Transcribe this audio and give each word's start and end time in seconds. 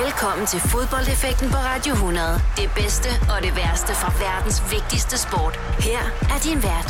Velkommen 0.00 0.46
til 0.46 0.60
fodboldeffekten 0.60 1.48
på 1.50 1.56
Radio 1.56 1.92
100. 1.92 2.40
Det 2.56 2.70
bedste 2.80 3.08
og 3.32 3.38
det 3.42 3.56
værste 3.56 3.92
fra 4.00 4.10
verdens 4.24 4.58
vigtigste 4.74 5.18
sport. 5.18 5.54
Her 5.88 6.02
er 6.34 6.38
din 6.46 6.60
vært, 6.68 6.88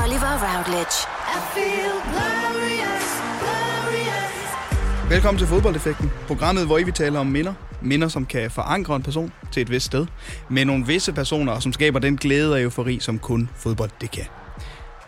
Oliver 0.00 0.34
Routledge. 0.46 0.96
I 1.36 1.38
feel 1.54 1.94
glorious, 2.12 3.08
glorious. 3.42 5.10
Velkommen 5.10 5.38
til 5.38 5.46
Fodboldeffekten, 5.46 6.10
programmet, 6.26 6.66
hvor 6.66 6.78
I 6.78 6.82
vi 6.82 6.92
taler 6.92 7.20
om 7.20 7.26
minder. 7.26 7.54
Minder, 7.82 8.08
som 8.08 8.26
kan 8.26 8.50
forankre 8.50 8.96
en 8.96 9.02
person 9.02 9.32
til 9.52 9.60
et 9.60 9.70
vist 9.70 9.86
sted. 9.86 10.06
Med 10.48 10.64
nogle 10.64 10.86
visse 10.86 11.12
personer, 11.12 11.60
som 11.60 11.72
skaber 11.72 11.98
den 11.98 12.16
glæde 12.16 12.52
og 12.52 12.62
eufori, 12.62 13.00
som 13.00 13.18
kun 13.18 13.50
fodbold 13.56 13.90
det 14.00 14.10
kan. 14.10 14.26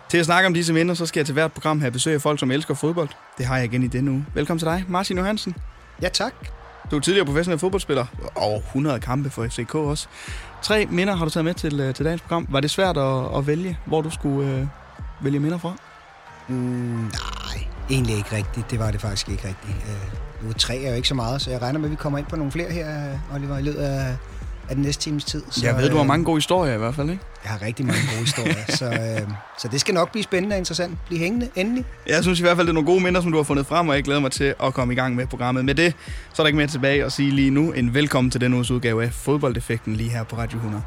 Til 0.08 0.18
at 0.18 0.24
snakke 0.24 0.46
om 0.46 0.54
disse 0.54 0.72
minder, 0.72 0.94
så 0.94 1.06
skal 1.06 1.20
jeg 1.20 1.26
til 1.26 1.32
hvert 1.32 1.52
program 1.52 1.80
have 1.80 1.90
besøg 1.90 2.14
af 2.14 2.22
folk, 2.22 2.40
som 2.40 2.50
elsker 2.50 2.74
fodbold. 2.74 3.08
Det 3.38 3.46
har 3.46 3.56
jeg 3.56 3.64
igen 3.64 3.82
i 3.82 3.88
denne 3.88 4.10
uge. 4.10 4.26
Velkommen 4.34 4.58
til 4.58 4.66
dig, 4.68 4.84
Martin 4.88 5.16
Johansen. 5.18 5.54
Ja, 6.02 6.08
tak. 6.08 6.61
Du 6.90 6.96
er 6.96 7.00
tidligere 7.00 7.26
professionel 7.26 7.58
fodboldspiller. 7.58 8.06
Over 8.34 8.58
100 8.58 9.00
kampe 9.00 9.30
for 9.30 9.46
FCK 9.46 9.74
også. 9.74 10.08
Tre 10.62 10.86
minder 10.86 11.16
har 11.16 11.24
du 11.24 11.30
taget 11.30 11.44
med 11.44 11.54
til, 11.54 11.80
øh, 11.80 11.94
til 11.94 12.04
dagens 12.04 12.22
program. 12.22 12.46
Var 12.50 12.60
det 12.60 12.70
svært 12.70 12.96
at, 12.96 13.36
at 13.36 13.46
vælge, 13.46 13.78
hvor 13.84 14.00
du 14.00 14.10
skulle 14.10 14.50
øh, 14.50 14.66
vælge 15.20 15.40
minder 15.40 15.58
fra? 15.58 15.74
Mm, 16.48 16.54
nej, 16.56 17.66
egentlig 17.90 18.16
ikke 18.16 18.36
rigtigt. 18.36 18.70
Det 18.70 18.78
var 18.78 18.90
det 18.90 19.00
faktisk 19.00 19.28
ikke 19.28 19.48
rigtigt. 19.48 19.76
Øh, 19.88 20.46
nu 20.46 20.52
tre 20.52 20.76
er 20.82 20.90
jo 20.90 20.96
ikke 20.96 21.08
så 21.08 21.14
meget, 21.14 21.42
så 21.42 21.50
jeg 21.50 21.62
regner 21.62 21.78
med, 21.78 21.86
at 21.86 21.90
vi 21.90 21.96
kommer 21.96 22.18
ind 22.18 22.26
på 22.26 22.36
nogle 22.36 22.52
flere 22.52 22.70
her, 22.70 23.12
øh, 23.12 23.34
Oliver, 23.34 23.58
i 23.58 23.62
løbet 23.62 23.78
af, 23.78 24.16
af 24.68 24.74
den 24.74 24.84
næste 24.84 25.02
times 25.02 25.24
tid. 25.24 25.42
Så, 25.50 25.66
jeg 25.66 25.76
ved, 25.76 25.88
du 25.90 25.96
har 25.96 26.02
øh, 26.02 26.08
mange 26.08 26.24
gode 26.24 26.36
historier 26.36 26.74
i 26.74 26.78
hvert 26.78 26.94
fald, 26.94 27.10
ikke? 27.10 27.22
Jeg 27.44 27.52
har 27.52 27.62
rigtig 27.62 27.86
mange 27.86 28.00
gode 28.10 28.20
historier, 28.20 28.64
så, 28.68 28.84
øh, 28.84 29.28
så 29.58 29.68
det 29.68 29.80
skal 29.80 29.94
nok 29.94 30.10
blive 30.12 30.22
spændende 30.22 30.54
og 30.54 30.58
interessant. 30.58 30.98
Bliv 31.06 31.18
hængende, 31.18 31.48
endelig. 31.54 31.84
Jeg 32.06 32.22
synes 32.22 32.38
i 32.40 32.42
hvert 32.42 32.56
fald, 32.56 32.66
det 32.66 32.70
er 32.70 32.74
nogle 32.74 32.86
gode 32.86 33.02
minder, 33.02 33.20
som 33.20 33.30
du 33.32 33.36
har 33.38 33.44
fundet 33.44 33.66
frem, 33.66 33.88
og 33.88 33.94
jeg 33.94 34.04
glæder 34.04 34.20
mig 34.20 34.32
til 34.32 34.54
at 34.62 34.74
komme 34.74 34.94
i 34.94 34.96
gang 34.96 35.14
med 35.14 35.26
programmet. 35.26 35.64
Med 35.64 35.74
det, 35.74 35.94
så 36.34 36.42
er 36.42 36.44
der 36.44 36.46
ikke 36.46 36.56
mere 36.56 36.66
tilbage 36.66 37.04
at 37.04 37.12
sige 37.12 37.30
lige 37.30 37.50
nu 37.50 37.72
en 37.72 37.94
velkommen 37.94 38.30
til 38.30 38.40
denne 38.40 38.56
uges 38.56 38.70
udgave 38.70 39.04
af 39.04 39.12
Fodboldeffekten 39.12 39.96
lige 39.96 40.10
her 40.10 40.24
på 40.24 40.36
Radio 40.36 40.56
100. 40.56 40.82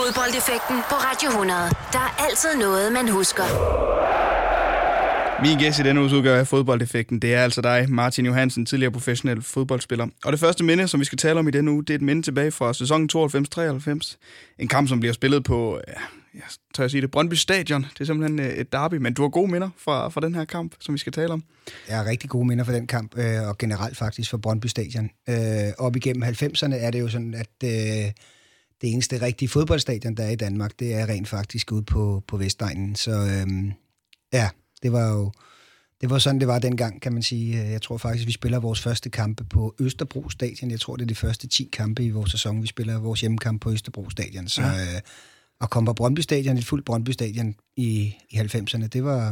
Fodboldeffekten 0.00 0.76
på 0.88 0.94
Radio 0.94 1.28
100. 1.28 1.60
Der 1.92 1.98
er 1.98 2.24
altid 2.28 2.56
noget, 2.58 2.92
man 2.92 3.08
husker. 3.08 3.44
Min 5.42 5.58
gæst 5.58 5.78
i 5.78 5.82
denne 5.82 6.02
udgave 6.02 6.38
af 6.38 6.46
Fodboldeffekten, 6.46 7.18
det 7.18 7.34
er 7.34 7.42
altså 7.42 7.60
dig, 7.60 7.86
Martin 7.88 8.26
Johansen, 8.26 8.66
tidligere 8.66 8.92
professionel 8.92 9.42
fodboldspiller. 9.42 10.06
Og 10.24 10.32
det 10.32 10.40
første 10.40 10.64
minde, 10.64 10.88
som 10.88 11.00
vi 11.00 11.04
skal 11.04 11.18
tale 11.18 11.38
om 11.38 11.48
i 11.48 11.50
denne 11.50 11.70
uge, 11.70 11.84
det 11.84 11.90
er 11.90 11.94
et 11.94 12.02
minde 12.02 12.22
tilbage 12.22 12.50
fra 12.50 12.72
sæsonen 12.72 13.10
92-93. 13.16 14.16
En 14.58 14.68
kamp, 14.68 14.88
som 14.88 15.00
bliver 15.00 15.12
spillet 15.12 15.44
på, 15.44 15.80
ja, 15.88 15.92
jeg 16.34 16.42
tør 16.74 16.84
jeg 16.84 16.90
sige 16.90 17.00
det, 17.00 17.10
Brøndby 17.10 17.34
Stadion. 17.34 17.82
Det 17.82 18.00
er 18.00 18.04
simpelthen 18.04 18.40
øh, 18.40 18.46
et 18.46 18.72
derby, 18.72 18.94
men 18.94 19.14
du 19.14 19.22
har 19.22 19.28
gode 19.28 19.50
minder 19.50 19.70
fra, 19.78 20.08
fra 20.08 20.20
den 20.20 20.34
her 20.34 20.44
kamp, 20.44 20.74
som 20.80 20.94
vi 20.94 20.98
skal 20.98 21.12
tale 21.12 21.32
om. 21.32 21.44
Jeg 21.88 21.96
har 21.96 22.06
rigtig 22.06 22.30
gode 22.30 22.46
minder 22.46 22.64
fra 22.64 22.72
den 22.72 22.86
kamp, 22.86 23.18
øh, 23.18 23.48
og 23.48 23.58
generelt 23.58 23.96
faktisk 23.96 24.30
fra 24.30 24.38
Brøndby 24.38 24.66
Stadion. 24.66 25.10
Øh, 25.28 25.36
op 25.78 25.96
igennem 25.96 26.22
90'erne 26.22 26.74
er 26.74 26.90
det 26.90 27.00
jo 27.00 27.08
sådan, 27.08 27.34
at 27.34 27.64
øh, 27.64 27.70
det 28.80 28.92
eneste 28.92 29.22
rigtige 29.22 29.48
fodboldstadion, 29.48 30.14
der 30.14 30.24
er 30.24 30.30
i 30.30 30.36
Danmark, 30.36 30.70
det 30.78 30.94
er 30.94 31.08
rent 31.08 31.28
faktisk 31.28 31.72
ude 31.72 31.82
på, 31.82 32.22
på 32.28 32.36
Vestegnen. 32.36 32.96
Så 32.96 33.10
øh, 33.10 33.72
ja, 34.32 34.48
det 34.82 34.92
var 34.92 35.08
jo 35.08 35.32
det 36.00 36.10
var 36.10 36.18
sådan, 36.18 36.40
det 36.40 36.48
var 36.48 36.58
dengang, 36.58 37.02
kan 37.02 37.12
man 37.12 37.22
sige. 37.22 37.56
Jeg 37.56 37.82
tror 37.82 37.96
faktisk, 37.96 38.26
vi 38.26 38.32
spiller 38.32 38.58
vores 38.58 38.80
første 38.80 39.10
kampe 39.10 39.44
på 39.44 39.74
Østerbro 39.80 40.28
Stadion. 40.28 40.70
Jeg 40.70 40.80
tror, 40.80 40.96
det 40.96 41.02
er 41.02 41.06
de 41.06 41.14
første 41.14 41.48
10 41.48 41.68
kampe 41.72 42.04
i 42.04 42.10
vores 42.10 42.30
sæson, 42.30 42.62
vi 42.62 42.66
spiller 42.66 42.98
vores 42.98 43.20
hjemmekamp 43.20 43.62
på 43.62 43.72
Østerbro 43.72 44.10
Stadion. 44.10 44.48
Så 44.48 44.62
ja. 44.62 44.68
øh, 44.68 45.00
at 45.60 45.70
komme 45.70 45.86
på 45.86 45.92
Brøndby 45.92 46.20
Stadion, 46.20 46.56
et 46.56 46.64
fuldt 46.64 46.84
Brøndby 46.84 47.10
Stadion 47.10 47.54
i, 47.76 48.14
i 48.30 48.36
90'erne, 48.36 48.86
det 48.86 49.04
var, 49.04 49.30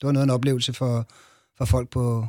det 0.00 0.06
var 0.06 0.12
noget 0.12 0.22
af 0.22 0.26
en 0.26 0.34
oplevelse 0.34 0.72
for, 0.72 1.08
for 1.58 1.64
folk 1.64 1.90
på 1.90 2.26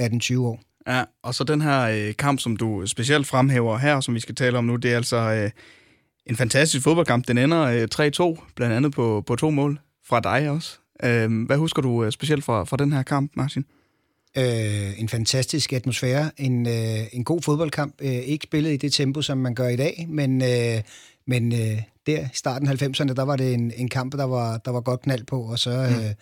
18-20 0.00 0.38
år. 0.38 0.60
Ja, 0.86 1.04
og 1.22 1.34
så 1.34 1.44
den 1.44 1.60
her 1.60 1.80
øh, 1.80 2.14
kamp, 2.16 2.40
som 2.40 2.56
du 2.56 2.86
specielt 2.86 3.26
fremhæver 3.26 3.78
her, 3.78 4.00
som 4.00 4.14
vi 4.14 4.20
skal 4.20 4.34
tale 4.34 4.58
om 4.58 4.64
nu, 4.64 4.76
det 4.76 4.92
er 4.92 4.96
altså 4.96 5.16
øh, 5.16 5.50
en 6.26 6.36
fantastisk 6.36 6.84
fodboldkamp. 6.84 7.28
Den 7.28 7.38
ender 7.38 7.62
øh, 7.62 7.88
3-2, 8.38 8.52
blandt 8.54 8.74
andet 8.74 8.92
på, 8.92 9.22
på 9.26 9.36
to 9.36 9.50
mål 9.50 9.80
fra 10.06 10.20
dig 10.20 10.50
også. 10.50 10.78
Øh, 11.02 11.46
hvad 11.46 11.56
husker 11.56 11.82
du 11.82 12.04
øh, 12.04 12.12
specielt 12.12 12.44
fra, 12.44 12.64
fra 12.64 12.76
den 12.76 12.92
her 12.92 13.02
kamp, 13.02 13.32
Martin? 13.36 13.64
Øh, 14.36 15.00
en 15.00 15.08
fantastisk 15.08 15.72
atmosfære, 15.72 16.30
en, 16.36 16.66
øh, 16.66 17.06
en 17.12 17.24
god 17.24 17.42
fodboldkamp. 17.42 17.94
Øh, 18.02 18.12
ikke 18.12 18.42
spillet 18.42 18.72
i 18.72 18.76
det 18.76 18.92
tempo, 18.92 19.22
som 19.22 19.38
man 19.38 19.54
gør 19.54 19.68
i 19.68 19.76
dag, 19.76 20.06
men, 20.08 20.42
øh, 20.42 20.82
men 21.26 21.52
øh, 21.52 21.82
der 22.06 22.20
i 22.20 22.28
starten 22.34 22.68
af 22.68 22.82
90'erne, 22.82 23.14
der 23.14 23.22
var 23.22 23.36
det 23.36 23.54
en, 23.54 23.72
en 23.76 23.88
kamp, 23.88 24.12
der 24.12 24.24
var, 24.24 24.58
der 24.58 24.70
var 24.70 24.80
godt 24.80 25.00
knald 25.02 25.24
på, 25.24 25.42
og 25.42 25.58
så 25.58 25.70
øh, 25.70 26.14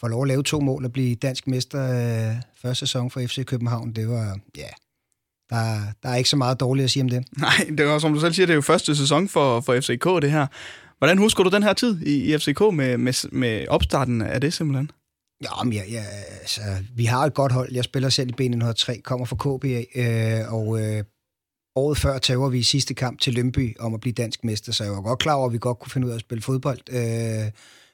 få 0.00 0.08
lov 0.08 0.22
at 0.22 0.28
lave 0.28 0.42
to 0.42 0.60
mål 0.60 0.84
og 0.84 0.92
blive 0.92 1.14
dansk 1.14 1.46
mester 1.46 1.82
øh, 2.30 2.36
første 2.62 2.86
sæson 2.86 3.10
for 3.10 3.20
FC 3.20 3.44
København, 3.44 3.92
det 3.92 4.08
var, 4.08 4.38
ja, 4.56 4.68
der, 5.50 5.80
der 6.02 6.08
er 6.08 6.14
ikke 6.14 6.30
så 6.30 6.36
meget 6.36 6.60
dårligt 6.60 6.84
at 6.84 6.90
sige 6.90 7.02
om 7.02 7.08
det. 7.08 7.24
Nej, 7.38 7.70
det 7.78 7.86
var 7.86 7.98
som 7.98 8.14
du 8.14 8.20
selv 8.20 8.32
siger, 8.32 8.46
det 8.46 8.52
er 8.52 8.56
jo 8.56 8.60
første 8.60 8.96
sæson 8.96 9.28
for, 9.28 9.60
for 9.60 9.80
FCK, 9.80 10.22
det 10.22 10.30
her. 10.30 10.46
Hvordan 10.98 11.18
husker 11.18 11.44
du 11.44 11.50
den 11.50 11.62
her 11.62 11.72
tid 11.72 12.00
i, 12.06 12.34
i 12.34 12.38
FCK 12.38 12.60
med, 12.60 12.98
med, 12.98 13.30
med 13.32 13.68
opstarten 13.68 14.22
af 14.22 14.40
det 14.40 14.52
simpelthen? 14.52 14.90
Ja, 15.42 15.62
men 15.64 15.72
ja, 15.72 15.82
ja, 15.90 16.04
altså, 16.40 16.60
vi 16.94 17.04
har 17.04 17.24
et 17.24 17.34
godt 17.34 17.52
hold. 17.52 17.72
Jeg 17.72 17.84
spiller 17.84 18.08
selv 18.08 18.30
i 18.40 18.48
B103, 18.48 19.00
kommer 19.00 19.26
fra 19.26 19.36
KBA, 19.36 19.82
øh, 19.94 20.52
og 20.54 20.80
øh, 20.80 21.04
året 21.76 21.98
før 21.98 22.18
tager 22.18 22.48
vi 22.48 22.58
i 22.58 22.62
sidste 22.62 22.94
kamp 22.94 23.20
til 23.20 23.34
Lønby 23.34 23.76
om 23.78 23.94
at 23.94 24.00
blive 24.00 24.12
dansk 24.12 24.44
mester, 24.44 24.72
så 24.72 24.84
jeg 24.84 24.92
var 24.92 25.00
godt 25.00 25.18
klar 25.18 25.34
over, 25.34 25.46
at 25.46 25.52
vi 25.52 25.58
godt 25.58 25.78
kunne 25.78 25.90
finde 25.90 26.06
ud 26.06 26.12
af 26.12 26.14
at 26.14 26.20
spille 26.20 26.42
fodbold. 26.42 26.80
Øh, 26.90 27.50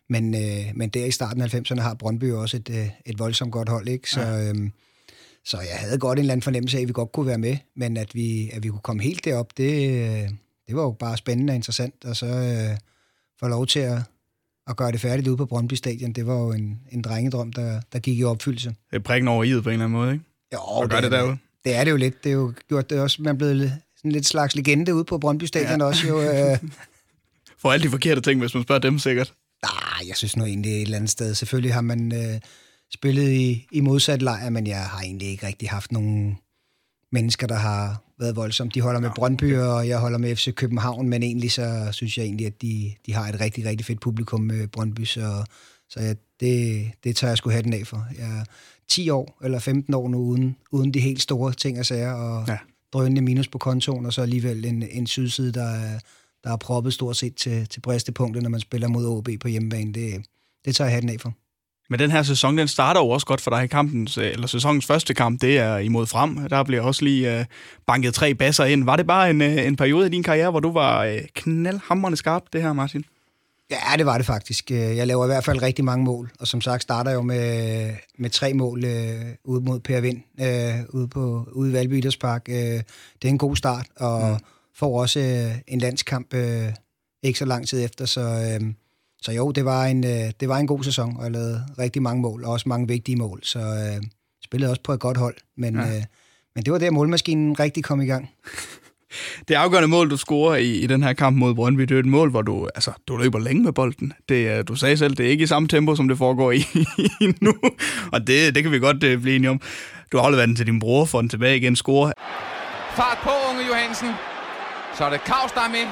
men, 0.08 0.34
øh, 0.34 0.72
men 0.74 0.88
der 0.88 1.04
i 1.04 1.10
starten 1.10 1.42
af 1.42 1.54
90'erne 1.54 1.80
har 1.80 1.94
Brøndby 1.94 2.32
også 2.32 2.56
et, 2.56 2.70
øh, 2.70 2.88
et 3.06 3.18
voldsomt 3.18 3.52
godt 3.52 3.68
hold, 3.68 3.88
ikke? 3.88 4.10
Så, 4.10 4.20
ja. 4.20 4.48
øh, 4.48 4.70
så 5.44 5.56
jeg 5.56 5.78
havde 5.78 5.98
godt 5.98 6.18
en 6.18 6.20
eller 6.20 6.32
anden 6.32 6.42
fornemmelse 6.42 6.76
af, 6.76 6.82
at 6.82 6.88
vi 6.88 6.92
godt 6.92 7.12
kunne 7.12 7.26
være 7.26 7.38
med, 7.38 7.56
men 7.76 7.96
at 7.96 8.14
vi, 8.14 8.50
at 8.52 8.62
vi 8.62 8.68
kunne 8.68 8.80
komme 8.80 9.02
helt 9.02 9.24
derop, 9.24 9.56
det, 9.56 9.90
øh, 9.90 10.28
det 10.66 10.76
var 10.76 10.82
jo 10.82 10.90
bare 10.90 11.16
spændende 11.16 11.50
og 11.50 11.54
interessant, 11.54 12.04
og 12.04 12.16
så... 12.16 12.26
Øh, 12.26 12.76
få 13.40 13.48
lov 13.48 13.66
til 13.66 13.80
at, 13.80 13.98
at 14.66 14.76
gøre 14.76 14.92
det 14.92 15.00
færdigt 15.00 15.28
ude 15.28 15.36
på 15.36 15.46
Brøndby 15.46 15.74
Stadion, 15.74 16.12
det 16.12 16.26
var 16.26 16.34
jo 16.34 16.52
en, 16.52 16.80
en 16.92 17.02
drengedrøm, 17.02 17.52
der, 17.52 17.80
der 17.92 17.98
gik 17.98 18.18
i 18.18 18.24
opfyldelse. 18.24 18.68
Det 18.90 18.96
er 18.96 19.00
prikken 19.00 19.28
over 19.28 19.44
i 19.44 19.48
på 19.48 19.68
en 19.68 19.72
eller 19.72 19.84
anden 19.84 19.98
måde, 19.98 20.12
ikke? 20.12 20.24
Jo, 20.54 20.82
det, 20.82 21.02
det, 21.02 21.12
derude. 21.12 21.38
det 21.64 21.74
er 21.74 21.84
det 21.84 21.90
jo 21.90 21.96
lidt. 21.96 22.24
Det 22.24 22.30
er 22.30 22.36
jo 22.36 22.52
gjort 22.68 22.90
det 22.90 23.00
også, 23.00 23.22
man 23.22 23.34
er 23.34 23.38
blevet 23.38 23.72
sådan 23.96 24.12
lidt 24.12 24.26
slags 24.26 24.56
legende 24.56 24.94
ude 24.94 25.04
på 25.04 25.18
Brøndby 25.18 25.44
Stadion 25.44 25.80
ja. 25.80 25.86
også. 25.86 26.08
Jo, 26.08 26.20
øh... 26.30 26.58
For 27.58 27.72
alle 27.72 27.84
de 27.84 27.90
forkerte 27.90 28.20
ting, 28.20 28.40
hvis 28.40 28.54
man 28.54 28.62
spørger 28.62 28.80
dem 28.80 28.98
sikkert. 28.98 29.34
Nej, 29.62 30.08
jeg 30.08 30.16
synes 30.16 30.36
nu 30.36 30.44
egentlig 30.44 30.72
et 30.72 30.82
eller 30.82 30.96
andet 30.96 31.10
sted. 31.10 31.34
Selvfølgelig 31.34 31.74
har 31.74 31.80
man 31.80 32.12
øh, 32.14 32.40
spillet 32.94 33.30
i, 33.30 33.66
i 33.72 33.80
modsat 33.80 34.22
lejr, 34.22 34.50
men 34.50 34.66
jeg 34.66 34.84
har 34.86 35.00
egentlig 35.00 35.28
ikke 35.28 35.46
rigtig 35.46 35.70
haft 35.70 35.92
nogen 35.92 36.38
mennesker, 37.12 37.46
der 37.46 37.54
har 37.54 38.02
været 38.20 38.36
voldsomt. 38.36 38.74
De 38.74 38.80
holder 38.80 39.00
med 39.00 39.10
Brøndby, 39.16 39.56
og 39.56 39.88
jeg 39.88 39.98
holder 39.98 40.18
med 40.18 40.36
FC 40.36 40.54
København, 40.54 41.08
men 41.08 41.22
egentlig 41.22 41.52
så 41.52 41.88
synes 41.92 42.18
jeg 42.18 42.24
egentlig, 42.24 42.46
at 42.46 42.62
de, 42.62 42.92
de 43.06 43.12
har 43.14 43.28
et 43.28 43.40
rigtig, 43.40 43.64
rigtig 43.64 43.86
fedt 43.86 44.00
publikum 44.00 44.40
med 44.40 44.68
Brøndby, 44.68 45.04
så, 45.04 45.44
så 45.88 46.00
ja, 46.00 46.14
det, 46.40 46.90
det 47.04 47.16
tager 47.16 47.30
jeg 47.30 47.38
sgu 47.38 47.50
den 47.50 47.72
af 47.72 47.86
for. 47.86 48.06
Jeg 48.18 48.38
er 48.38 48.44
10 48.88 49.10
år 49.10 49.38
eller 49.44 49.58
15 49.58 49.94
år 49.94 50.08
nu 50.08 50.18
uden, 50.18 50.56
uden 50.70 50.94
de 50.94 51.00
helt 51.00 51.22
store 51.22 51.52
ting 51.52 51.78
og 51.78 51.86
sager, 51.86 52.12
og 52.12 52.44
ja. 52.48 52.58
drønende 52.92 53.22
minus 53.22 53.48
på 53.48 53.58
kontoen, 53.58 54.06
og 54.06 54.12
så 54.12 54.22
alligevel 54.22 54.64
en, 54.64 54.82
en 54.82 55.06
sydside, 55.06 55.52
der 55.52 55.64
er, 55.64 55.98
der 56.44 56.52
er 56.52 56.56
proppet 56.56 56.94
stort 56.94 57.16
set 57.16 57.34
til, 57.34 57.68
til 57.68 57.80
bristepunktet, 57.80 58.42
når 58.42 58.50
man 58.50 58.60
spiller 58.60 58.88
mod 58.88 59.06
OB 59.06 59.28
på 59.40 59.48
hjemmebane. 59.48 59.92
Det, 59.92 60.26
det 60.64 60.76
tager 60.76 60.90
jeg 60.90 61.02
den 61.02 61.10
af 61.10 61.20
for. 61.20 61.34
Men 61.90 61.98
den 61.98 62.10
her 62.10 62.22
sæson, 62.22 62.58
den 62.58 62.68
starter 62.68 63.00
jo 63.00 63.08
også 63.08 63.26
godt 63.26 63.40
for 63.40 63.50
dig 63.50 63.64
i 63.64 63.66
kampen, 63.66 64.08
eller 64.16 64.46
sæsonens 64.46 64.86
første 64.86 65.14
kamp, 65.14 65.40
det 65.40 65.58
er 65.58 65.78
imod 65.78 66.06
frem. 66.06 66.48
Der 66.48 66.62
bliver 66.62 66.82
også 66.82 67.04
lige 67.04 67.38
uh, 67.38 67.44
banket 67.86 68.14
tre 68.14 68.34
basser 68.34 68.64
ind. 68.64 68.84
Var 68.84 68.96
det 68.96 69.06
bare 69.06 69.30
en, 69.30 69.40
uh, 69.40 69.66
en 69.66 69.76
periode 69.76 70.06
i 70.06 70.10
din 70.10 70.22
karriere, 70.22 70.50
hvor 70.50 70.60
du 70.60 70.72
var 70.72 71.06
uh, 71.06 71.18
knaldhammerende 71.34 72.16
skarp, 72.16 72.42
det 72.52 72.62
her, 72.62 72.72
Martin? 72.72 73.04
Ja, 73.70 73.96
det 73.96 74.06
var 74.06 74.16
det 74.16 74.26
faktisk. 74.26 74.70
Jeg 74.70 75.06
laver 75.06 75.24
i 75.24 75.28
hvert 75.28 75.44
fald 75.44 75.62
rigtig 75.62 75.84
mange 75.84 76.04
mål, 76.04 76.30
og 76.40 76.46
som 76.46 76.60
sagt 76.60 76.82
starter 76.82 77.10
jeg 77.10 77.16
jo 77.16 77.22
med, 77.22 77.90
med 78.18 78.30
tre 78.30 78.54
mål 78.54 78.84
uh, 78.84 78.90
ude 79.44 79.60
mod 79.60 79.80
Per 79.80 80.00
Vind, 80.00 80.22
uh, 80.40 80.94
ude, 81.00 81.08
på, 81.08 81.48
ude 81.52 81.70
i 81.70 81.72
Valby 81.72 81.98
Idrætspark. 81.98 82.46
Uh, 82.48 82.54
det 82.54 82.84
er 83.24 83.28
en 83.28 83.38
god 83.38 83.56
start, 83.56 83.86
og 83.96 84.30
mm. 84.30 84.36
får 84.76 85.00
også 85.00 85.20
uh, 85.20 85.58
en 85.68 85.78
landskamp 85.78 86.34
uh, 86.34 86.40
ikke 87.22 87.38
så 87.38 87.44
lang 87.44 87.68
tid 87.68 87.84
efter, 87.84 88.06
så... 88.06 88.56
Uh, 88.60 88.66
så 89.22 89.32
jo, 89.32 89.50
det 89.50 89.64
var, 89.64 89.84
en, 89.84 90.04
øh, 90.04 90.32
det 90.40 90.48
var 90.48 90.58
en 90.58 90.66
god 90.66 90.84
sæson, 90.84 91.16
og 91.16 91.22
jeg 91.22 91.32
lavede 91.32 91.64
rigtig 91.78 92.02
mange 92.02 92.22
mål, 92.22 92.44
og 92.44 92.52
også 92.52 92.68
mange 92.68 92.88
vigtige 92.88 93.16
mål. 93.16 93.40
Så 93.42 93.58
øh, 93.58 94.02
spillede 94.44 94.70
også 94.70 94.82
på 94.82 94.92
et 94.92 95.00
godt 95.00 95.16
hold, 95.16 95.36
men, 95.56 95.74
ja. 95.74 95.96
øh, 95.96 96.02
men 96.54 96.64
det 96.64 96.72
var 96.72 96.78
der, 96.78 96.90
målmaskinen 96.90 97.60
rigtig 97.60 97.84
kom 97.84 98.00
i 98.00 98.06
gang. 98.06 98.30
det 99.48 99.54
afgørende 99.54 99.88
mål, 99.88 100.10
du 100.10 100.16
scorer 100.16 100.56
i, 100.56 100.70
i 100.70 100.86
den 100.86 101.02
her 101.02 101.12
kamp 101.12 101.36
mod 101.36 101.54
Brøndby, 101.54 101.82
det 101.82 101.94
er 101.94 101.98
et 101.98 102.06
mål, 102.06 102.30
hvor 102.30 102.42
du, 102.42 102.68
altså, 102.74 102.92
du 103.08 103.16
løber 103.16 103.38
længe 103.38 103.62
med 103.62 103.72
bolden. 103.72 104.12
Det, 104.28 104.68
du 104.68 104.74
sagde 104.74 104.96
selv, 104.96 105.14
det 105.16 105.26
er 105.26 105.30
ikke 105.30 105.44
i 105.44 105.46
samme 105.46 105.68
tempo, 105.68 105.96
som 105.96 106.08
det 106.08 106.18
foregår 106.18 106.52
i, 106.60 106.64
i 107.20 107.34
nu, 107.40 107.54
og 108.12 108.26
det, 108.26 108.54
det 108.54 108.62
kan 108.62 108.72
vi 108.72 108.78
godt 108.78 109.04
uh, 109.04 109.22
blive 109.22 109.36
enige 109.36 109.50
om. 109.50 109.60
Du 110.12 110.16
har 110.16 110.24
afleveret 110.24 110.48
den 110.48 110.56
til 110.56 110.66
din 110.66 110.80
bror, 110.80 111.04
for 111.04 111.20
den 111.20 111.28
tilbage 111.28 111.56
igen, 111.56 111.76
score. 111.76 112.12
Fart 112.90 113.18
på, 113.22 113.30
unge 113.50 113.66
Johansen. 113.68 114.08
Så 114.96 115.04
er 115.04 115.10
det 115.10 115.24
Kavs, 115.24 115.52
der 115.52 115.60
er 115.60 115.68
med. 115.68 115.86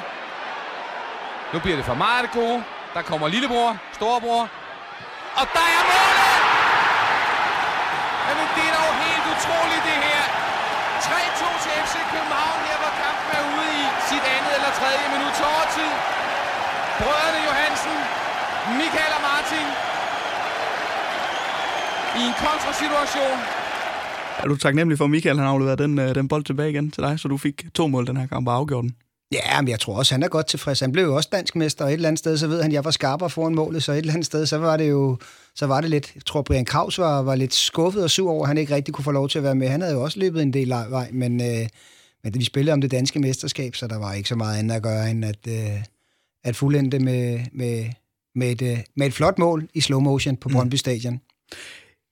Nu 1.55 1.59
bliver 1.61 1.77
det 1.77 1.85
for 1.85 1.95
meget 1.95 2.23
det 2.23 2.33
gode. 2.33 2.63
Der 2.99 3.05
kommer 3.13 3.29
lillebror, 3.35 3.71
storebror. 3.99 4.43
Og 5.41 5.47
der 5.57 5.67
er 5.77 5.83
målet! 5.93 6.41
Jamen, 8.27 8.49
det 8.57 8.65
er 8.71 8.75
dog 8.79 8.93
helt 9.07 9.25
utroligt, 9.35 9.83
det 9.89 9.99
her. 10.07 10.23
3-2 11.07 11.63
til 11.63 11.73
FC 11.85 11.95
København 12.13 12.59
her, 12.69 12.77
hvor 12.83 12.93
kampen 13.03 13.31
er 13.39 13.43
ude 13.53 13.69
i 13.83 13.85
sit 14.09 14.25
andet 14.35 14.53
eller 14.59 14.71
tredje 14.81 15.07
minut 15.15 15.33
til 15.39 15.47
overtid. 15.55 15.91
Brødrene 17.01 17.41
Johansen, 17.49 17.97
Michael 18.81 19.13
og 19.19 19.23
Martin 19.29 19.67
i 22.19 22.23
en 22.29 22.35
kontrasituation. 22.45 23.39
Er 24.43 24.47
du 24.51 24.57
taknemmelig 24.57 24.99
for, 24.99 25.07
Michael 25.07 25.39
han 25.39 25.49
afleverede 25.55 25.83
den, 25.85 25.99
øh, 25.99 26.15
den 26.19 26.29
bold 26.29 26.45
tilbage 26.45 26.71
igen 26.71 26.91
til 26.91 27.03
dig, 27.07 27.21
så 27.21 27.29
du 27.29 27.37
fik 27.47 27.57
to 27.75 27.85
mål 27.87 28.07
den 28.07 28.17
her 28.17 28.27
kamp 28.27 28.49
og 28.49 28.55
afgjorde 28.55 28.87
den? 28.89 28.97
Ja, 29.33 29.61
men 29.63 29.69
jeg 29.69 29.81
tror 29.81 29.97
også, 29.97 30.15
han 30.15 30.23
er 30.23 30.29
godt 30.29 30.47
tilfreds. 30.47 30.81
Han 30.81 30.93
blev 30.93 31.05
jo 31.05 31.17
også 31.17 31.29
dansk 31.33 31.57
mester, 31.57 31.85
og 31.85 31.91
et 31.91 31.95
eller 31.95 32.09
andet 32.09 32.19
sted, 32.19 32.39
så 32.39 32.47
ved 32.47 32.63
han, 32.63 32.73
jeg 32.73 32.85
var 32.85 32.91
skarpere 32.91 33.31
foran 33.31 33.55
målet, 33.55 33.83
så 33.83 33.93
et 33.93 33.99
eller 33.99 34.13
andet 34.13 34.27
sted, 34.27 34.47
så 34.47 34.59
var 34.59 34.77
det 34.77 34.91
jo 34.91 35.19
så 35.59 35.67
var 35.67 35.81
det 35.81 35.91
lidt, 35.91 36.13
jeg 36.15 36.25
tror, 36.27 36.43
Brian 36.43 36.65
Kraus 36.65 36.99
var, 36.99 37.23
var 37.23 37.35
lidt 37.35 37.55
skuffet 37.55 38.03
og 38.03 38.11
sur 38.11 38.31
over, 38.31 38.43
at 38.43 38.49
han 38.49 38.59
ikke 38.59 38.75
rigtig 38.75 38.95
kunne 38.95 39.05
få 39.05 39.11
lov 39.11 39.29
til 39.29 39.39
at 39.39 39.45
være 39.45 39.55
med. 39.55 39.69
Han 39.69 39.81
havde 39.81 39.95
jo 39.95 40.03
også 40.03 40.19
løbet 40.21 40.43
en 40.43 40.53
del 40.53 40.69
vej, 40.69 41.09
men, 41.13 41.41
øh, 41.41 41.69
men 42.25 42.35
vi 42.35 42.45
spillede 42.45 42.73
om 42.73 42.81
det 42.81 42.91
danske 42.91 43.19
mesterskab, 43.19 43.75
så 43.75 43.87
der 43.87 43.99
var 43.99 44.15
ikke 44.15 44.29
så 44.29 44.35
meget 44.35 44.59
andet 44.59 44.75
at 44.75 44.83
gøre, 44.83 45.11
end 45.11 45.25
at, 45.25 45.39
øh, 45.49 45.85
at 46.45 46.57
fuldende 46.57 46.99
med, 46.99 47.41
med, 47.53 47.87
med, 48.35 48.51
et, 48.51 48.63
øh, 48.63 48.79
med 48.97 49.07
et 49.07 49.13
flot 49.13 49.39
mål 49.39 49.69
i 49.75 49.81
slow 49.81 50.01
motion 50.01 50.37
på 50.37 50.49
mm. 50.49 50.55
Brøndby 50.55 50.75
Stadion. 50.75 51.21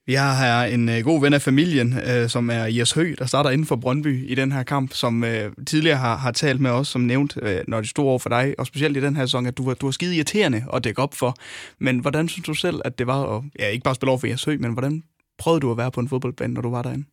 Vi 0.07 0.15
har 0.15 0.35
her 0.35 0.75
en 0.75 0.89
øh, 0.89 1.05
god 1.05 1.21
ven 1.21 1.35
af 1.35 1.43
familien, 1.43 1.99
øh, 1.99 2.29
som 2.29 2.51
er 2.51 2.65
Jes 2.65 2.93
Høgh, 2.93 3.19
der 3.19 3.27
starter 3.27 3.51
inden 3.51 3.67
for 3.67 3.77
Brøndby 3.77 4.31
i 4.31 4.35
den 4.35 4.53
her 4.53 4.63
kamp, 4.63 4.93
som 4.95 5.25
øh, 5.25 5.53
tidligere 5.67 5.97
har, 5.97 6.17
har 6.17 6.31
talt 6.33 6.61
med 6.61 6.71
os, 6.71 6.89
som 6.89 7.01
nævnt, 7.01 7.39
øh, 7.43 7.61
når 7.69 7.81
det 7.81 7.91
stod 7.91 8.05
over 8.05 8.19
for 8.19 8.29
dig, 8.29 8.55
og 8.59 8.67
specielt 8.67 8.97
i 8.97 9.01
den 9.01 9.17
her 9.17 9.27
sæson, 9.27 9.47
at 9.47 9.57
du 9.57 9.65
var, 9.65 9.75
du 9.75 9.87
var 9.87 9.91
skide 9.91 10.17
irriterende 10.17 10.65
at 10.73 10.85
dække 10.85 11.03
op 11.03 11.15
for. 11.15 11.37
Men 11.79 11.99
hvordan 11.99 12.29
synes 12.29 12.47
du 12.47 12.55
selv, 12.55 12.81
at 12.85 12.99
det 12.99 13.07
var 13.07 13.37
at 13.37 13.43
ja, 13.59 13.69
ikke 13.69 13.85
bare 13.85 13.95
spille 13.95 14.11
over 14.11 14.19
for 14.19 14.27
Jes 14.27 14.45
Høgh, 14.45 14.61
men 14.61 14.73
hvordan 14.73 15.03
prøvede 15.39 15.61
du 15.61 15.71
at 15.71 15.77
være 15.77 15.91
på 15.91 16.01
en 16.01 16.09
fodboldbane, 16.09 16.55
når 16.55 16.61
du 16.61 16.71
var 16.71 16.83
derinde? 16.83 17.05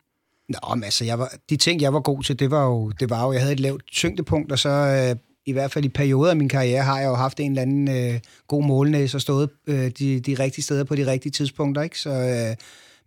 Nå, 0.48 0.74
men 0.74 0.84
altså, 0.84 1.04
jeg 1.04 1.18
var, 1.18 1.32
de 1.50 1.56
ting, 1.56 1.80
jeg 1.80 1.92
var 1.92 2.00
god 2.00 2.22
til, 2.22 2.38
det 2.38 2.50
var 2.50 2.64
jo, 2.64 2.90
det 2.90 3.10
var 3.10 3.24
jo 3.26 3.32
jeg 3.32 3.40
havde 3.40 3.52
et 3.52 3.60
lavt 3.60 3.82
tyngdepunkt, 3.92 4.52
og 4.52 4.58
så 4.58 4.68
øh, 4.68 5.16
i 5.46 5.52
hvert 5.52 5.72
fald 5.72 5.84
i 5.84 5.88
perioder 5.88 6.30
af 6.30 6.36
min 6.36 6.48
karriere 6.48 6.82
har 6.82 6.98
jeg 7.00 7.06
jo 7.06 7.14
haft 7.14 7.40
en 7.40 7.50
eller 7.50 7.62
anden 7.62 7.88
øh, 7.88 8.20
god 8.48 8.64
målnæs 8.64 9.14
og 9.14 9.20
stået 9.20 9.50
øh, 9.66 9.90
de, 9.98 10.20
de 10.20 10.34
rigtige 10.34 10.64
steder 10.64 10.84
på 10.84 10.94
de 10.94 11.06
rigtige 11.06 11.32
tidspunkter, 11.32 11.82
ikke? 11.82 11.98
Så... 11.98 12.10
Øh, 12.10 12.56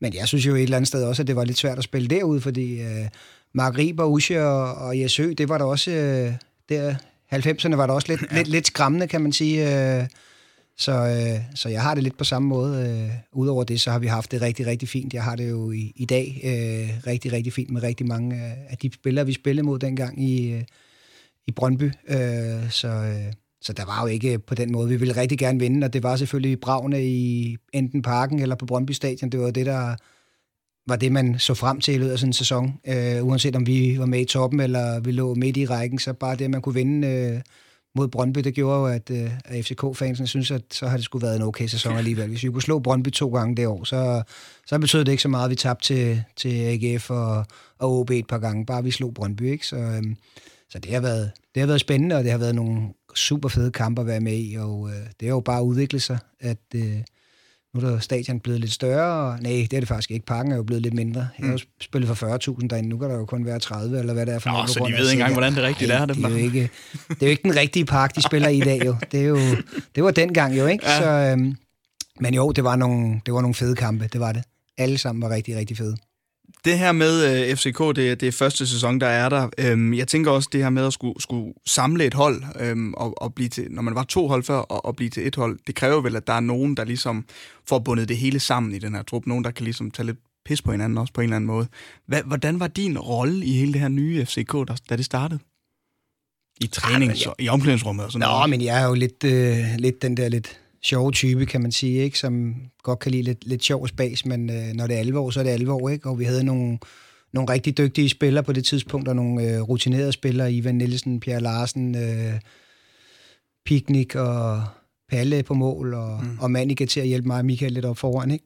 men 0.01 0.13
jeg 0.13 0.27
synes 0.27 0.45
jo 0.45 0.55
et 0.55 0.63
eller 0.63 0.77
andet 0.77 0.87
sted 0.87 1.03
også, 1.03 1.23
at 1.23 1.27
det 1.27 1.35
var 1.35 1.43
lidt 1.43 1.57
svært 1.57 1.77
at 1.77 1.83
spille 1.83 2.07
derude, 2.07 2.41
fordi 2.41 2.81
øh, 2.81 3.07
Mark 3.53 3.77
Riber, 3.77 4.05
Usche 4.05 4.43
og, 4.43 4.75
og 4.75 4.99
Jesø, 4.99 5.33
det 5.37 5.49
var 5.49 5.57
der 5.57 5.65
også... 5.65 5.91
Øh, 5.91 6.33
der 6.69 6.95
90'erne 7.33 7.75
var 7.75 7.87
der 7.87 7.93
også 7.93 8.07
lidt, 8.07 8.21
ja. 8.31 8.37
lidt, 8.37 8.47
lidt 8.47 8.67
skræmmende, 8.67 9.07
kan 9.07 9.21
man 9.21 9.31
sige. 9.31 9.61
Øh, 9.99 10.07
så, 10.77 10.91
øh, 10.91 11.55
så 11.55 11.69
jeg 11.69 11.81
har 11.81 11.93
det 11.93 12.03
lidt 12.03 12.17
på 12.17 12.23
samme 12.23 12.47
måde. 12.47 12.89
Øh, 12.89 13.11
Udover 13.33 13.63
det, 13.63 13.81
så 13.81 13.91
har 13.91 13.99
vi 13.99 14.07
haft 14.07 14.31
det 14.31 14.41
rigtig, 14.41 14.67
rigtig 14.67 14.89
fint. 14.89 15.13
Jeg 15.13 15.23
har 15.23 15.35
det 15.35 15.49
jo 15.49 15.71
i, 15.71 15.93
i 15.95 16.05
dag 16.05 16.41
øh, 16.43 17.07
rigtig, 17.07 17.31
rigtig 17.31 17.53
fint 17.53 17.69
med 17.69 17.83
rigtig 17.83 18.07
mange 18.07 18.35
øh, 18.35 18.51
af 18.69 18.77
de 18.77 18.93
spillere, 18.93 19.25
vi 19.25 19.33
spillede 19.33 19.65
mod 19.65 19.79
dengang 19.79 20.23
i, 20.23 20.51
øh, 20.51 20.63
i 21.47 21.51
Brøndby. 21.51 21.91
Øh, 22.07 22.69
så, 22.69 22.87
øh, 22.87 23.33
så 23.67 23.73
der 23.73 23.85
var 23.85 24.01
jo 24.01 24.07
ikke 24.07 24.39
på 24.39 24.55
den 24.55 24.71
måde. 24.71 24.89
Vi 24.89 24.95
ville 24.95 25.15
rigtig 25.15 25.37
gerne 25.37 25.59
vinde, 25.59 25.85
og 25.85 25.93
det 25.93 26.03
var 26.03 26.15
selvfølgelig 26.15 26.59
bravne 26.59 27.05
i 27.05 27.57
enten 27.73 28.01
parken 28.01 28.39
eller 28.39 28.55
på 28.55 28.65
Brøndby 28.65 28.91
Stadion. 28.91 29.29
Det 29.29 29.39
var 29.39 29.51
det, 29.51 29.65
der 29.65 29.95
var 30.87 30.95
det, 30.95 31.11
man 31.11 31.39
så 31.39 31.53
frem 31.53 31.81
til 31.81 31.93
i 31.93 31.97
løbet 31.97 32.11
af 32.11 32.19
sådan 32.19 32.29
en 32.29 32.33
sæson. 32.33 32.73
Øh, 32.87 33.25
uanset 33.27 33.55
om 33.55 33.67
vi 33.67 33.99
var 33.99 34.05
med 34.05 34.19
i 34.19 34.25
toppen, 34.25 34.59
eller 34.59 34.99
vi 34.99 35.11
lå 35.11 35.33
midt 35.33 35.57
i 35.57 35.65
rækken, 35.65 35.99
så 35.99 36.13
bare 36.13 36.35
det, 36.35 36.49
man 36.49 36.61
kunne 36.61 36.75
vinde 36.75 37.07
øh, 37.07 37.41
mod 37.95 38.07
Brøndby, 38.07 38.39
det 38.39 38.53
gjorde 38.53 38.79
jo, 38.79 38.85
at, 38.85 39.09
øh, 39.11 39.31
at 39.45 39.65
FCK-fansene 39.65 40.27
synes, 40.27 40.51
at 40.51 40.61
så 40.71 40.87
har 40.87 40.97
det 40.97 41.05
skulle 41.05 41.27
været 41.27 41.35
en 41.35 41.41
okay 41.41 41.67
sæson 41.67 41.97
alligevel. 41.97 42.29
Hvis 42.29 42.43
vi 42.43 42.49
kunne 42.49 42.61
slå 42.61 42.79
Brøndby 42.79 43.09
to 43.09 43.29
gange 43.29 43.55
det 43.55 43.67
år, 43.67 43.83
så, 43.83 44.23
så 44.65 44.79
betød 44.79 45.05
det 45.05 45.11
ikke 45.11 45.23
så 45.23 45.29
meget, 45.29 45.43
at 45.43 45.49
vi 45.49 45.55
tabte 45.55 45.85
til, 45.85 46.23
til 46.35 46.49
AGF 46.49 47.09
og, 47.09 47.45
og 47.79 47.99
OB 47.99 48.11
et 48.11 48.27
par 48.27 48.39
gange, 48.39 48.65
bare 48.65 48.83
vi 48.83 48.91
slog 48.91 49.13
Brøndby. 49.13 49.51
Ikke? 49.51 49.67
Så, 49.67 49.75
øh, 49.75 50.03
så 50.69 50.79
det 50.79 50.91
har, 50.91 50.99
været, 50.99 51.31
det 51.55 51.61
har 51.61 51.67
været 51.67 51.79
spændende, 51.79 52.15
og 52.15 52.23
det 52.23 52.31
har 52.31 52.37
været 52.37 52.55
nogle 52.55 52.81
super 53.15 53.49
fede 53.49 53.71
kampe 53.71 54.01
at 54.01 54.07
være 54.07 54.19
med 54.19 54.37
i, 54.37 54.55
og 54.55 54.89
øh, 54.89 55.05
det 55.19 55.27
har 55.27 55.35
jo 55.35 55.39
bare 55.39 55.63
udviklet 55.63 56.01
sig, 56.01 56.17
at 56.39 56.57
øh, 56.75 56.97
nu 57.73 57.81
er 57.81 57.89
der 57.89 57.99
stadion 57.99 58.39
blevet 58.39 58.59
lidt 58.59 58.71
større, 58.71 59.31
og 59.31 59.39
nej, 59.41 59.51
det 59.51 59.73
er 59.73 59.79
det 59.79 59.87
faktisk 59.87 60.11
ikke. 60.11 60.25
Parken 60.25 60.51
er 60.51 60.55
jo 60.55 60.63
blevet 60.63 60.83
lidt 60.83 60.93
mindre. 60.93 61.19
Jeg 61.39 61.45
har 61.45 61.51
jo 61.51 61.57
mm. 61.57 61.81
spillet 61.81 62.17
for 62.17 62.59
40.000 62.61 62.67
derinde, 62.67 62.89
nu 62.89 62.97
kan 62.97 63.09
der 63.09 63.15
jo 63.15 63.25
kun 63.25 63.45
være 63.45 63.59
30, 63.59 63.99
eller 63.99 64.13
hvad 64.13 64.25
det 64.25 64.33
er 64.33 64.39
for 64.39 64.49
Nå, 64.49 64.55
noget. 64.55 64.69
så 64.69 64.85
de 64.87 64.91
ved 64.91 65.11
ikke 65.11 65.11
engang, 65.11 65.33
hvordan 65.33 65.55
det 65.55 65.63
rigtigt 65.63 65.91
er. 65.91 66.05
Det, 66.05 66.25
er 66.25 66.29
jo 66.29 66.35
ikke, 66.35 66.69
det 67.09 67.21
er 67.21 67.25
jo 67.25 67.29
ikke 67.29 67.43
den 67.43 67.55
rigtige 67.55 67.85
park, 67.85 68.15
de 68.15 68.21
spiller 68.21 68.47
i 68.47 68.57
i 68.57 68.61
dag 68.61 68.85
jo. 68.85 68.95
Det, 69.11 69.21
er 69.21 69.25
jo, 69.25 69.37
det 69.95 70.03
var 70.03 70.11
dengang 70.11 70.57
jo, 70.57 70.65
ikke? 70.65 70.85
Ja. 70.89 70.99
Så, 70.99 71.09
øhm, 71.09 71.55
men 72.19 72.33
jo, 72.33 72.51
det 72.51 72.63
var, 72.63 72.75
nogle, 72.75 73.21
det 73.25 73.33
var 73.33 73.41
nogle 73.41 73.55
fede 73.55 73.75
kampe, 73.75 74.09
det 74.13 74.21
var 74.21 74.31
det. 74.31 74.43
Alle 74.77 74.97
sammen 74.97 75.21
var 75.21 75.29
rigtig, 75.29 75.55
rigtig 75.57 75.77
fede 75.77 75.97
det 76.65 76.79
her 76.79 76.91
med 76.91 77.49
uh, 77.51 77.57
FCK, 77.57 77.79
det, 77.95 78.21
det 78.21 78.27
er 78.27 78.31
første 78.31 78.67
sæson, 78.67 78.99
der 78.99 79.07
er 79.07 79.29
der. 79.29 79.73
Um, 79.73 79.93
jeg 79.93 80.07
tænker 80.07 80.31
også 80.31 80.49
det 80.51 80.63
her 80.63 80.69
med 80.69 80.85
at 80.85 80.93
skulle, 80.93 81.21
skulle 81.21 81.53
samle 81.65 82.05
et 82.05 82.13
hold, 82.13 82.43
um, 82.71 82.93
og, 82.93 83.21
og 83.21 83.33
blive 83.33 83.49
til, 83.49 83.67
når 83.69 83.81
man 83.81 83.95
var 83.95 84.03
to 84.03 84.27
hold 84.27 84.43
før, 84.43 84.57
og, 84.57 84.85
og 84.85 84.95
blive 84.95 85.09
til 85.09 85.27
et 85.27 85.35
hold. 85.35 85.59
Det 85.67 85.75
kræver 85.75 86.01
vel, 86.01 86.15
at 86.15 86.27
der 86.27 86.33
er 86.33 86.39
nogen, 86.39 86.77
der 86.77 86.83
ligesom 86.83 87.25
får 87.67 87.79
bundet 87.79 88.09
det 88.09 88.17
hele 88.17 88.39
sammen 88.39 88.71
i 88.75 88.79
den 88.79 88.95
her 88.95 89.03
trup. 89.03 89.25
Nogen, 89.25 89.43
der 89.43 89.51
kan 89.51 89.63
ligesom 89.63 89.91
tage 89.91 90.05
lidt 90.05 90.17
pis 90.45 90.61
på 90.61 90.71
hinanden 90.71 90.97
også 90.97 91.13
på 91.13 91.21
en 91.21 91.25
eller 91.25 91.35
anden 91.35 91.47
måde. 91.47 91.67
Hva, 92.07 92.21
hvordan 92.21 92.59
var 92.59 92.67
din 92.67 92.99
rolle 92.99 93.45
i 93.45 93.51
hele 93.51 93.73
det 93.73 93.81
her 93.81 93.87
nye 93.87 94.25
FCK, 94.25 94.53
der, 94.53 94.75
da 94.89 94.95
det 94.95 95.05
startede? 95.05 95.39
I 96.61 96.69
trænings- 96.75 97.25
ja, 97.25 97.31
i 97.39 97.49
omklædningsrummet 97.49 98.05
og 98.05 98.11
sådan 98.11 98.27
Nå, 98.27 98.31
noget? 98.31 98.49
men 98.49 98.61
jeg 98.61 98.81
er 98.81 98.87
jo 98.87 98.93
lidt, 98.93 99.23
øh, 99.23 99.65
lidt 99.77 100.01
den 100.01 100.17
der 100.17 100.29
lidt 100.29 100.59
sjove 100.83 101.11
type, 101.11 101.45
kan 101.45 101.61
man 101.61 101.71
sige, 101.71 102.03
ikke? 102.03 102.19
som 102.19 102.55
godt 102.83 102.99
kan 102.99 103.11
lide 103.11 103.23
lidt, 103.23 103.47
lidt 103.47 103.63
sjov 103.63 103.87
spas, 103.87 104.25
men 104.25 104.49
øh, 104.49 104.73
når 104.73 104.87
det 104.87 104.95
er 104.95 104.99
alvor, 104.99 105.29
så 105.29 105.39
er 105.39 105.43
det 105.43 105.51
alvor. 105.51 105.89
Ikke? 105.89 106.09
Og 106.09 106.19
vi 106.19 106.23
havde 106.23 106.43
nogle, 106.43 106.79
nogle 107.33 107.53
rigtig 107.53 107.77
dygtige 107.77 108.09
spillere 108.09 108.43
på 108.43 108.53
det 108.53 108.65
tidspunkt, 108.65 109.07
og 109.07 109.15
nogle 109.15 109.43
øh, 109.43 109.61
rutinerede 109.61 110.11
spillere, 110.11 110.53
Ivan 110.53 110.75
Nielsen, 110.75 111.19
Pierre 111.19 111.41
Larsen, 111.41 111.95
øh, 111.95 112.39
Picnic 113.65 114.15
og 114.15 114.63
Palle 115.09 115.43
på 115.43 115.53
mål, 115.53 115.93
og, 115.93 116.23
mm. 116.23 116.39
og 116.39 116.51
Manike 116.51 116.85
til 116.85 116.99
at 116.99 117.07
hjælpe 117.07 117.27
mig 117.27 117.37
og 117.37 117.45
Michael 117.45 117.71
lidt 117.71 117.85
op 117.85 117.97
foran. 117.97 118.31
Ikke? 118.31 118.45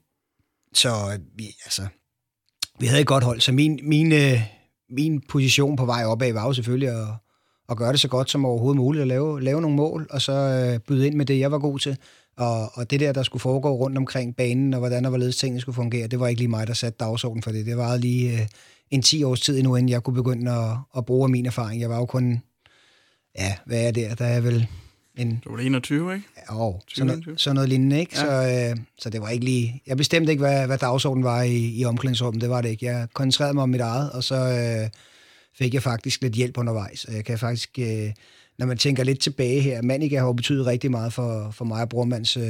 Så 0.74 0.90
øh, 0.90 1.20
vi, 1.36 1.46
altså, 1.66 1.88
vi 2.80 2.86
havde 2.86 3.02
et 3.02 3.08
godt 3.08 3.24
hold, 3.24 3.40
så 3.40 3.52
min, 3.52 3.80
min, 3.84 4.12
øh, 4.12 4.40
min 4.90 5.22
position 5.30 5.76
på 5.76 5.86
vej 5.86 6.06
opad 6.06 6.34
var 6.34 6.46
jo 6.46 6.54
selvfølgelig 6.54 6.90
at, 6.90 7.08
at 7.70 7.78
gøre 7.78 7.92
det 7.92 8.00
så 8.00 8.08
godt 8.08 8.30
som 8.30 8.46
overhovedet 8.46 8.78
muligt, 8.78 9.02
at 9.02 9.08
lave, 9.08 9.42
lave 9.42 9.62
nogle 9.62 9.78
mål, 9.78 10.08
og 10.10 10.22
så 10.22 10.34
øh, 10.34 10.80
byde 10.80 11.08
ind 11.08 11.16
med 11.16 11.26
det, 11.26 11.40
jeg 11.40 11.52
var 11.52 11.60
god 11.60 11.80
til. 11.80 11.98
Og, 12.38 12.78
og 12.78 12.92
det 12.92 13.00
der, 13.00 13.12
der 13.12 13.24
skulle 13.24 13.42
foregå 13.42 13.76
rundt 13.76 13.98
omkring 13.98 14.36
banen, 14.36 14.74
og 14.74 14.80
hvordan 14.80 15.06
og 15.06 15.10
hvorledes 15.10 15.38
tingene 15.38 15.62
skulle 15.62 15.76
fungere, 15.76 16.08
det 16.08 16.20
var 16.20 16.28
ikke 16.28 16.42
lige 16.42 16.48
mig, 16.48 16.68
der 16.68 16.74
satte 16.74 16.98
dagsordenen 17.00 17.44
for 17.44 17.52
det. 17.52 17.66
Det 17.66 17.78
var 17.78 17.98
lige 17.98 18.34
øh, 18.34 18.48
en 18.92 19.02
10 19.02 19.24
års 19.24 19.42
tid 19.42 19.58
endnu, 19.58 19.76
inden 19.76 19.90
jeg 19.90 20.04
kunne 20.04 20.14
begynde 20.14 20.52
at, 20.52 20.78
at 20.98 21.06
bruge 21.06 21.30
min 21.30 21.46
erfaring. 21.46 21.82
Jeg 21.82 21.90
var 21.90 21.98
jo 21.98 22.06
kun, 22.06 22.42
ja, 23.40 23.56
hvad 23.66 23.88
er 23.88 23.92
det, 23.92 24.20
der 24.20 24.26
er 24.26 24.42
vel 24.42 24.68
en... 25.18 25.42
Du 25.46 25.52
var 25.52 25.60
21, 25.60 26.14
ikke? 26.14 26.26
Ja, 26.38 26.68
oh, 26.68 26.76
sådan, 26.88 27.08
noget, 27.08 27.42
sådan 27.42 27.56
noget 27.56 27.70
lignende, 27.70 28.00
ikke? 28.00 28.16
Ja. 28.16 28.22
Så, 28.22 28.72
øh, 28.72 28.78
så 28.98 29.10
det 29.10 29.22
var 29.22 29.30
ikke 29.30 29.46
lige... 29.46 29.82
Jeg 29.88 29.98
bestemte 29.98 30.32
ikke, 30.32 30.44
hvad, 30.44 30.68
hvad 30.68 30.78
dagsordenen 30.78 31.24
var 31.24 31.42
i, 31.42 31.80
i 31.80 31.86
omklædningsrummet, 31.86 32.42
det 32.42 32.50
var 32.50 32.62
det 32.62 32.70
ikke. 32.70 32.86
Jeg 32.86 33.08
koncentrerede 33.14 33.54
mig 33.54 33.64
om 33.64 33.70
mit 33.70 33.82
eget, 33.82 34.12
og 34.12 34.24
så 34.24 34.36
øh, 34.36 34.90
fik 35.58 35.74
jeg 35.74 35.84
faktisk 35.84 36.22
lidt 36.22 36.34
hjælp 36.34 36.58
undervejs. 36.58 37.06
Jeg 37.12 37.26
kan 37.26 37.40
faktisk... 37.40 37.80
Øh, 37.80 38.12
når 38.60 38.66
man 38.66 38.78
tænker 38.78 39.04
lidt 39.04 39.20
tilbage 39.20 39.62
her, 39.62 39.82
Manika 39.82 40.18
har 40.18 40.26
jo 40.26 40.34
betydet 40.34 40.66
rigtig 40.66 40.92
meget 40.92 41.14
for, 41.14 41.52
for 41.52 41.66
mig 41.66 41.82
og 41.82 41.90
Brormands 41.90 42.38
øh, 42.38 42.44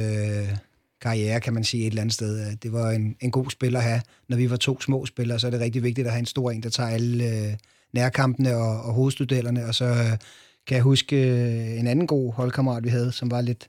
karriere, 1.02 1.40
kan 1.40 1.54
man 1.54 1.64
sige 1.64 1.82
et 1.82 1.86
eller 1.86 2.02
andet 2.02 2.14
sted. 2.14 2.56
Det 2.56 2.72
var 2.72 2.90
en, 2.90 3.16
en 3.20 3.30
god 3.30 3.50
spiller 3.50 3.78
at 3.78 3.84
have. 3.84 4.00
Når 4.28 4.36
vi 4.36 4.50
var 4.50 4.56
to 4.56 4.80
små 4.80 5.06
spillere, 5.06 5.38
så 5.38 5.46
er 5.46 5.50
det 5.50 5.60
rigtig 5.60 5.82
vigtigt 5.82 6.06
at 6.06 6.12
have 6.12 6.20
en 6.20 6.26
stor 6.26 6.50
en, 6.50 6.62
der 6.62 6.70
tager 6.70 6.88
alle 6.88 7.24
øh, 7.24 7.54
nærkampene 7.92 8.56
og, 8.56 8.82
og 8.82 8.92
hovedstuderende. 8.92 9.64
Og 9.64 9.74
så 9.74 9.84
øh, 9.84 10.18
kan 10.66 10.74
jeg 10.74 10.82
huske 10.82 11.16
øh, 11.16 11.78
en 11.80 11.86
anden 11.86 12.06
god 12.06 12.32
holdkammerat, 12.32 12.84
vi 12.84 12.88
havde, 12.88 13.12
som 13.12 13.30
var 13.30 13.40
lidt 13.40 13.68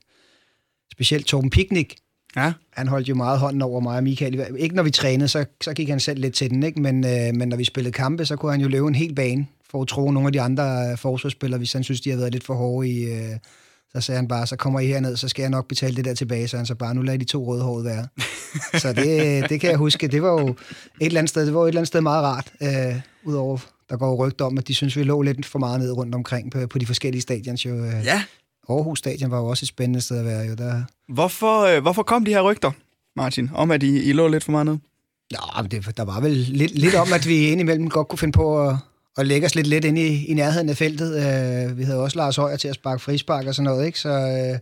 specielt 0.92 1.26
Torben 1.26 1.50
Picnic. 1.50 1.94
Ja. 2.36 2.52
Han 2.70 2.88
holdt 2.88 3.08
jo 3.08 3.14
meget 3.14 3.38
hånden 3.38 3.62
over 3.62 3.80
mig 3.80 3.96
og 3.96 4.02
Michael. 4.02 4.56
Ikke 4.58 4.74
når 4.74 4.82
vi 4.82 4.90
trænede, 4.90 5.28
så, 5.28 5.44
så 5.60 5.74
gik 5.74 5.88
han 5.88 6.00
selv 6.00 6.20
lidt 6.20 6.34
til 6.34 6.50
den, 6.50 6.62
ikke? 6.62 6.80
Men, 6.80 7.04
øh, 7.04 7.34
men 7.34 7.48
når 7.48 7.56
vi 7.56 7.64
spillede 7.64 7.92
kampe, 7.92 8.26
så 8.26 8.36
kunne 8.36 8.52
han 8.52 8.60
jo 8.60 8.68
løbe 8.68 8.88
en 8.88 8.94
hel 8.94 9.14
bane 9.14 9.46
for 9.74 9.82
at 9.82 9.88
tro 9.88 10.10
nogle 10.10 10.26
af 10.28 10.32
de 10.32 10.40
andre 10.40 10.90
øh, 10.90 10.98
forsvarsspillere, 10.98 11.58
hvis 11.58 11.72
han 11.72 11.84
synes, 11.84 12.00
de 12.00 12.10
har 12.10 12.16
været 12.16 12.32
lidt 12.32 12.44
for 12.44 12.54
hårde 12.54 12.88
i... 12.88 13.04
Øh, 13.04 13.36
så 13.94 14.00
sagde 14.00 14.16
han 14.16 14.28
bare, 14.28 14.46
så 14.46 14.56
kommer 14.56 14.80
I 14.80 14.86
herned, 14.86 15.16
så 15.16 15.28
skal 15.28 15.42
jeg 15.42 15.50
nok 15.50 15.68
betale 15.68 15.96
det 15.96 16.04
der 16.04 16.14
tilbage. 16.14 16.48
Så 16.48 16.56
han 16.56 16.66
så 16.66 16.74
bare, 16.74 16.94
nu 16.94 17.02
lader 17.02 17.18
de 17.18 17.24
to 17.24 17.44
rødhårede 17.44 17.84
være. 17.84 18.06
så 18.82 18.92
det, 18.92 19.48
det 19.50 19.60
kan 19.60 19.70
jeg 19.70 19.78
huske. 19.78 20.08
Det 20.08 20.22
var 20.22 20.30
jo 20.40 20.48
et 20.48 20.56
eller 21.00 21.18
andet 21.20 21.30
sted, 21.30 21.46
det 21.46 21.54
var 21.54 21.62
et 21.62 21.68
eller 21.68 21.80
andet 21.80 21.88
sted 21.88 22.00
meget 22.00 22.24
rart. 22.24 22.52
Øh, 22.62 23.00
Udover, 23.24 23.58
der 23.90 23.96
går 23.96 24.26
rygter 24.26 24.44
om, 24.44 24.58
at 24.58 24.68
de 24.68 24.74
synes, 24.74 24.96
vi 24.96 25.02
lå 25.02 25.22
lidt 25.22 25.46
for 25.46 25.58
meget 25.58 25.80
ned 25.80 25.92
rundt 25.92 26.14
omkring 26.14 26.50
på, 26.50 26.66
på 26.66 26.78
de 26.78 26.86
forskellige 26.86 27.22
stadions. 27.22 27.66
Jo. 27.66 27.84
Øh. 27.84 28.04
Ja. 28.04 28.22
Aarhus 28.68 28.98
Stadion 28.98 29.30
var 29.30 29.38
jo 29.38 29.46
også 29.46 29.64
et 29.64 29.68
spændende 29.68 30.00
sted 30.00 30.18
at 30.18 30.24
være. 30.24 30.46
Jo. 30.46 30.54
Der... 30.54 30.82
Hvorfor, 31.08 31.60
øh, 31.60 31.82
hvorfor 31.82 32.02
kom 32.02 32.24
de 32.24 32.30
her 32.30 32.40
rygter, 32.40 32.70
Martin, 33.16 33.50
om 33.54 33.70
at 33.70 33.82
I, 33.82 34.02
I 34.02 34.12
lå 34.12 34.28
lidt 34.28 34.44
for 34.44 34.52
meget 34.52 34.66
ned? 34.66 34.78
Ja, 35.30 35.62
det, 35.62 35.96
der 35.96 36.04
var 36.04 36.20
vel 36.20 36.30
lidt, 36.30 36.78
lidt 36.78 36.94
om, 36.94 37.12
at 37.12 37.28
vi 37.28 37.46
indimellem 37.46 37.88
godt 37.90 38.08
kunne 38.08 38.18
finde 38.18 38.32
på 38.32 38.68
at 38.68 38.76
og 39.16 39.26
lægge 39.26 39.46
os 39.46 39.54
lidt 39.54 39.66
lidt 39.66 39.84
ind 39.84 39.98
i, 39.98 40.26
i 40.26 40.34
nærheden 40.34 40.68
af 40.68 40.76
feltet. 40.76 41.10
Uh, 41.10 41.78
vi 41.78 41.82
havde 41.82 42.00
også 42.00 42.18
Lars 42.18 42.36
Højer 42.36 42.56
til 42.56 42.68
at 42.68 42.74
sparke 42.74 43.02
frispark 43.02 43.46
og 43.46 43.54
sådan 43.54 43.64
noget, 43.64 43.86
ikke? 43.86 43.98
Så, 43.98 44.10
uh, 44.52 44.58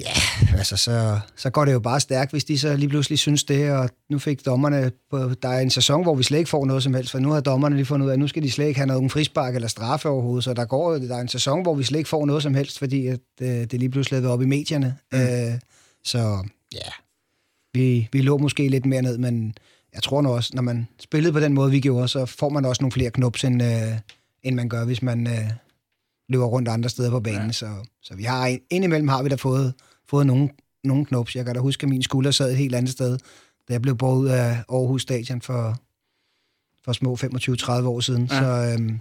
Ja, 0.00 0.12
altså 0.58 0.76
så, 0.76 1.20
så 1.36 1.50
går 1.50 1.64
det 1.64 1.72
jo 1.72 1.80
bare 1.80 2.00
stærkt, 2.00 2.30
hvis 2.30 2.44
de 2.44 2.58
så 2.58 2.76
lige 2.76 2.88
pludselig 2.88 3.18
synes 3.18 3.44
det, 3.44 3.70
og 3.70 3.90
nu 4.10 4.18
fik 4.18 4.46
dommerne, 4.46 4.92
på, 5.10 5.34
der 5.42 5.48
er 5.48 5.60
en 5.60 5.70
sæson, 5.70 6.02
hvor 6.02 6.14
vi 6.14 6.22
slet 6.22 6.38
ikke 6.38 6.50
får 6.50 6.66
noget 6.66 6.82
som 6.82 6.94
helst, 6.94 7.10
for 7.10 7.18
nu 7.18 7.30
har 7.30 7.40
dommerne 7.40 7.76
lige 7.76 7.86
fundet 7.86 8.04
ud 8.04 8.10
af, 8.10 8.14
at 8.14 8.18
nu 8.18 8.28
skal 8.28 8.42
de 8.42 8.50
slet 8.50 8.66
ikke 8.66 8.78
have 8.78 8.86
nogen 8.86 9.10
frispark 9.10 9.54
eller 9.54 9.68
straffe 9.68 10.08
overhovedet, 10.08 10.44
så 10.44 10.54
der 10.54 10.64
går 10.64 10.92
der 10.92 11.16
er 11.16 11.20
en 11.20 11.28
sæson, 11.28 11.62
hvor 11.62 11.74
vi 11.74 11.84
slet 11.84 11.98
ikke 11.98 12.08
får 12.10 12.26
noget 12.26 12.42
som 12.42 12.54
helst, 12.54 12.78
fordi 12.78 13.06
at, 13.06 13.20
øh, 13.40 13.48
det 13.48 13.72
lige 13.72 13.90
pludselig 13.90 14.24
er 14.24 14.28
op 14.28 14.42
i 14.42 14.46
medierne. 14.46 14.96
Mm. 15.12 15.18
Øh, 15.18 15.58
så 16.04 16.48
ja, 16.74 16.90
vi, 17.74 18.08
vi 18.12 18.22
lå 18.22 18.38
måske 18.38 18.68
lidt 18.68 18.86
mere 18.86 19.02
ned, 19.02 19.18
men 19.18 19.54
jeg 19.94 20.02
tror 20.02 20.22
nu 20.22 20.28
også, 20.28 20.50
når 20.54 20.62
man 20.62 20.88
spillede 21.00 21.32
på 21.32 21.40
den 21.40 21.52
måde, 21.52 21.70
vi 21.70 21.80
gjorde, 21.80 22.08
så 22.08 22.26
får 22.26 22.48
man 22.48 22.64
også 22.64 22.82
nogle 22.82 22.92
flere 22.92 23.10
knups, 23.10 23.44
end, 23.44 23.62
øh, 23.62 23.98
end 24.42 24.56
man 24.56 24.68
gør, 24.68 24.84
hvis 24.84 25.02
man 25.02 25.26
øh, 25.26 25.50
løber 26.28 26.44
rundt 26.44 26.68
andre 26.68 26.88
steder 26.88 27.10
på 27.10 27.20
banen. 27.20 27.46
Ja. 27.46 27.52
Så, 27.52 27.68
så 28.02 28.14
vi 28.14 28.22
har, 28.22 28.58
indimellem 28.70 29.08
har 29.08 29.22
vi 29.22 29.28
da 29.28 29.34
fået, 29.34 29.74
fået 30.08 30.26
nogle, 30.26 30.48
nogle 30.84 31.06
knups. 31.06 31.36
Jeg 31.36 31.44
kan 31.44 31.54
da 31.54 31.60
huske, 31.60 31.84
at 31.84 31.88
min 31.88 32.02
skulder 32.02 32.30
sad 32.30 32.50
et 32.50 32.56
helt 32.56 32.74
andet 32.74 32.92
sted, 32.92 33.18
da 33.68 33.72
jeg 33.72 33.82
blev 33.82 33.96
båret 33.96 34.18
ud 34.18 34.28
af 34.28 34.50
Aarhus 34.68 35.02
Stadion 35.02 35.40
for, 35.40 35.80
for 36.84 36.92
små 36.92 37.16
25-30 37.16 37.86
år 37.86 38.00
siden. 38.00 38.28
Ja. 38.30 38.40
Så, 38.40 38.72
øhm, 38.72 39.00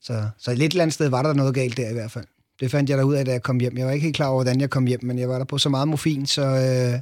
så, 0.00 0.28
så 0.38 0.50
et 0.50 0.58
lidt 0.58 0.78
andet 0.78 0.94
sted 0.94 1.08
var 1.08 1.22
der 1.22 1.32
noget 1.32 1.54
galt 1.54 1.76
der 1.76 1.90
i 1.90 1.92
hvert 1.92 2.10
fald. 2.10 2.26
Det 2.60 2.70
fandt 2.70 2.90
jeg 2.90 2.98
da 2.98 3.02
ud 3.02 3.14
af, 3.14 3.24
da 3.24 3.32
jeg 3.32 3.42
kom 3.42 3.60
hjem. 3.60 3.78
Jeg 3.78 3.86
var 3.86 3.92
ikke 3.92 4.04
helt 4.04 4.16
klar 4.16 4.28
over, 4.28 4.42
hvordan 4.42 4.60
jeg 4.60 4.70
kom 4.70 4.86
hjem, 4.86 5.04
men 5.04 5.18
jeg 5.18 5.28
var 5.28 5.38
der 5.38 5.44
på 5.44 5.58
så 5.58 5.68
meget 5.68 5.88
morfin, 5.88 6.26
så, 6.26 6.42
øh, 6.42 7.00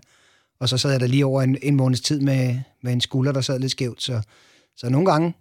og 0.60 0.68
så 0.68 0.78
sad 0.78 0.90
jeg 0.90 1.00
der 1.00 1.06
lige 1.06 1.26
over 1.26 1.42
en, 1.42 1.56
en 1.62 1.76
måneds 1.76 2.00
tid 2.00 2.20
med, 2.20 2.58
med 2.82 2.92
en 2.92 3.00
skulder, 3.00 3.32
der 3.32 3.40
sad 3.40 3.58
lidt 3.58 3.72
skævt. 3.72 4.02
Så, 4.02 4.20
så 4.76 4.88
nogle 4.88 5.10
gange, 5.10 5.34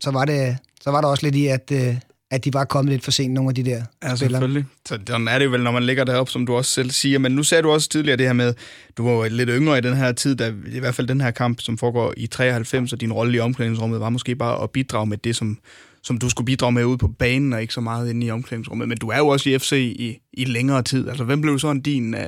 så 0.00 0.10
var, 0.10 0.24
det, 0.24 0.56
så 0.80 0.90
var 0.90 1.00
der 1.00 1.08
også 1.08 1.26
lidt 1.26 1.34
i, 1.34 1.46
at, 1.46 1.70
øh, 1.72 1.96
at 2.30 2.44
de 2.44 2.54
var 2.54 2.64
kommet 2.64 2.92
lidt 2.92 3.04
for 3.04 3.10
sent, 3.10 3.34
nogle 3.34 3.50
af 3.50 3.54
de 3.54 3.64
der 3.64 3.70
ja, 3.70 3.82
spillere. 3.82 4.16
selvfølgelig. 4.16 4.64
Så 4.88 4.98
sådan 5.06 5.28
er 5.28 5.38
det 5.38 5.44
jo 5.44 5.50
vel, 5.50 5.62
når 5.62 5.70
man 5.70 5.82
ligger 5.82 6.04
deroppe, 6.04 6.32
som 6.32 6.46
du 6.46 6.54
også 6.54 6.70
selv 6.70 6.90
siger. 6.90 7.18
Men 7.18 7.32
nu 7.32 7.42
sagde 7.42 7.62
du 7.62 7.70
også 7.70 7.88
tidligere 7.88 8.16
det 8.16 8.26
her 8.26 8.32
med, 8.32 8.54
du 8.96 9.08
var 9.08 9.28
lidt 9.28 9.50
yngre 9.52 9.78
i 9.78 9.80
den 9.80 9.96
her 9.96 10.12
tid, 10.12 10.36
da, 10.36 10.52
i 10.66 10.78
hvert 10.78 10.94
fald 10.94 11.06
den 11.06 11.20
her 11.20 11.30
kamp, 11.30 11.60
som 11.60 11.78
foregår 11.78 12.14
i 12.16 12.26
93, 12.26 12.92
og 12.92 13.00
din 13.00 13.12
rolle 13.12 13.36
i 13.36 13.40
omklædningsrummet 13.40 14.00
var 14.00 14.10
måske 14.10 14.36
bare 14.36 14.62
at 14.62 14.70
bidrage 14.70 15.06
med 15.06 15.18
det, 15.18 15.36
som, 15.36 15.58
som 16.02 16.18
du 16.18 16.28
skulle 16.28 16.46
bidrage 16.46 16.72
med 16.72 16.84
ude 16.84 16.98
på 16.98 17.08
banen, 17.08 17.52
og 17.52 17.60
ikke 17.60 17.74
så 17.74 17.80
meget 17.80 18.10
inde 18.10 18.26
i 18.26 18.30
omklædningsrummet. 18.30 18.88
Men 18.88 18.98
du 18.98 19.08
er 19.08 19.18
jo 19.18 19.28
også 19.28 19.50
i 19.50 19.58
FC 19.58 19.72
i, 19.72 20.18
i 20.32 20.44
længere 20.44 20.82
tid. 20.82 21.08
Altså, 21.08 21.24
hvem 21.24 21.40
blev 21.40 21.58
sådan 21.58 21.80
din... 21.80 22.14
Uh, 22.14 22.20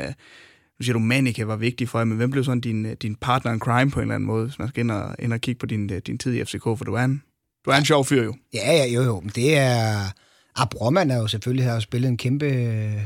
nu 0.81 0.85
siger 0.85 0.93
du, 0.93 0.99
Manika 0.99 1.45
var 1.45 1.57
vigtig 1.57 1.89
for 1.89 1.99
jer, 1.99 2.05
men 2.05 2.17
hvem 2.17 2.31
blev 2.31 2.45
sådan 2.45 2.61
din, 2.61 2.87
øh, 2.87 2.97
din 3.03 3.15
partner 3.15 3.53
in 3.53 3.59
crime 3.59 3.91
på 3.91 4.01
en 4.01 4.03
eller 4.03 4.15
anden 4.15 4.27
måde, 4.27 4.45
hvis 4.45 4.59
man 4.59 4.69
skal 4.69 4.81
ind 4.81 4.91
og, 4.91 5.15
ind 5.19 5.33
og 5.33 5.41
kigge 5.41 5.59
på 5.59 5.67
din, 5.67 5.93
øh, 5.93 6.01
din 6.07 6.19
tid 6.19 6.35
i 6.35 6.45
FCK, 6.45 6.63
for 6.63 6.85
du 6.85 6.95
er 6.95 7.05
en, 7.05 7.23
du 7.65 7.71
er 7.71 7.75
en 7.75 7.85
sjov 7.85 8.05
fyr 8.05 8.25
jo. 8.25 8.35
Ja, 8.55 8.73
ja, 8.73 8.87
jo, 8.87 9.03
jo. 9.03 9.21
Men 9.21 9.33
det 9.35 9.57
er... 9.57 10.13
Ah, 10.57 11.11
er 11.11 11.17
jo 11.17 11.27
selvfølgelig 11.27 11.67
har 11.67 11.75
jo 11.75 11.81
spillet 11.81 12.09
en 12.09 12.17
kæmpe... 12.17 12.47
Øh, 12.47 13.03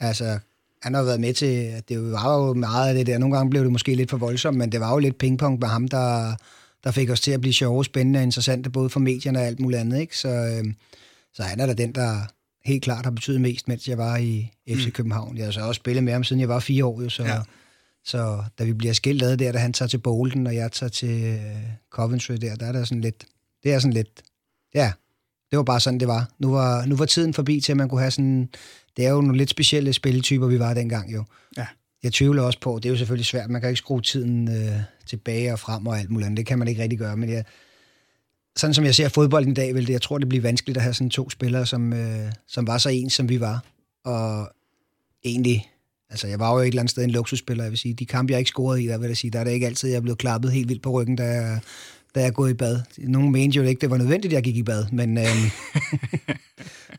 altså, 0.00 0.38
han 0.82 0.94
har 0.94 1.02
været 1.02 1.20
med 1.20 1.34
til... 1.34 1.82
Det 1.88 2.12
var 2.12 2.36
jo 2.36 2.54
meget 2.54 2.88
af 2.88 2.94
det 2.94 3.06
der. 3.06 3.18
Nogle 3.18 3.36
gange 3.36 3.50
blev 3.50 3.62
det 3.62 3.72
måske 3.72 3.94
lidt 3.94 4.10
for 4.10 4.16
voldsomt, 4.16 4.56
men 4.56 4.72
det 4.72 4.80
var 4.80 4.92
jo 4.92 4.98
lidt 4.98 5.18
pingpong 5.18 5.60
med 5.60 5.68
ham, 5.68 5.88
der, 5.88 6.34
der 6.84 6.90
fik 6.90 7.10
os 7.10 7.20
til 7.20 7.30
at 7.30 7.40
blive 7.40 7.52
sjove, 7.52 7.84
spændende 7.84 8.18
og 8.18 8.22
interessante, 8.22 8.70
både 8.70 8.90
for 8.90 9.00
medierne 9.00 9.38
og 9.38 9.44
alt 9.44 9.60
muligt 9.60 9.80
andet. 9.80 10.00
Ikke? 10.00 10.18
Så, 10.18 10.28
øh, 10.28 10.74
så 11.34 11.42
han 11.42 11.60
er 11.60 11.66
da 11.66 11.74
den, 11.74 11.92
der 11.94 12.20
helt 12.66 12.82
klart 12.82 13.04
har 13.04 13.10
betydet 13.10 13.40
mest, 13.40 13.68
mens 13.68 13.88
jeg 13.88 13.98
var 13.98 14.16
i 14.16 14.50
FC 14.68 14.86
mm. 14.86 14.90
København. 14.90 15.36
Jeg 15.36 15.44
har 15.44 15.52
så 15.52 15.60
også 15.60 15.78
spillet 15.78 16.04
med 16.04 16.12
ham, 16.12 16.24
siden 16.24 16.40
jeg 16.40 16.48
var 16.48 16.60
fire 16.60 16.84
år, 16.84 17.02
jo, 17.02 17.08
så... 17.08 17.24
Ja. 17.24 17.40
Så 18.04 18.42
da 18.58 18.64
vi 18.64 18.72
bliver 18.72 18.94
skilt 18.94 19.22
ad 19.22 19.36
der, 19.36 19.52
da 19.52 19.58
han 19.58 19.72
tager 19.72 19.88
til 19.88 19.98
Bolton, 19.98 20.46
og 20.46 20.54
jeg 20.54 20.72
tager 20.72 20.90
til 20.90 21.34
uh, 21.34 21.62
Coventry 21.90 22.34
der, 22.34 22.56
der 22.56 22.66
er 22.66 22.72
der 22.72 22.84
sådan 22.84 23.00
lidt, 23.00 23.24
det 23.62 23.72
er 23.72 23.78
sådan 23.78 23.92
lidt, 23.92 24.22
ja, 24.74 24.92
det 25.50 25.56
var 25.56 25.62
bare 25.62 25.80
sådan, 25.80 26.00
det 26.00 26.08
var. 26.08 26.30
Nu 26.38 26.50
var, 26.50 26.86
nu 26.86 26.96
var 26.96 27.04
tiden 27.04 27.34
forbi 27.34 27.60
til, 27.60 27.72
at 27.72 27.76
man 27.76 27.88
kunne 27.88 28.00
have 28.00 28.10
sådan, 28.10 28.48
det 28.96 29.06
er 29.06 29.10
jo 29.10 29.20
nogle 29.20 29.36
lidt 29.36 29.50
specielle 29.50 29.92
spilletyper, 29.92 30.46
vi 30.46 30.58
var 30.58 30.74
dengang 30.74 31.12
jo. 31.12 31.24
Ja. 31.56 31.66
Jeg 32.02 32.12
tvivler 32.12 32.42
også 32.42 32.60
på, 32.60 32.78
det 32.82 32.88
er 32.88 32.90
jo 32.90 32.96
selvfølgelig 32.96 33.26
svært, 33.26 33.50
man 33.50 33.60
kan 33.60 33.70
ikke 33.70 33.78
skrue 33.78 34.00
tiden 34.00 34.48
uh, 34.48 34.80
tilbage 35.06 35.52
og 35.52 35.58
frem 35.58 35.86
og 35.86 35.98
alt 35.98 36.10
muligt 36.10 36.26
andet, 36.26 36.36
det 36.36 36.46
kan 36.46 36.58
man 36.58 36.68
ikke 36.68 36.82
rigtig 36.82 36.98
gøre, 36.98 37.16
men 37.16 37.30
jeg, 37.30 37.44
sådan 38.56 38.74
som 38.74 38.84
jeg 38.84 38.94
ser 38.94 39.08
fodbolden 39.08 39.50
i 39.50 39.54
dag, 39.54 39.74
vil 39.74 39.86
det, 39.86 39.92
jeg 39.92 40.02
tror, 40.02 40.18
det 40.18 40.28
bliver 40.28 40.42
vanskeligt 40.42 40.76
at 40.76 40.82
have 40.82 40.94
sådan 40.94 41.10
to 41.10 41.30
spillere, 41.30 41.66
som, 41.66 41.92
øh, 41.92 42.32
som 42.48 42.66
var 42.66 42.78
så 42.78 42.88
ens, 42.88 43.12
som 43.12 43.28
vi 43.28 43.40
var. 43.40 43.64
Og 44.04 44.50
egentlig 45.24 45.70
Altså, 46.10 46.26
jeg 46.26 46.38
var 46.38 46.52
jo 46.52 46.58
et 46.58 46.66
eller 46.66 46.80
andet 46.80 46.90
sted 46.90 47.04
en 47.04 47.10
luksusspiller, 47.10 47.64
jeg 47.64 47.70
vil 47.70 47.78
sige. 47.78 47.94
De 47.94 48.06
kampe, 48.06 48.30
jeg 48.30 48.38
ikke 48.38 48.48
scorede 48.48 48.84
i, 48.84 48.86
der 48.86 48.98
vil 48.98 49.06
jeg 49.06 49.16
sige, 49.16 49.30
der 49.30 49.40
er 49.40 49.44
det 49.44 49.50
ikke 49.50 49.66
altid, 49.66 49.88
jeg 49.88 49.96
er 49.96 50.00
blevet 50.00 50.18
klappet 50.18 50.52
helt 50.52 50.68
vildt 50.68 50.82
på 50.82 50.90
ryggen, 50.90 51.16
da 51.16 51.24
jeg, 51.24 51.60
da 52.14 52.20
jeg 52.20 52.26
er 52.26 52.32
gået 52.32 52.50
i 52.50 52.54
bad. 52.54 52.80
Nogle 52.98 53.30
mente 53.30 53.56
jo 53.56 53.62
ikke, 53.62 53.80
det 53.80 53.90
var 53.90 53.96
nødvendigt, 53.96 54.32
at 54.32 54.34
jeg 54.34 54.42
gik 54.42 54.56
i 54.56 54.62
bad, 54.62 54.84
men, 54.92 55.18
Øh, 55.18 55.24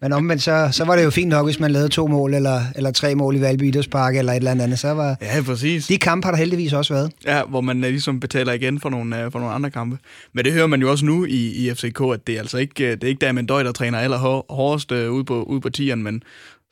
men 0.02 0.14
omvendt, 0.14 0.44
så, 0.44 0.70
så 0.72 0.86
var 0.86 0.96
det 0.96 1.04
jo 1.04 1.10
fint 1.10 1.30
nok, 1.30 1.46
hvis 1.46 1.60
man 1.60 1.72
lavede 1.72 1.90
to 1.90 2.08
mål, 2.08 2.34
eller, 2.34 2.62
eller 2.76 2.92
tre 2.92 3.16
mål 3.16 3.36
i 3.36 3.42
Valby 3.42 3.64
Idrætspark, 3.64 4.16
eller 4.16 4.34
et 4.34 4.38
eller 4.38 4.52
andet. 4.52 4.80
Så 4.80 4.94
var, 4.94 5.18
ja, 5.22 5.42
præcis. 5.46 5.88
De 5.88 5.98
kampe 5.98 6.26
har 6.26 6.32
der 6.32 6.38
heldigvis 6.38 6.74
også 6.74 6.94
været. 6.94 7.12
Ja, 7.26 7.44
hvor 7.44 7.62
man 7.62 7.84
øh, 7.84 7.90
ligesom 7.90 8.20
betaler 8.20 8.54
igen 8.54 8.80
for 8.80 8.90
nogle, 8.90 9.24
øh, 9.24 9.32
for 9.32 9.40
nogle 9.40 9.54
andre 9.54 9.72
kampe. 9.72 9.98
Men 10.34 10.46
det 10.46 10.54
hører 10.54 10.68
man 10.68 10.82
jo 10.82 10.92
også 10.92 11.06
nu 11.06 11.26
i, 11.26 11.68
i 11.68 11.74
FCK, 11.74 12.02
at 12.14 12.28
det 12.28 12.36
er 12.36 12.40
altså 12.40 12.58
ikke, 12.58 12.92
det 12.92 13.04
er 13.04 13.08
ikke 13.08 13.26
Damien 13.26 13.46
Døj, 13.46 13.64
der 13.64 13.72
træner 13.72 14.00
allerhårdest 14.00 14.92
øh, 14.92 15.12
ude 15.12 15.26
på, 15.26 15.44
ude 15.44 15.62
på 15.62 15.70
tieren, 15.70 16.04
men 16.04 16.24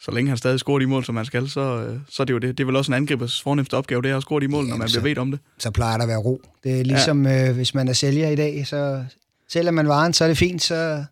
så 0.01 0.12
længe 0.12 0.29
han 0.29 0.38
stadig 0.38 0.60
scorer 0.60 0.79
de 0.79 0.88
mål, 0.88 1.05
som 1.05 1.15
han 1.15 1.25
skal, 1.25 1.50
så, 1.50 1.62
øh, 1.62 2.00
så 2.10 2.24
er 2.24 2.25
det 2.25 2.34
jo 2.34 2.38
det. 2.38 2.58
Det 2.58 2.63
er 2.63 2.65
vel 2.65 2.75
også 2.75 2.91
en 2.91 2.96
angribers 2.96 3.41
fornemmeste 3.41 3.74
opgave, 3.74 4.01
det 4.01 4.12
er 4.12 4.17
at 4.17 4.24
score 4.24 4.41
de 4.41 4.48
mål, 4.48 4.65
ja, 4.65 4.70
når 4.70 4.77
man 4.77 4.89
så, 4.89 5.01
bliver 5.01 5.15
ved 5.15 5.22
om 5.22 5.32
det. 5.32 5.39
Så 5.60 5.72
plejer 5.72 5.98
der 5.98 6.03
at 6.03 6.10
være 6.10 6.17
ro. 6.17 6.41
Det 6.63 6.79
er 6.79 6.84
ligesom, 6.84 7.25
ja. 7.25 7.50
øh, 7.50 7.55
hvis 7.55 7.74
man 7.74 7.88
er 7.88 7.94
sælger 7.94 8.29
i 8.29 8.36
dag, 8.36 8.67
så 8.67 9.03
sælger 9.50 9.72
man 9.72 9.88
varen, 9.88 10.13
så 10.13 10.24
er 10.24 10.27
det 10.27 10.38
fint, 10.38 10.62
så 10.62 11.03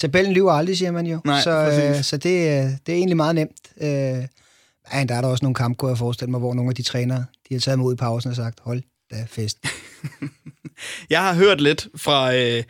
tabellen 0.00 0.32
lyver 0.32 0.52
aldrig, 0.52 0.78
siger 0.78 0.90
man 0.90 1.06
jo. 1.06 1.20
Nej, 1.24 1.40
så 1.40 1.50
øh, 1.50 2.02
så 2.02 2.16
det, 2.16 2.30
øh, 2.30 2.70
det 2.86 2.92
er 2.92 2.96
egentlig 2.96 3.16
meget 3.16 3.34
nemt. 3.34 3.72
Øh, 3.80 3.88
ja, 3.88 5.04
der 5.08 5.14
er 5.14 5.20
der 5.20 5.28
også 5.28 5.44
nogle 5.44 5.54
kampe, 5.54 5.76
kunne 5.76 5.88
jeg 5.88 5.98
forestille 5.98 6.30
mig, 6.30 6.40
hvor 6.40 6.54
nogle 6.54 6.68
af 6.68 6.74
de 6.74 6.82
trænere, 6.82 7.24
de 7.48 7.54
har 7.54 7.60
taget 7.60 7.78
mod 7.78 7.94
i 7.94 7.96
pausen 7.96 8.30
og 8.30 8.36
sagt, 8.36 8.58
hold 8.60 8.82
da 9.10 9.16
fest. 9.28 9.58
jeg 11.10 11.20
har 11.20 11.34
hørt 11.34 11.60
lidt 11.60 11.88
fra... 11.96 12.34
Øh, 12.34 12.62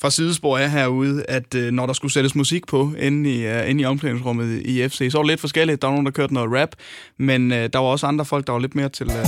fra 0.00 0.10
sidespor 0.10 0.58
af 0.58 0.70
herude, 0.70 1.24
at 1.28 1.54
øh, 1.54 1.72
når 1.72 1.86
der 1.86 1.92
skulle 1.92 2.12
sættes 2.12 2.34
musik 2.34 2.66
på 2.66 2.92
inde 2.98 3.30
i, 3.30 3.46
uh, 3.46 3.70
inde 3.70 3.82
i 3.82 3.84
omklædningsrummet 3.84 4.62
i 4.66 4.88
FC, 4.88 5.08
så 5.10 5.18
var 5.18 5.22
det 5.22 5.30
lidt 5.30 5.40
forskelligt. 5.40 5.82
Der 5.82 5.88
var 5.88 5.92
nogen, 5.92 6.06
der 6.06 6.12
kørte 6.12 6.34
noget 6.34 6.60
rap, 6.60 6.68
men 7.18 7.52
øh, 7.52 7.68
der 7.72 7.78
var 7.78 7.86
også 7.86 8.06
andre 8.06 8.24
folk, 8.24 8.46
der 8.46 8.52
var 8.52 8.60
lidt 8.60 8.74
mere 8.74 8.88
til... 8.88 9.06
Øh... 9.06 9.26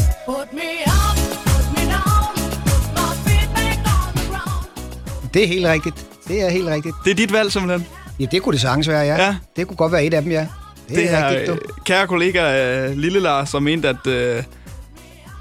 Det 5.35 5.45
er 5.45 5.49
helt 5.49 5.67
rigtigt. 5.67 6.16
Det 6.29 6.43
er 6.43 6.49
helt 6.49 6.69
rigtigt. 6.69 6.95
Det 7.05 7.11
er 7.11 7.15
dit 7.15 7.33
valg, 7.33 7.53
simpelthen? 7.53 7.87
Ja, 8.21 8.27
det 8.31 8.43
kunne 8.43 8.53
det 8.53 8.61
sagtens 8.61 8.89
være, 8.89 9.05
ja. 9.05 9.25
ja. 9.25 9.37
Det 9.57 9.67
kunne 9.67 9.77
godt 9.77 9.93
være 9.93 10.05
et 10.05 10.15
af 10.15 10.23
dem, 10.23 10.31
ja. 10.31 10.47
Det, 10.89 10.97
det 10.97 11.13
er 11.13 11.29
rigtigt, 11.29 11.49
du. 11.49 11.59
kære 11.85 12.07
kollega 12.07 12.87
uh, 12.89 12.97
Lille 12.97 13.21
Lars, 13.21 13.49
som 13.49 13.63
mente, 13.63 13.89
at 13.89 14.07
uh, 14.07 14.45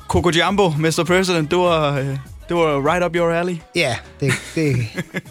Coco 0.07 0.29
Jumbo, 0.29 0.69
Mr. 0.69 1.03
President, 1.07 1.51
det 1.51 1.59
var... 1.59 1.99
Uh, 1.99 2.07
det 2.49 2.57
var 2.57 2.93
right 2.93 3.05
up 3.05 3.15
your 3.15 3.31
alley. 3.31 3.57
Ja, 3.75 3.95
det... 4.19 4.33
det 4.55 4.75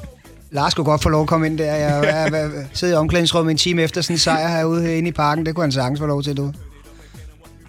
Lars 0.50 0.72
skulle 0.72 0.84
godt 0.84 1.02
få 1.02 1.08
lov 1.08 1.22
at 1.22 1.28
komme 1.28 1.46
ind 1.46 1.58
der. 1.58 1.74
Jeg, 1.74 2.04
jeg, 2.32 2.32
jeg 2.32 2.50
sidder 2.72 2.94
i 2.94 2.96
omklædningsrummet 2.96 3.50
en 3.50 3.56
time 3.56 3.82
efter 3.82 4.00
sådan 4.00 4.14
en 4.14 4.18
sejr 4.18 4.48
herude 4.48 4.98
inde 4.98 5.08
i 5.08 5.12
parken. 5.12 5.46
Det 5.46 5.54
kunne 5.54 5.64
han 5.64 5.72
sagtens 5.72 6.00
få 6.00 6.06
lov 6.06 6.22
til, 6.22 6.36
du. 6.36 6.52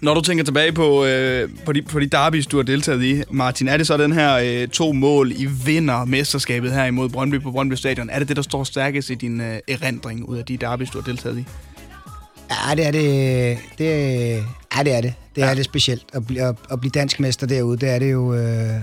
Når 0.02 0.14
du 0.14 0.20
tænker 0.20 0.44
tilbage 0.44 0.72
på, 0.72 1.04
øh, 1.04 1.48
på, 1.64 1.72
de, 1.72 1.82
på 1.82 2.00
de 2.00 2.06
derbys, 2.06 2.46
du 2.46 2.56
har 2.56 2.64
deltaget 2.64 3.02
i, 3.04 3.22
Martin, 3.30 3.68
er 3.68 3.76
det 3.76 3.86
så 3.86 3.96
den 3.96 4.12
her 4.12 4.34
øh, 4.34 4.68
to 4.68 4.92
mål 4.92 5.32
i 5.32 5.46
vinder 5.64 6.04
mesterskabet 6.04 6.72
her 6.72 6.84
imod 6.84 7.08
Brøndby 7.08 7.42
på 7.42 7.50
Brøndby 7.50 7.74
Stadion? 7.74 8.10
Er 8.10 8.18
det 8.18 8.28
det, 8.28 8.36
der 8.36 8.42
står 8.42 8.64
stærkest 8.64 9.10
i 9.10 9.14
din 9.14 9.40
øh, 9.40 9.58
erindring 9.68 10.28
ud 10.28 10.36
af 10.36 10.44
de 10.44 10.56
derbys, 10.56 10.90
du 10.90 10.98
har 10.98 11.04
deltaget 11.04 11.38
i? 11.38 11.44
Ja, 12.50 12.74
det 12.74 12.86
er 12.86 12.90
det. 12.90 13.58
det 13.78 13.84
ja, 14.76 14.82
det 14.82 14.96
er 14.96 15.00
det. 15.00 15.14
Det 15.34 15.42
ja. 15.42 15.50
er 15.50 15.54
det 15.54 15.64
specielt. 15.64 16.02
At, 16.12 16.22
bl- 16.30 16.40
at, 16.40 16.56
at 16.72 16.80
blive 16.80 16.90
dansk 16.90 17.20
mester 17.20 17.46
derude, 17.46 17.76
det 17.76 17.88
er 17.88 17.98
det 17.98 18.12
jo... 18.12 18.34
Øh, 18.34 18.80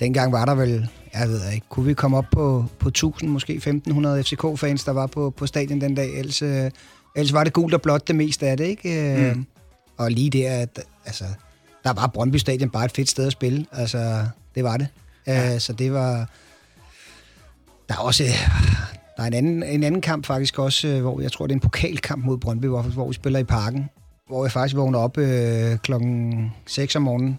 dengang 0.00 0.32
var 0.32 0.44
der 0.44 0.54
vel, 0.54 0.88
jeg 1.14 1.28
ved 1.28 1.40
ikke, 1.54 1.66
kunne 1.68 1.86
vi 1.86 1.94
komme 1.94 2.16
op 2.16 2.26
på, 2.32 2.64
på 2.78 2.88
1000, 2.88 3.30
måske 3.30 3.52
1500 3.52 4.22
FCK-fans, 4.22 4.84
der 4.84 4.92
var 4.92 5.06
på, 5.06 5.30
på 5.30 5.46
stadion 5.46 5.80
den 5.80 5.94
dag. 5.94 6.18
Ellers, 6.18 6.42
øh, 6.42 6.70
ellers 7.16 7.32
var 7.32 7.44
det 7.44 7.52
gult 7.52 7.74
og 7.74 7.82
blåt 7.82 8.08
det 8.08 8.16
meste 8.16 8.46
af 8.46 8.56
det, 8.56 8.64
ikke? 8.64 9.14
Øh, 9.14 9.36
mm. 9.36 9.46
Og 9.96 10.10
lige 10.10 10.30
der, 10.30 10.50
at, 10.50 10.80
altså, 11.06 11.24
der 11.84 11.92
var 11.92 12.06
Brøndby 12.06 12.36
Stadion 12.36 12.70
bare 12.70 12.84
et 12.84 12.92
fedt 12.92 13.08
sted 13.08 13.26
at 13.26 13.32
spille. 13.32 13.66
Altså, 13.72 14.26
det 14.54 14.64
var 14.64 14.76
det. 14.76 14.88
Ja. 15.26 15.54
Uh, 15.54 15.60
så 15.60 15.72
det 15.72 15.92
var... 15.92 16.30
Der 17.88 17.94
er 17.94 17.98
også... 17.98 18.24
Der 19.16 19.22
er 19.22 19.26
en 19.26 19.34
anden, 19.34 19.62
en 19.62 19.84
anden 19.84 20.00
kamp 20.00 20.26
faktisk 20.26 20.58
også, 20.58 20.88
øh, 20.88 21.00
hvor 21.00 21.20
jeg 21.20 21.32
tror, 21.32 21.46
det 21.46 21.52
er 21.52 21.56
en 21.56 21.60
pokalkamp 21.60 22.24
mod 22.24 22.38
Brøndby, 22.38 22.66
hvor, 22.66 22.82
hvor 22.82 23.08
vi 23.08 23.14
spiller 23.14 23.38
i 23.38 23.44
parken. 23.44 23.90
Hvor 24.28 24.44
jeg 24.44 24.52
faktisk 24.52 24.76
vågner 24.76 24.98
op 24.98 25.18
øh, 25.18 25.78
klokken 25.78 26.52
6 26.66 26.96
om 26.96 27.02
morgenen. 27.02 27.38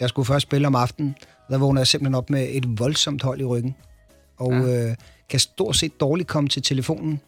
Jeg 0.00 0.08
skulle 0.08 0.26
først 0.26 0.42
spille 0.42 0.66
om 0.66 0.74
aftenen, 0.74 1.16
der 1.50 1.58
vågner 1.58 1.80
jeg 1.80 1.86
simpelthen 1.86 2.14
op 2.14 2.30
med 2.30 2.48
et 2.50 2.78
voldsomt 2.78 3.22
hold 3.22 3.40
i 3.40 3.44
ryggen. 3.44 3.74
Og 4.36 4.52
ja. 4.52 4.88
øh, 4.88 4.94
kan 5.28 5.40
stort 5.40 5.76
set 5.76 6.00
dårligt 6.00 6.28
komme 6.28 6.48
til 6.48 6.62
telefonen. 6.62 7.20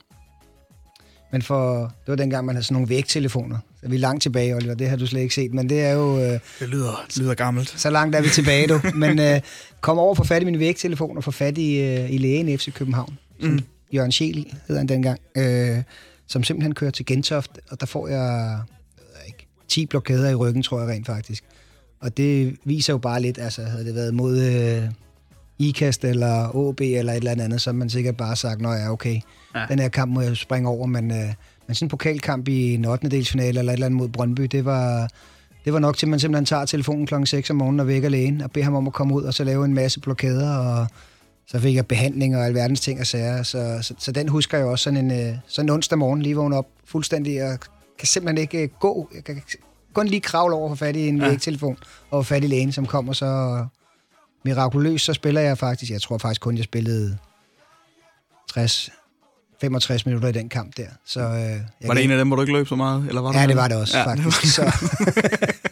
Men 1.33 1.43
for, 1.43 1.81
det 1.81 2.09
var 2.09 2.15
dengang, 2.15 2.47
man 2.47 2.55
havde 2.55 2.65
sådan 2.65 2.75
nogle 2.75 2.89
vægtelefoner. 2.89 3.59
Så 3.81 3.89
vi 3.89 3.97
er 3.97 4.01
langt 4.01 4.23
tilbage, 4.23 4.57
Oliver. 4.57 4.75
Det 4.75 4.89
har 4.89 4.97
du 4.97 5.07
slet 5.07 5.21
ikke 5.21 5.35
set. 5.35 5.55
Men 5.55 5.69
det 5.69 5.81
er 5.81 5.93
jo... 5.93 6.19
Øh, 6.19 6.39
det 6.61 6.69
lyder, 6.69 7.05
det 7.09 7.19
lyder 7.19 7.35
gammelt. 7.35 7.75
Så 7.81 7.91
langt 7.91 8.17
er 8.17 8.21
vi 8.21 8.29
tilbage, 8.29 8.67
du. 8.67 8.81
Men 8.95 9.19
øh, 9.19 9.41
kom 9.81 9.99
over 9.99 10.15
for 10.15 10.25
fat 10.25 10.43
i 10.43 10.45
min 10.45 10.59
vægtelefon 10.59 11.17
og 11.17 11.25
få 11.25 11.31
fat 11.31 11.59
i, 11.59 11.81
øh, 11.81 12.13
i 12.13 12.19
lægen 12.19 12.49
i 12.49 12.57
FC 12.57 12.73
København. 12.73 13.19
Som 13.41 13.51
mm. 13.51 13.61
Jørgen 13.95 14.13
Schiel 14.13 14.55
hedder 14.69 14.81
han 14.81 14.89
dengang. 14.89 15.21
Øh, 15.37 15.83
som 16.27 16.45
simpelthen 16.45 16.75
kører 16.75 16.91
til 16.91 17.07
Gentoft. 17.07 17.59
Og 17.71 17.81
der 17.81 17.87
får 17.87 18.09
jeg, 18.09 18.59
jeg 18.99 19.27
ikke, 19.27 19.47
10 19.69 19.87
blokader 19.87 20.31
i 20.31 20.35
ryggen, 20.35 20.63
tror 20.63 20.81
jeg 20.81 20.89
rent 20.89 21.07
faktisk. 21.07 21.45
Og 22.01 22.17
det 22.17 22.57
viser 22.65 22.93
jo 22.93 22.99
bare 22.99 23.23
lidt, 23.23 23.39
altså 23.39 23.63
havde 23.63 23.85
det 23.85 23.95
været 23.95 24.15
mod 24.15 24.39
øh, 24.39 24.91
IKAST 25.61 26.05
eller 26.05 26.57
OB 26.57 26.81
eller 26.81 27.13
et 27.13 27.17
eller 27.17 27.45
andet, 27.45 27.61
så 27.61 27.73
man 27.73 27.91
sikkert 27.91 28.17
bare 28.17 28.37
sagt, 28.37 28.61
nå 28.61 28.73
ja, 28.73 28.91
okay, 28.91 29.21
ja. 29.55 29.67
den 29.69 29.79
her 29.79 29.89
kamp 29.89 30.13
må 30.13 30.21
jeg 30.21 30.37
springe 30.37 30.69
over, 30.69 30.87
men, 30.87 31.11
øh, 31.11 31.29
men 31.67 31.75
sådan 31.75 31.87
en 31.87 31.89
pokalkamp 31.89 32.49
i 32.49 32.75
en 32.75 32.85
8. 32.85 33.09
delsfinale 33.09 33.59
eller 33.59 33.73
et 33.73 33.77
eller 33.77 33.87
andet 33.87 33.99
mod 33.99 34.09
Brøndby, 34.09 34.43
det 34.43 34.65
var, 34.65 35.09
det 35.65 35.73
var 35.73 35.79
nok 35.79 35.97
til, 35.97 36.07
at 36.07 36.11
man 36.11 36.21
simpelthen 36.21 36.45
tager 36.45 36.65
telefonen 36.65 37.07
klokken 37.07 37.27
6 37.27 37.51
om 37.51 37.57
morgenen 37.57 37.81
og 37.81 37.87
vækker 37.87 38.09
lægen 38.09 38.41
og 38.41 38.51
beder 38.51 38.65
ham 38.65 38.75
om 38.75 38.87
at 38.87 38.93
komme 38.93 39.15
ud 39.15 39.23
og 39.23 39.35
så 39.35 39.45
lave 39.45 39.65
en 39.65 39.75
masse 39.75 40.01
blokader, 40.01 40.57
og 40.57 40.87
så 41.47 41.59
fik 41.59 41.75
jeg 41.75 41.87
behandling 41.87 42.37
og 42.37 42.47
alverdens 42.47 42.81
ting 42.81 43.01
og 43.01 43.07
sager. 43.07 43.43
Så, 43.43 43.79
så, 43.83 43.95
så 43.99 44.13
den 44.13 44.29
husker 44.29 44.59
jeg 44.59 44.67
også 44.67 44.83
sådan 44.83 45.11
en, 45.11 45.29
øh, 45.29 45.35
sådan 45.47 45.69
en 45.69 45.75
onsdag 45.75 45.99
morgen, 45.99 46.23
lige 46.23 46.37
vågne 46.37 46.57
op 46.57 46.67
fuldstændig, 46.85 47.45
og 47.45 47.59
kan 47.99 48.07
simpelthen 48.07 48.39
ikke 48.39 48.63
øh, 48.63 48.69
gå. 48.81 49.11
Jeg 49.15 49.25
kan 49.25 49.43
kun 49.93 50.07
lige 50.07 50.21
kravle 50.21 50.55
over 50.55 50.69
for 50.69 50.77
fat 50.77 50.97
i 50.97 51.09
en 51.09 51.19
ja. 51.19 51.29
vægtelefon 51.29 51.77
og 52.11 52.27
fat 52.27 52.45
i 52.45 52.47
lægen, 52.47 52.73
som 52.73 52.87
kommer 52.87 53.13
så 53.13 53.65
mirakuløst, 54.45 55.05
så 55.05 55.13
spiller 55.13 55.41
jeg 55.41 55.59
faktisk, 55.59 55.93
jeg 55.93 56.03
tror 56.03 56.19
faktisk 56.19 56.41
kun, 56.41 56.57
jeg 56.57 56.65
spillede 56.65 57.19
60, 58.53 58.91
65 59.61 60.07
minutter 60.07 60.29
i 60.29 60.33
den 60.33 60.49
kamp 60.49 60.77
der. 60.77 60.87
Så, 61.05 61.21
øh, 61.21 61.27
jeg 61.37 61.63
var 61.83 61.95
det 61.95 62.05
en 62.05 62.11
af 62.11 62.19
dem, 62.19 62.29
hvor 62.29 62.37
du 62.37 62.43
ikke 62.43 62.53
løb 62.53 62.69
så 62.69 62.77
meget? 62.77 63.09
Eller 63.09 63.21
var 63.21 63.41
ja, 63.41 63.47
det 63.47 63.57
var 63.57 63.69
det 63.69 63.77
også, 63.77 63.99
ja, 63.99 64.05
faktisk. 64.07 64.57
Det 64.57 64.65
var... 64.65 64.71
så. 64.71 65.57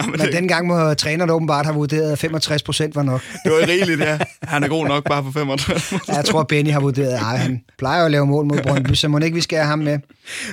ja, 0.00 0.10
men, 0.10 0.10
men 0.10 0.20
det... 0.20 0.32
dengang 0.32 0.66
må 0.66 0.94
træneren 0.94 1.30
åbenbart 1.30 1.66
have 1.66 1.74
vurderet, 1.74 2.12
at 2.12 2.18
65 2.18 2.62
procent 2.62 2.96
var 2.96 3.02
nok. 3.02 3.22
det 3.44 3.52
var 3.52 3.68
rigeligt, 3.68 4.00
ja. 4.00 4.18
Han 4.42 4.64
er 4.64 4.68
god 4.68 4.86
nok 4.86 5.04
bare 5.04 5.24
for 5.24 5.30
65 5.30 5.92
ja, 5.92 6.14
Jeg 6.14 6.24
tror, 6.24 6.42
Benny 6.42 6.70
har 6.70 6.80
vurderet, 6.80 7.12
at 7.12 7.38
han 7.38 7.62
plejer 7.78 8.04
at 8.04 8.10
lave 8.10 8.26
mål 8.26 8.46
mod 8.46 8.62
Brøndby, 8.62 8.94
så 8.94 9.08
må 9.08 9.18
ikke 9.18 9.34
vi 9.34 9.40
skære 9.40 9.66
ham 9.66 9.78
med. 9.78 9.98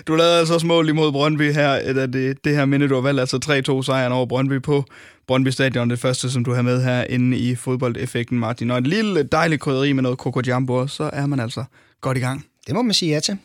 Du 0.08 0.16
lavede 0.16 0.39
altså 0.39 0.54
også 0.54 0.68
mål 0.68 0.89
imod 0.89 1.12
Brøndby 1.12 1.54
her, 1.54 1.94
da 1.94 2.06
det, 2.06 2.38
det 2.44 2.56
her 2.56 2.66
minde, 2.66 2.89
du 2.89 2.94
har 2.94 3.01
valgt, 3.01 3.20
altså 3.20 3.63
3-2 3.80 3.86
sejren 3.86 4.12
over 4.12 4.25
Brøndby 4.25 4.62
på 4.62 4.86
Brøndby 5.27 5.50
Stadion, 5.50 5.89
det 5.89 6.00
første, 6.00 6.32
som 6.32 6.44
du 6.44 6.54
har 6.54 6.62
med 6.62 6.84
her 6.84 7.04
inde 7.04 7.38
i 7.38 7.56
fodboldeffekten, 7.56 8.39
Martin. 8.39 8.72
Og 8.72 8.77
et 8.77 8.88
lille 8.88 9.24
dejligt 9.24 9.62
krydderi 9.62 9.94
med 9.94 10.04
noget 10.04 10.18
Coco 10.18 10.42
Jumbo, 10.48 10.88
så 10.88 11.10
er 11.13 11.25
man 11.25 11.39
altså 11.39 11.63
godt 12.01 12.18
i 12.18 12.22
gang. 12.22 12.46
Det 12.68 12.75
må 12.75 12.82
man 12.82 12.94
sige 12.94 13.13
ja 13.13 13.20
til. 13.20 13.38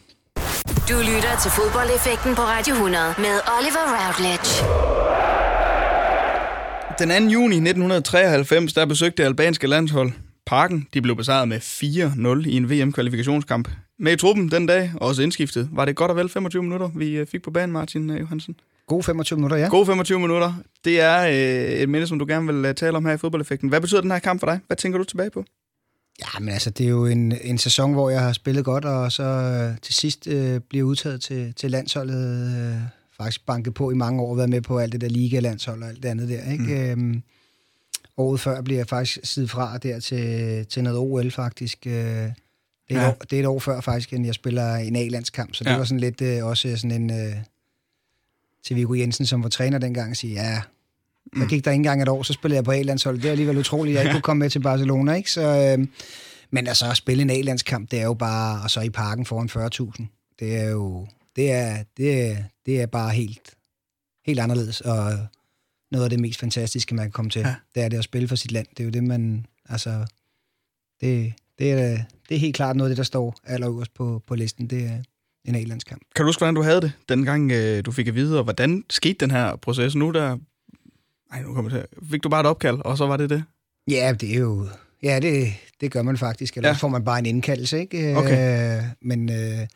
Du 0.88 0.98
lytter 0.98 1.36
til 1.42 1.50
fodboldeffekten 1.50 2.34
på 2.34 2.42
Radio 2.42 2.74
100 2.74 3.14
med 3.18 3.40
Oliver 3.58 3.86
Routledge. 3.94 5.31
Den 6.98 7.08
2. 7.08 7.14
juni 7.14 7.54
1993, 7.54 8.72
der 8.72 8.86
besøgte 8.86 9.22
det 9.22 9.28
albanske 9.28 9.66
landshold 9.66 10.12
Parken. 10.46 10.88
De 10.94 11.02
blev 11.02 11.16
besejret 11.16 11.48
med 11.48 11.58
4-0 11.58 12.48
i 12.48 12.56
en 12.56 12.70
VM-kvalifikationskamp. 12.70 13.68
Med 13.98 14.12
i 14.12 14.16
truppen 14.16 14.50
den 14.50 14.66
dag, 14.66 14.92
også 15.00 15.22
indskiftet. 15.22 15.68
Var 15.72 15.84
det 15.84 15.96
godt 15.96 16.10
og 16.10 16.16
vel 16.16 16.28
25 16.28 16.62
minutter, 16.62 16.90
vi 16.96 17.16
øh, 17.16 17.26
fik 17.26 17.42
på 17.42 17.50
banen, 17.50 17.72
Martin 17.72 18.10
øh, 18.10 18.20
Johansen? 18.20 18.56
God 18.86 19.02
25 19.02 19.36
minutter, 19.36 19.56
ja. 19.56 19.68
God 19.68 19.86
25 19.86 20.20
minutter. 20.20 20.54
Det 20.84 21.00
er 21.00 21.26
øh, 21.26 21.80
et 21.80 21.88
minde, 21.88 22.06
som 22.06 22.18
du 22.18 22.24
gerne 22.28 22.52
vil 22.52 22.74
tale 22.74 22.96
om 22.96 23.04
her 23.04 23.12
i 23.12 23.18
fodboldeffekten. 23.18 23.68
Hvad 23.68 23.80
betyder 23.80 24.00
den 24.00 24.10
her 24.10 24.18
kamp 24.18 24.40
for 24.40 24.46
dig? 24.46 24.60
Hvad 24.66 24.76
tænker 24.76 24.98
du 24.98 25.04
tilbage 25.04 25.30
på? 25.30 25.44
Ja, 26.20 26.40
men 26.40 26.48
altså, 26.48 26.70
det 26.70 26.86
er 26.86 26.90
jo 26.90 27.06
en, 27.06 27.38
en 27.42 27.58
sæson, 27.58 27.92
hvor 27.92 28.10
jeg 28.10 28.20
har 28.20 28.32
spillet 28.32 28.64
godt, 28.64 28.84
og 28.84 29.12
så 29.12 29.22
øh, 29.22 29.78
til 29.82 29.94
sidst 29.94 30.26
øh, 30.26 30.60
bliver 30.60 30.84
udtaget 30.84 31.22
til, 31.22 31.54
til 31.54 31.70
landsholdet. 31.70 32.56
Øh, 32.58 33.01
faktisk 33.22 33.46
banket 33.46 33.74
på 33.74 33.90
i 33.90 33.94
mange 33.94 34.22
år, 34.22 34.34
været 34.34 34.50
med 34.50 34.60
på 34.60 34.78
alt 34.78 34.92
det 34.92 35.00
der 35.00 35.08
liga-landshold 35.08 35.82
og 35.82 35.88
alt 35.88 36.02
det 36.02 36.08
andet 36.08 36.28
der, 36.28 36.52
ikke? 36.52 36.94
Mm. 36.96 37.02
Øhm, 37.02 37.22
året 38.16 38.40
før 38.40 38.62
bliver 38.62 38.78
jeg 38.78 38.88
faktisk 38.88 39.18
siddet 39.22 39.50
fra 39.50 39.78
der 39.78 40.00
til, 40.00 40.66
til 40.66 40.84
noget 40.84 40.98
OL, 40.98 41.30
faktisk. 41.30 41.86
Øh, 41.86 41.92
det, 41.92 41.96
er 41.96 42.32
ja. 42.90 43.00
et 43.00 43.08
år, 43.08 43.24
det 43.30 43.36
er 43.36 43.40
et 43.40 43.46
år 43.46 43.58
før, 43.58 43.80
faktisk, 43.80 44.12
end 44.12 44.26
jeg 44.26 44.34
spiller 44.34 44.74
en 44.74 44.96
A-landskamp, 44.96 45.54
så 45.54 45.64
det 45.64 45.70
ja. 45.70 45.76
var 45.76 45.84
sådan 45.84 46.00
lidt 46.00 46.22
øh, 46.22 46.46
også 46.46 46.76
sådan 46.76 47.02
en... 47.02 47.10
Øh, 47.10 47.36
til 48.66 48.76
Viggo 48.76 48.94
Jensen, 48.94 49.26
som 49.26 49.42
var 49.42 49.48
træner 49.48 49.78
dengang, 49.78 50.10
og 50.10 50.16
sige, 50.16 50.34
ja, 50.34 50.62
så 51.36 51.46
gik 51.46 51.64
der 51.64 51.70
ikke 51.70 51.78
engang 51.78 52.02
et 52.02 52.08
år, 52.08 52.22
så 52.22 52.32
spillede 52.32 52.56
jeg 52.56 52.64
på 52.64 52.70
A-landsholdet. 52.70 53.22
Det 53.22 53.28
er 53.28 53.32
alligevel 53.32 53.58
utroligt, 53.58 53.96
at 53.96 54.00
jeg 54.00 54.04
ikke 54.04 54.14
kunne 54.18 54.22
komme 54.22 54.38
med 54.38 54.50
til 54.50 54.60
Barcelona, 54.60 55.14
ikke? 55.14 55.30
Så, 55.30 55.76
øh, 55.78 55.86
men 56.50 56.66
altså, 56.66 56.90
at 56.90 56.96
spille 56.96 57.22
en 57.22 57.30
A-landskamp, 57.30 57.90
det 57.90 58.00
er 58.00 58.04
jo 58.04 58.14
bare, 58.14 58.62
og 58.62 58.70
så 58.70 58.80
i 58.80 58.90
parken 58.90 59.26
foran 59.26 59.48
40.000, 59.98 60.34
det 60.40 60.56
er 60.56 60.68
jo, 60.68 61.06
det 61.36 61.50
er, 61.50 61.84
det 61.96 62.36
det 62.66 62.80
er 62.80 62.86
bare 62.86 63.10
helt, 63.10 63.54
helt 64.26 64.40
anderledes, 64.40 64.80
og 64.80 65.26
noget 65.90 66.04
af 66.04 66.10
det 66.10 66.20
mest 66.20 66.40
fantastiske, 66.40 66.94
man 66.94 67.04
kan 67.04 67.12
komme 67.12 67.30
til, 67.30 67.40
ja. 67.40 67.54
det 67.74 67.82
er 67.82 67.88
det 67.88 67.98
at 67.98 68.04
spille 68.04 68.28
for 68.28 68.36
sit 68.36 68.52
land. 68.52 68.66
Det 68.70 68.80
er 68.80 68.84
jo 68.84 68.90
det, 68.90 69.04
man, 69.04 69.46
altså, 69.68 70.06
det, 71.00 71.32
det, 71.58 71.72
er, 71.72 72.02
det 72.28 72.34
er 72.34 72.38
helt 72.38 72.56
klart 72.56 72.76
noget 72.76 72.90
af 72.90 72.92
det, 72.92 72.96
der 72.96 73.04
står 73.04 73.36
allerøverst 73.44 73.94
på, 73.94 74.22
på 74.26 74.34
listen. 74.34 74.66
Det 74.66 74.84
er, 74.84 75.02
en 75.44 75.54
A-landskamp. 75.54 76.02
Kan 76.16 76.22
du 76.22 76.28
huske, 76.28 76.40
hvordan 76.40 76.54
du 76.54 76.62
havde 76.62 76.80
det, 76.80 76.92
dengang 77.08 77.52
øh, 77.52 77.84
du 77.84 77.92
fik 77.92 78.08
at 78.08 78.14
vide, 78.14 78.38
og 78.38 78.44
hvordan 78.44 78.84
skete 78.90 79.14
den 79.14 79.30
her 79.30 79.56
proces? 79.56 79.94
Nu 79.94 80.10
der... 80.10 80.38
Ej, 81.32 81.42
nu 81.42 81.54
kommer 81.54 81.70
det 81.70 81.78
her. 81.78 82.06
Fik 82.10 82.22
du 82.22 82.28
bare 82.28 82.40
et 82.40 82.46
opkald, 82.46 82.78
og 82.84 82.98
så 82.98 83.06
var 83.06 83.16
det 83.16 83.30
det? 83.30 83.44
Ja, 83.90 84.14
det 84.20 84.34
er 84.34 84.38
jo... 84.38 84.68
Ja, 85.02 85.20
det, 85.20 85.54
det 85.80 85.92
gør 85.92 86.02
man 86.02 86.18
faktisk. 86.18 86.56
Eller 86.56 86.68
ja. 86.68 86.74
får 86.74 86.88
man 86.88 87.04
bare 87.04 87.18
en 87.18 87.26
indkaldelse, 87.26 87.80
ikke? 87.80 88.16
Okay. 88.16 88.78
Øh, 88.78 88.84
men 89.00 89.30
øh, 89.30 89.66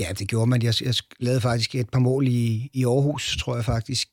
ja, 0.00 0.12
det 0.18 0.28
gjorde 0.28 0.46
man. 0.46 0.62
Jeg, 0.62 0.74
jeg 0.82 0.94
lavede 1.20 1.40
faktisk 1.40 1.74
et 1.74 1.88
par 1.90 1.98
mål 1.98 2.28
i, 2.28 2.70
i 2.72 2.84
Aarhus, 2.84 3.36
tror 3.36 3.54
jeg 3.56 3.64
faktisk, 3.64 4.08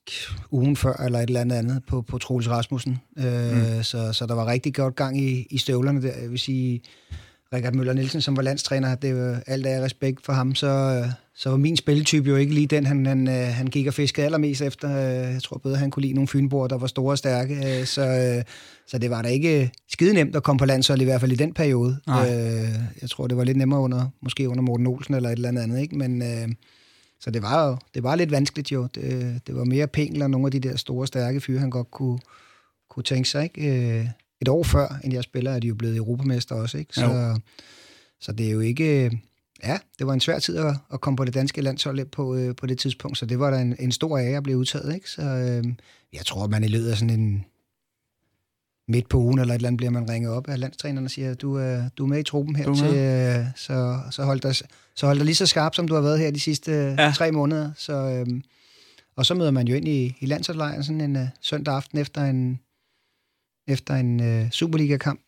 ugen 0.51 0.75
før, 0.75 0.93
eller 0.93 1.19
et 1.19 1.27
eller 1.27 1.41
andet 1.41 1.55
andet, 1.55 1.83
på, 1.87 2.01
på 2.01 2.17
Troels 2.17 2.49
Rasmussen. 2.49 2.97
Øh, 3.17 3.75
mm. 3.77 3.83
så, 3.83 4.13
så 4.13 4.25
der 4.25 4.33
var 4.33 4.45
rigtig 4.45 4.73
godt 4.73 4.95
gang 4.95 5.21
i, 5.21 5.47
i 5.49 5.57
støvlerne 5.57 6.01
der. 6.01 6.13
Jeg 6.21 6.31
vil 6.31 6.39
sige, 6.39 6.81
Richard 7.53 7.73
Møller 7.73 7.93
Nielsen, 7.93 8.21
som 8.21 8.37
var 8.37 8.43
landstræner, 8.43 8.95
det 8.95 9.15
var 9.15 9.41
alt 9.47 9.65
af 9.65 9.81
respekt 9.81 10.25
for 10.25 10.33
ham, 10.33 10.55
så, 10.55 11.03
så 11.35 11.49
var 11.49 11.57
min 11.57 11.77
spilletype 11.77 12.29
jo 12.29 12.35
ikke 12.35 12.53
lige 12.53 12.67
den, 12.67 12.85
han, 12.85 13.05
han, 13.05 13.27
øh, 13.27 13.33
han 13.33 13.67
gik 13.67 13.87
og 13.87 13.93
fiskede 13.93 14.25
allermest 14.25 14.61
efter. 14.61 14.89
Øh, 14.89 15.33
jeg 15.33 15.43
tror 15.43 15.57
bedre, 15.57 15.77
han 15.77 15.91
kunne 15.91 16.01
lide 16.01 16.13
nogle 16.13 16.27
fynboer, 16.27 16.67
der 16.67 16.77
var 16.77 16.87
store 16.87 17.13
og 17.13 17.17
stærke. 17.17 17.79
Øh, 17.79 17.85
så, 17.85 18.43
så 18.87 18.97
det 18.97 19.09
var 19.09 19.21
da 19.21 19.27
ikke 19.27 19.71
skide 19.89 20.13
nemt 20.13 20.35
at 20.35 20.43
komme 20.43 20.59
på 20.59 20.65
landshold, 20.65 21.01
i 21.01 21.03
hvert 21.03 21.21
fald 21.21 21.31
i 21.31 21.35
den 21.35 21.53
periode. 21.53 21.99
Nej. 22.07 22.17
Jeg 23.01 23.09
tror, 23.09 23.27
det 23.27 23.37
var 23.37 23.43
lidt 23.43 23.57
nemmere 23.57 23.79
under, 23.79 24.09
måske 24.21 24.49
under 24.49 24.61
Morten 24.61 24.87
Olsen 24.87 25.13
eller 25.13 25.29
et 25.29 25.33
eller 25.33 25.49
andet 25.49 25.61
andet, 25.61 25.81
ikke? 25.81 25.97
Men, 25.97 26.23
så 27.19 27.31
det 27.31 27.41
var 27.41 27.67
jo 27.67 27.77
det 27.93 28.03
var 28.03 28.15
lidt 28.15 28.31
vanskeligt 28.31 28.71
jo. 28.71 28.87
Det, 28.95 29.39
det 29.47 29.55
var 29.55 29.63
mere 29.63 29.87
pengel 29.87 30.21
og 30.21 30.29
nogle 30.29 30.47
af 30.47 30.51
de 30.51 30.59
der 30.59 30.75
store, 30.75 31.07
stærke 31.07 31.41
fyre, 31.41 31.59
han 31.59 31.69
godt 31.69 31.91
kunne, 31.91 32.19
kunne 32.89 33.03
tænke 33.03 33.29
sig, 33.29 33.43
ikke? 33.43 34.13
Et 34.41 34.47
år 34.47 34.63
før, 34.63 34.99
end 35.03 35.13
jeg 35.13 35.23
spiller, 35.23 35.51
er 35.51 35.59
de 35.59 35.67
jo 35.67 35.75
blevet 35.75 35.95
europamester 35.95 36.55
også, 36.55 36.77
ikke? 36.77 36.93
Så, 36.93 37.39
så 38.19 38.31
det 38.31 38.47
er 38.47 38.51
jo 38.51 38.59
ikke... 38.59 39.21
Ja, 39.63 39.77
det 39.99 40.07
var 40.07 40.13
en 40.13 40.19
svær 40.19 40.39
tid 40.39 40.57
at, 40.57 40.75
at 40.93 41.01
komme 41.01 41.17
på 41.17 41.25
det 41.25 41.33
danske 41.33 41.61
landshold 41.61 42.05
på, 42.05 42.35
øh, 42.35 42.55
på 42.55 42.65
det 42.65 42.79
tidspunkt, 42.79 43.17
så 43.17 43.25
det 43.25 43.39
var 43.39 43.51
da 43.51 43.61
en, 43.61 43.75
en 43.79 43.91
stor 43.91 44.17
ære 44.17 44.37
at 44.37 44.43
blive 44.43 44.57
udtaget, 44.57 44.95
ikke? 44.95 45.09
Så 45.09 45.21
øh, 45.21 45.73
jeg 46.13 46.25
tror, 46.25 46.47
man 46.47 46.63
i 46.63 46.67
løbet 46.67 46.89
af 46.89 46.97
sådan 46.97 47.19
en 47.19 47.45
midt 48.87 49.09
på 49.09 49.17
ugen 49.17 49.39
eller 49.39 49.53
et 49.53 49.57
eller 49.57 49.67
andet, 49.67 49.77
bliver 49.77 49.91
man 49.91 50.09
ringet 50.09 50.31
op 50.31 50.49
af 50.49 50.59
landstræneren 50.59 51.05
og 51.05 51.11
siger, 51.11 51.33
du, 51.33 51.59
øh, 51.59 51.83
du 51.97 52.03
er 52.03 52.07
med 52.07 52.19
i 52.19 52.23
truppen 52.23 52.55
her, 52.55 52.73
til, 52.73 52.95
øh, 52.97 53.45
så, 53.55 53.99
så, 54.11 54.23
hold 54.23 54.39
dig, 54.39 54.55
så 54.95 55.05
hold 55.05 55.17
dig 55.17 55.25
lige 55.25 55.35
så 55.35 55.45
skarp, 55.45 55.75
som 55.75 55.87
du 55.87 55.93
har 55.93 56.01
været 56.01 56.19
her 56.19 56.31
de 56.31 56.39
sidste 56.39 56.95
ja. 56.97 57.11
tre 57.15 57.31
måneder. 57.31 57.71
Så, 57.75 57.93
øh, 57.93 58.41
og 59.15 59.25
så 59.25 59.33
møder 59.33 59.51
man 59.51 59.67
jo 59.67 59.75
ind 59.75 59.87
i, 59.87 60.15
i 60.19 60.25
landsholdslejren 60.25 60.83
sådan 60.83 61.01
en 61.01 61.15
uh, 61.15 61.27
søndag 61.41 61.75
aften 61.75 61.97
efter 61.97 62.25
en, 62.25 62.59
efter 63.67 63.95
en 63.95 64.23
øh, 64.23 64.51
Superliga-kamp. 64.51 65.19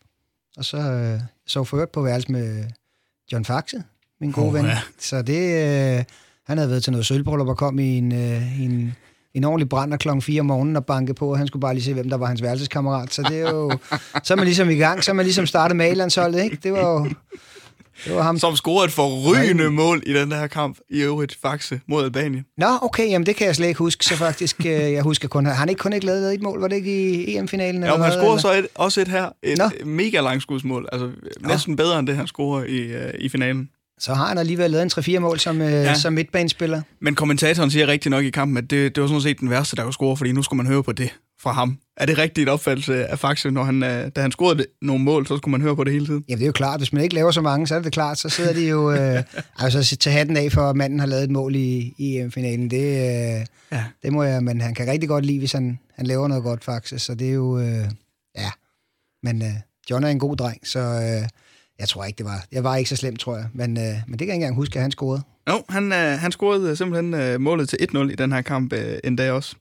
Og 0.56 0.64
så 0.64 0.76
øh, 0.76 1.20
så 1.46 1.64
for 1.64 1.86
på 1.92 2.02
værelse 2.02 2.32
med 2.32 2.64
John 3.32 3.44
Faxe, 3.44 3.82
min 4.20 4.30
gode 4.30 4.48
oh, 4.48 4.54
ven. 4.54 4.64
Ja. 4.64 4.78
Så 4.98 5.22
det, 5.22 5.40
øh, 5.98 6.04
han 6.46 6.58
havde 6.58 6.70
været 6.70 6.82
til 6.82 6.92
noget 6.92 7.06
sølvbryllup 7.06 7.48
og 7.48 7.56
kom 7.56 7.78
i 7.78 7.98
en, 7.98 8.12
øh, 8.12 8.60
en, 8.60 8.96
en 9.34 9.44
ordentlig 9.44 9.68
brænder 9.68 9.96
klokken 9.96 10.22
4 10.22 10.40
om 10.40 10.46
morgenen 10.46 10.76
og 10.76 10.86
banke 10.86 11.14
på, 11.14 11.30
og 11.30 11.38
han 11.38 11.46
skulle 11.46 11.60
bare 11.60 11.74
lige 11.74 11.84
se, 11.84 11.94
hvem 11.94 12.10
der 12.10 12.16
var 12.16 12.26
hans 12.26 12.42
værelseskammerat. 12.42 13.12
Så 13.12 13.22
det 13.22 13.40
er 13.40 13.50
jo, 13.50 13.78
så 14.24 14.34
er 14.34 14.36
man 14.36 14.46
ligesom 14.46 14.70
i 14.70 14.74
gang, 14.74 15.04
så 15.04 15.10
er 15.10 15.14
man 15.14 15.24
ligesom 15.24 15.46
startet 15.46 15.76
med 15.76 15.86
A-landsholdet, 15.86 16.42
ikke? 16.42 16.58
Det 16.62 16.72
var 16.72 16.80
jo, 16.80 17.10
det 18.04 18.14
var 18.14 18.22
ham. 18.22 18.38
Som 18.38 18.56
scorede 18.56 18.86
et 18.86 18.92
forrygende 18.92 19.64
Nej. 19.64 19.72
mål 19.72 20.02
i 20.06 20.12
den 20.12 20.32
her 20.32 20.46
kamp, 20.46 20.78
i 20.90 21.00
øvrigt 21.00 21.38
Faxe 21.42 21.80
mod 21.88 22.04
Albanien. 22.04 22.44
Nå, 22.58 22.66
okay, 22.82 23.08
jamen 23.08 23.26
det 23.26 23.36
kan 23.36 23.46
jeg 23.46 23.56
slet 23.56 23.68
ikke 23.68 23.78
huske, 23.78 24.04
så 24.04 24.16
faktisk, 24.16 24.56
øh, 24.60 24.72
jeg 24.72 25.02
husker 25.02 25.28
kun, 25.28 25.46
han 25.46 25.68
ikke 25.68 25.78
kun 25.78 25.92
ikke 25.92 26.06
lavet 26.06 26.34
et 26.34 26.42
mål, 26.42 26.60
var 26.60 26.68
det 26.68 26.76
ikke 26.76 27.10
i 27.10 27.36
EM-finalen? 27.36 27.82
Ja, 27.82 27.96
han 27.96 28.12
scorede 28.12 28.40
så 28.40 28.52
et, 28.52 28.66
også 28.74 29.00
et 29.00 29.08
her, 29.08 29.28
et 29.42 29.58
Nå. 29.58 29.70
mega 29.84 30.20
langskudsmål, 30.20 30.88
altså 30.92 31.10
næsten 31.40 31.76
bedre 31.76 31.98
end 31.98 32.06
det, 32.06 32.16
han 32.16 32.26
scorer 32.26 32.64
i, 32.64 32.94
uh, 32.94 33.10
i 33.18 33.28
finalen. 33.28 33.68
Så 33.98 34.14
har 34.14 34.26
han 34.26 34.38
alligevel 34.38 34.70
lavet 34.70 34.96
en 34.96 35.16
3-4 35.16 35.18
mål 35.18 35.38
som, 35.38 35.60
øh, 35.60 35.72
ja. 35.72 35.94
som 35.94 36.12
midtbanespiller. 36.12 36.82
Men 37.00 37.14
kommentatoren 37.14 37.70
siger 37.70 37.86
rigtig 37.86 38.10
nok 38.10 38.24
i 38.24 38.30
kampen, 38.30 38.56
at 38.56 38.70
det, 38.70 38.94
det 38.94 39.00
var 39.02 39.08
sådan 39.08 39.22
set 39.22 39.40
den 39.40 39.50
værste, 39.50 39.76
der 39.76 39.82
kunne 39.82 39.92
score, 39.92 40.16
fordi 40.16 40.32
nu 40.32 40.42
skulle 40.42 40.56
man 40.56 40.66
høre 40.66 40.82
på 40.82 40.92
det 40.92 41.10
fra 41.42 41.52
ham. 41.52 41.78
Er 41.96 42.06
det 42.06 42.18
rigtigt 42.18 42.48
opfattelse 42.48 43.06
af 43.06 43.18
Faxe, 43.18 43.50
når 43.50 43.64
han, 43.64 43.82
øh, 43.82 44.10
da 44.16 44.20
han 44.20 44.30
scorede 44.30 44.66
nogle 44.82 45.04
mål, 45.04 45.26
så 45.26 45.36
skulle 45.36 45.52
man 45.52 45.60
høre 45.60 45.76
på 45.76 45.84
det 45.84 45.92
hele 45.92 46.06
tiden? 46.06 46.24
Ja, 46.28 46.34
det 46.34 46.42
er 46.42 46.46
jo 46.46 46.52
klart. 46.52 46.80
Hvis 46.80 46.92
man 46.92 47.02
ikke 47.02 47.14
laver 47.14 47.30
så 47.30 47.40
mange, 47.40 47.66
så 47.66 47.74
er 47.74 47.80
det 47.80 47.92
klart. 47.92 48.18
Så 48.18 48.28
sidder 48.28 48.52
de 48.52 48.68
jo... 48.68 48.92
Øh, 48.92 49.22
altså, 49.58 49.96
til 49.96 50.12
hatten 50.12 50.36
af 50.36 50.52
for, 50.52 50.70
at 50.70 50.76
manden 50.76 51.00
har 51.00 51.06
lavet 51.06 51.24
et 51.24 51.30
mål 51.30 51.54
i, 51.54 51.94
i 51.98 52.30
finalen 52.30 52.70
Det, 52.70 52.82
øh, 52.82 53.46
ja. 53.72 53.84
det 54.02 54.12
må 54.12 54.22
jeg... 54.22 54.44
Men 54.44 54.60
han 54.60 54.74
kan 54.74 54.86
rigtig 54.86 55.08
godt 55.08 55.26
lide, 55.26 55.38
hvis 55.38 55.52
han, 55.52 55.78
han 55.94 56.06
laver 56.06 56.28
noget 56.28 56.44
godt, 56.44 56.64
Faxe. 56.64 56.98
Så 56.98 57.14
det 57.14 57.28
er 57.28 57.32
jo... 57.32 57.58
Øh, 57.58 57.84
ja. 58.38 58.50
Men 59.22 59.42
øh, 59.42 59.52
John 59.90 60.04
er 60.04 60.08
en 60.08 60.18
god 60.18 60.36
dreng, 60.36 60.66
så... 60.66 60.78
Øh, 60.78 61.28
jeg 61.78 61.88
tror 61.88 62.04
ikke, 62.04 62.18
det 62.18 62.26
var... 62.26 62.44
Jeg 62.52 62.64
var 62.64 62.76
ikke 62.76 62.90
så 62.90 62.96
slemt, 62.96 63.20
tror 63.20 63.36
jeg. 63.36 63.46
Men, 63.54 63.78
øh, 63.78 63.84
men 64.06 64.18
det 64.18 64.18
kan 64.18 64.18
jeg 64.18 64.20
ikke 64.20 64.32
engang 64.34 64.54
huske, 64.54 64.76
at 64.76 64.82
han 64.82 64.90
scorede. 64.90 65.22
Jo, 65.50 65.62
han, 65.68 65.92
øh, 65.92 66.18
han 66.18 66.32
scorede 66.32 66.70
øh, 66.70 66.76
simpelthen 66.76 67.14
øh, 67.14 67.40
målet 67.40 67.68
til 67.68 67.78
1-0 67.94 67.98
i 67.98 68.14
den 68.14 68.32
her 68.32 68.42
kamp 68.42 68.72
øh, 68.72 68.98
en 69.04 69.16
dag 69.16 69.30
også. 69.30 69.56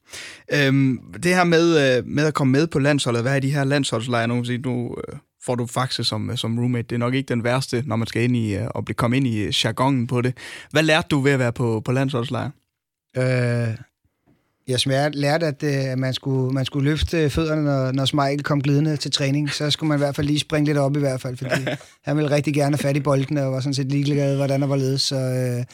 Øhm, 0.54 1.00
det 1.24 1.36
her 1.36 1.44
med, 1.44 1.98
øh, 1.98 2.06
med 2.06 2.26
at 2.26 2.34
komme 2.34 2.52
med 2.52 2.68
på 2.68 2.80
landsholdet, 2.80 3.22
hvad 3.22 3.36
er 3.36 3.40
de 3.40 3.54
her 3.54 3.64
landsholdslejre? 3.64 4.28
Nu, 4.28 4.44
nu 4.66 4.96
øh, 5.08 5.18
får 5.46 5.56
du 5.56 5.66
faktisk 5.66 6.10
som, 6.10 6.30
øh, 6.30 6.38
som 6.38 6.60
roommate. 6.60 6.88
Det 6.88 6.96
er 6.96 7.00
nok 7.00 7.14
ikke 7.14 7.28
den 7.28 7.44
værste, 7.44 7.84
når 7.86 7.96
man 7.96 8.08
skal 8.08 8.24
ind 8.24 8.36
i, 8.36 8.56
øh, 8.56 8.68
og 8.76 8.86
blive, 8.86 8.96
komme 8.96 9.18
ind 9.18 9.28
i 9.28 9.52
jargonen 9.64 10.08
på 10.08 10.22
det. 10.22 10.38
Hvad 10.72 10.84
lærte 10.84 11.08
du 11.12 11.20
ved 11.20 11.32
at 11.32 11.40
være 11.40 11.54
på, 11.54 11.82
på 11.86 11.92
landsholdslejre? 11.92 12.52
Øh, 13.18 13.76
jeg 14.70 15.12
lærte, 15.14 15.46
at 15.46 15.64
øh, 15.64 15.98
man, 15.98 16.14
skulle, 16.14 16.54
man 16.54 16.66
skulle 16.66 16.90
løfte 16.90 17.30
fødderne, 17.30 17.64
når, 17.64 17.92
når 17.92 18.06
Smeichel 18.06 18.44
kom 18.44 18.62
glidende 18.62 18.98
til 18.98 19.12
træning. 19.12 19.50
Så 19.50 19.72
skulle 19.72 19.88
man 19.88 19.98
i 19.98 20.04
hvert 20.04 20.16
fald 20.16 20.28
lige 20.28 20.40
springe 20.40 20.66
lidt 20.66 20.78
op 20.78 20.98
i 20.98 21.00
hvert 21.00 21.22
fald, 21.22 21.38
fordi 21.38 21.62
han 22.06 22.18
ville 22.18 22.32
rigtig 22.32 22.54
gerne 22.54 22.76
have 22.76 22.82
fat 22.82 22.98
i 22.98 23.00
bolden, 23.00 23.38
og 23.38 23.52
var 23.52 23.60
sådan 23.60 23.74
set 23.74 23.92
ligeglad, 23.92 24.36
hvordan 24.36 24.62
der 24.62 24.68
var 24.68 24.76
ledet. 24.76 25.02
Så, 25.02 25.16
øh, 25.16 25.66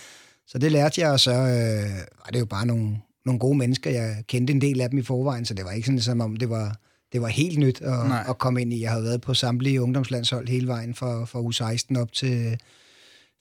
så 0.48 0.58
det 0.58 0.72
lærte 0.72 1.02
jeg, 1.02 1.12
og 1.12 1.20
så 1.20 1.32
øh, 1.32 1.90
var 2.26 2.30
det 2.34 2.40
jo 2.40 2.46
bare 2.46 2.66
nogle, 2.66 2.98
nogle 3.26 3.40
gode 3.40 3.58
mennesker. 3.58 3.92
Jeg 3.92 4.24
kendte 4.28 4.54
en 4.54 4.62
del 4.62 4.82
af 4.82 4.90
dem 4.90 5.00
i 5.00 5.04
forvejen, 5.04 5.46
så 5.46 5.54
det 5.54 5.66
var 5.66 5.72
ikke 5.72 5.86
sådan, 5.86 6.00
som 6.00 6.22
om 6.22 6.36
det 6.36 6.50
var, 6.50 6.76
det 7.14 7.22
var 7.22 7.28
helt 7.28 7.60
nyt 7.60 7.82
at, 7.82 8.30
at 8.30 8.38
komme 8.38 8.62
ind 8.62 8.74
i. 8.74 8.82
Jeg 8.82 8.92
havde 8.92 9.04
været 9.04 9.22
på 9.22 9.34
samtlige 9.34 9.82
ungdomslandshold 9.82 10.48
hele 10.48 10.68
vejen 10.68 10.94
fra, 10.94 11.26
fra 11.26 11.40
U16 11.40 12.02
op 12.02 12.12
til, 12.12 12.58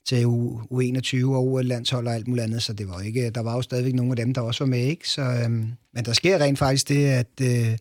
til 0.05 0.25
U, 0.25 0.59
U21 0.59 1.25
og 1.25 1.47
U-landshold 1.51 2.07
og 2.07 2.13
alt 2.13 2.27
muligt 2.27 2.43
andet, 2.43 2.63
så 2.63 2.73
det 2.73 2.87
var 2.87 3.01
ikke, 3.01 3.29
der 3.29 3.41
var 3.41 3.55
jo 3.55 3.61
stadigvæk 3.61 3.93
nogle 3.93 4.11
af 4.11 4.15
dem, 4.15 4.33
der 4.33 4.41
også 4.41 4.63
var 4.63 4.69
med, 4.69 4.79
ikke? 4.79 5.09
Så, 5.09 5.21
øhm, 5.21 5.71
men 5.93 6.05
der 6.05 6.13
sker 6.13 6.39
rent 6.39 6.59
faktisk 6.59 6.89
det, 6.89 7.05
at 7.05 7.41
øh, 7.41 7.77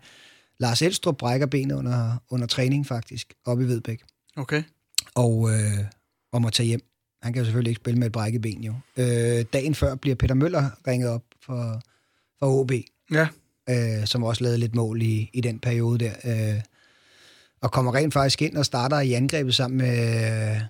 Lars 0.59 0.83
Elstrup 0.83 1.17
brækker 1.17 1.47
benet 1.47 1.75
under, 1.75 2.23
under 2.31 2.47
træning 2.47 2.87
faktisk, 2.87 3.35
op 3.45 3.61
i 3.61 3.65
Vedbæk. 3.65 4.03
Okay. 4.37 4.63
Og, 5.15 5.51
øh, 5.51 5.85
og 6.33 6.43
må 6.43 6.51
tage 6.51 6.67
hjem. 6.67 6.81
Han 7.23 7.33
kan 7.33 7.41
jo 7.41 7.45
selvfølgelig 7.45 7.71
ikke 7.71 7.81
spille 7.81 7.99
med 7.99 8.07
et 8.07 8.13
brækket 8.13 8.43
ben, 8.43 8.65
jo. 8.65 8.75
Øh, 8.97 9.45
dagen 9.53 9.75
før 9.75 9.95
bliver 9.95 10.17
Peter 10.17 10.35
Møller 10.35 10.71
ringet 10.87 11.09
op 11.09 11.23
for, 11.47 11.83
for 12.39 12.61
OB. 12.61 12.73
Ja. 13.13 13.29
Øh, 13.71 14.07
som 14.07 14.23
også 14.23 14.43
lavede 14.43 14.59
lidt 14.59 14.75
mål 14.75 15.03
i, 15.03 15.31
i 15.33 15.41
den 15.41 15.59
periode 15.59 15.99
der. 15.99 16.15
Øh, 16.25 16.61
og 17.61 17.73
kommer 17.73 17.95
rent 17.95 18.13
faktisk 18.13 18.43
ind 18.43 18.57
og 18.57 18.65
starter 18.65 19.01
i 19.01 19.13
angrebet 19.13 19.55
sammen 19.55 19.79
med, 19.79 20.61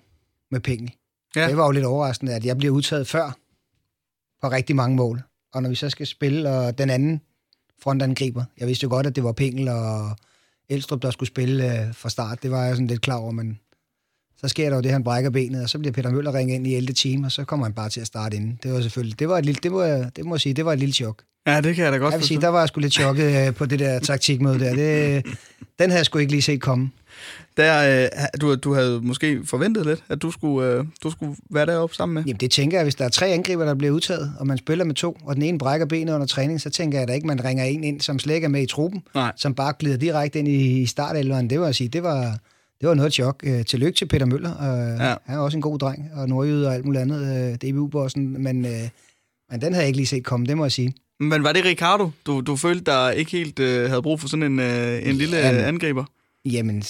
med 0.50 0.60
Penge. 0.60 0.94
Ja. 1.36 1.48
Det 1.48 1.56
var 1.56 1.64
jo 1.64 1.70
lidt 1.70 1.84
overraskende, 1.84 2.34
at 2.34 2.44
jeg 2.44 2.58
bliver 2.58 2.74
udtaget 2.74 3.08
før 3.08 3.36
på 4.42 4.48
rigtig 4.48 4.76
mange 4.76 4.96
mål. 4.96 5.22
Og 5.54 5.62
når 5.62 5.68
vi 5.68 5.74
så 5.74 5.90
skal 5.90 6.06
spille, 6.06 6.50
og 6.50 6.78
den 6.78 6.90
anden 6.90 7.20
frontangriber, 7.82 8.44
jeg 8.58 8.68
vidste 8.68 8.84
jo 8.84 8.90
godt, 8.90 9.06
at 9.06 9.16
det 9.16 9.24
var 9.24 9.32
Pengel 9.32 9.68
og 9.68 10.16
Elstrup, 10.68 11.02
der 11.02 11.10
skulle 11.10 11.28
spille 11.28 11.80
øh, 11.80 11.94
fra 11.94 12.08
start. 12.08 12.42
Det 12.42 12.50
var 12.50 12.64
jeg 12.64 12.74
sådan 12.74 12.86
lidt 12.86 13.00
klar 13.00 13.16
over, 13.16 13.30
men 13.32 13.58
så 14.36 14.48
sker 14.48 14.68
der 14.68 14.76
jo 14.76 14.82
det, 14.82 14.90
han 14.90 15.04
brækker 15.04 15.30
benet, 15.30 15.62
og 15.62 15.68
så 15.68 15.78
bliver 15.78 15.92
Peter 15.92 16.10
Møller 16.10 16.34
ringet 16.34 16.54
ind 16.54 16.66
i 16.66 16.74
11 16.74 16.92
timer, 16.92 17.24
og 17.26 17.32
så 17.32 17.44
kommer 17.44 17.66
han 17.66 17.72
bare 17.72 17.88
til 17.88 18.00
at 18.00 18.06
starte 18.06 18.36
inden. 18.36 18.58
Det 18.62 18.72
var 18.72 18.80
selvfølgelig, 18.80 19.18
det 19.18 19.28
var 19.28 19.38
et 19.38 19.44
lille, 19.44 19.58
det 19.62 19.72
må, 19.72 19.82
jeg, 19.82 20.10
det 20.16 20.24
må 20.24 20.34
jeg 20.34 20.40
sige, 20.40 20.54
det 20.54 20.64
var 20.64 20.72
et 20.72 20.78
lille 20.78 20.94
chok. 20.94 21.22
Ja, 21.46 21.60
det 21.60 21.74
kan 21.74 21.84
jeg 21.84 21.92
da 21.92 21.98
godt 21.98 22.12
jeg 22.12 22.20
vil 22.20 22.26
sige, 22.26 22.40
der 22.40 22.48
var 22.48 22.58
jeg 22.58 22.68
sgu 22.68 22.80
lidt 22.80 22.92
chokket 22.92 23.46
øh, 23.46 23.54
på 23.54 23.66
det 23.66 23.78
der 23.78 23.98
taktikmøde 23.98 24.58
der. 24.58 24.74
Det, 24.74 25.24
den 25.78 25.90
havde 25.90 25.98
jeg 25.98 26.06
sgu 26.06 26.18
ikke 26.18 26.32
lige 26.32 26.42
set 26.42 26.60
komme. 26.60 26.90
Der, 27.56 28.02
øh, 28.02 28.08
du, 28.40 28.54
du 28.54 28.74
havde 28.74 29.00
måske 29.02 29.40
forventet 29.44 29.86
lidt, 29.86 30.04
at 30.08 30.22
du 30.22 30.30
skulle, 30.30 30.68
øh, 30.68 30.84
du 31.02 31.10
skulle 31.10 31.36
være 31.50 31.66
deroppe 31.66 31.96
sammen 31.96 32.14
med? 32.14 32.24
Jamen 32.24 32.40
det 32.40 32.50
tænker 32.50 32.78
jeg, 32.78 32.84
hvis 32.84 32.94
der 32.94 33.04
er 33.04 33.08
tre 33.08 33.26
angriber, 33.26 33.64
der 33.64 33.74
bliver 33.74 33.92
udtaget, 33.92 34.32
og 34.38 34.46
man 34.46 34.58
spiller 34.58 34.84
med 34.84 34.94
to, 34.94 35.18
og 35.24 35.34
den 35.34 35.42
ene 35.42 35.58
brækker 35.58 35.86
benet 35.86 36.14
under 36.14 36.26
træning, 36.26 36.60
så 36.60 36.70
tænker 36.70 36.98
jeg 36.98 37.08
da 37.08 37.12
ikke, 37.12 37.26
man 37.26 37.44
ringer 37.44 37.64
en 37.64 37.84
ind, 37.84 38.00
som 38.00 38.18
slet 38.18 38.34
ikke 38.34 38.44
er 38.44 38.48
med 38.48 38.62
i 38.62 38.66
truppen, 38.66 39.02
Nej. 39.14 39.32
som 39.36 39.54
bare 39.54 39.72
glider 39.78 39.96
direkte 39.96 40.38
ind 40.38 40.48
i, 40.48 40.82
i 40.82 40.86
startelveren. 40.86 41.50
Det 41.50 41.60
var 41.60 41.66
at 41.66 41.76
sige, 41.76 41.88
det 41.88 42.02
var, 42.02 42.38
det 42.80 42.88
var 42.88 42.94
noget 42.94 43.12
chok. 43.12 43.42
Øh, 43.46 43.64
tillykke 43.64 43.96
til 43.96 44.06
Peter 44.06 44.26
Møller. 44.26 44.50
Øh, 44.50 45.00
ja. 45.00 45.14
Han 45.24 45.36
er 45.36 45.38
også 45.38 45.58
en 45.58 45.62
god 45.62 45.78
dreng, 45.78 46.10
og 46.14 46.28
nordjyde 46.28 46.68
og 46.68 46.74
alt 46.74 46.84
muligt 46.84 47.02
andet. 47.02 47.50
Øh, 47.64 47.70
DBU-bossen, 47.70 48.42
men, 48.42 48.64
øh, 48.64 48.88
men 49.50 49.60
den 49.60 49.72
havde 49.72 49.76
jeg 49.76 49.86
ikke 49.86 49.96
lige 49.96 50.06
set 50.06 50.24
komme, 50.24 50.46
det 50.46 50.56
må 50.56 50.64
jeg 50.64 50.72
sige. 50.72 50.94
Men 51.20 51.44
var 51.44 51.52
det 51.52 51.64
Ricardo, 51.64 52.10
du, 52.26 52.40
du 52.40 52.56
følte, 52.56 52.84
der 52.84 53.10
ikke 53.10 53.30
helt 53.30 53.58
øh, 53.58 53.88
havde 53.88 54.02
brug 54.02 54.20
for 54.20 54.28
sådan 54.28 54.42
en, 54.42 54.58
øh, 54.58 55.08
en 55.08 55.14
lille 55.14 55.36
jamen, 55.36 55.60
angriber? 55.60 56.04
Jamen, 56.44 56.82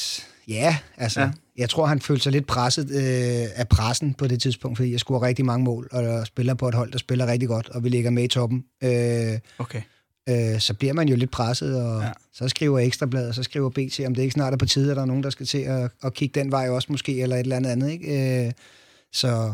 ja, 0.48 0.78
altså, 0.96 1.20
ja. 1.20 1.30
jeg 1.56 1.70
tror, 1.70 1.86
han 1.86 2.00
følte 2.00 2.22
sig 2.22 2.32
lidt 2.32 2.46
presset 2.46 2.90
øh, 2.90 3.48
af 3.54 3.68
pressen 3.68 4.14
på 4.14 4.26
det 4.26 4.42
tidspunkt, 4.42 4.78
fordi 4.78 4.92
jeg 4.92 5.00
scorer 5.00 5.22
rigtig 5.22 5.44
mange 5.44 5.64
mål, 5.64 5.88
og 5.92 6.26
spiller 6.26 6.54
på 6.54 6.68
et 6.68 6.74
hold, 6.74 6.92
der 6.92 6.98
spiller 6.98 7.26
rigtig 7.26 7.48
godt, 7.48 7.68
og 7.68 7.84
vi 7.84 7.88
ligger 7.88 8.10
med 8.10 8.24
i 8.24 8.28
toppen. 8.28 8.64
Øh, 8.82 9.38
okay. 9.58 9.82
Øh, 10.28 10.60
så 10.60 10.74
bliver 10.74 10.92
man 10.92 11.08
jo 11.08 11.16
lidt 11.16 11.30
presset, 11.30 11.82
og 11.82 12.02
ja. 12.02 12.12
så 12.32 12.48
skriver 12.48 12.78
Ekstrabladet, 12.78 13.28
og 13.28 13.34
så 13.34 13.42
skriver 13.42 13.70
BT, 13.70 14.00
om 14.06 14.14
det 14.14 14.22
ikke 14.22 14.32
snart 14.32 14.52
er 14.52 14.56
på 14.56 14.66
tide, 14.66 14.90
at 14.90 14.96
der 14.96 15.02
er 15.02 15.06
nogen, 15.06 15.22
der 15.22 15.30
skal 15.30 15.46
til 15.46 15.58
at, 15.58 15.90
at 16.02 16.14
kigge 16.14 16.40
den 16.40 16.52
vej 16.52 16.68
også 16.68 16.92
måske, 16.92 17.22
eller 17.22 17.36
et 17.36 17.40
eller 17.40 17.56
andet 17.56 17.70
andet, 17.70 17.90
ikke? 17.90 18.46
Øh, 18.46 18.52
så, 19.12 19.52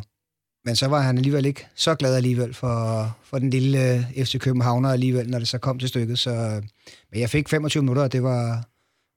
men 0.65 0.77
så 0.77 0.87
var 0.87 1.01
han 1.01 1.17
alligevel 1.17 1.47
ikke 1.47 1.67
så 1.75 1.95
glad 1.95 2.17
alligevel 2.17 2.55
for, 2.55 3.17
for 3.25 3.39
den 3.39 3.51
lille 3.51 3.95
øh, 3.95 4.25
FC 4.25 4.39
Københavner 4.39 4.89
alligevel, 4.89 5.31
når 5.31 5.39
det 5.39 5.49
så 5.49 5.59
kom 5.59 5.79
til 5.79 5.89
stykket. 5.89 6.19
Så, 6.19 6.63
men 7.13 7.21
jeg 7.21 7.31
fik 7.31 7.49
25 7.49 7.83
minutter, 7.83 8.03
og 8.03 8.13
det 8.13 8.23
var, 8.23 8.70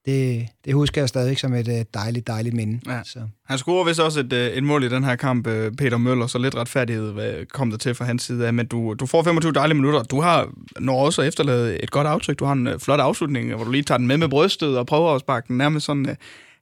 det, 0.06 0.48
det 0.66 0.74
husker 0.74 1.02
jeg 1.02 1.10
stadig 1.10 1.38
som 1.38 1.54
et 1.54 1.68
øh, 1.68 1.86
dejligt, 1.94 2.28
dejligt 2.28 2.56
minde. 2.56 2.80
Ja. 2.92 3.00
Så. 3.04 3.20
Han 3.46 3.58
scorer 3.58 3.86
vist 3.86 4.00
også 4.00 4.20
et, 4.20 4.34
øh, 4.34 4.48
et 4.48 4.64
mål 4.64 4.84
i 4.84 4.90
den 4.90 5.04
her 5.04 5.16
kamp, 5.16 5.48
øh, 5.48 5.72
Peter 5.72 5.98
Møller, 5.98 6.28
så 6.28 6.38
lidt 6.38 6.56
retfærdighed 6.56 7.46
kom 7.46 7.70
der 7.70 7.78
til 7.78 7.96
fra 7.96 8.06
hans 8.06 8.24
side 8.24 8.48
af, 8.48 8.54
men 8.54 8.66
du, 8.66 8.94
du 8.94 9.06
får 9.06 9.24
25 9.24 9.52
dejlige 9.52 9.76
minutter. 9.76 10.04
Du 10.04 10.22
har 10.22 10.50
når 10.80 11.06
også 11.06 11.22
efterladet 11.22 11.84
et 11.84 11.92
godt 11.92 12.08
aftryk. 12.08 12.40
Du 12.40 12.46
har 12.46 12.54
en 12.54 12.80
flot 12.80 13.00
afslutning, 13.00 13.56
hvor 13.56 13.64
du 13.64 13.72
lige 13.72 13.84
tager 13.84 13.98
den 13.98 14.08
med 14.08 14.18
med 14.18 14.30
brystet 14.30 14.78
og 14.78 14.86
prøver 14.86 15.16
at 15.16 15.22
sparke 15.22 15.48
den 15.48 15.58
nærmest 15.58 15.86
sådan 15.86 16.18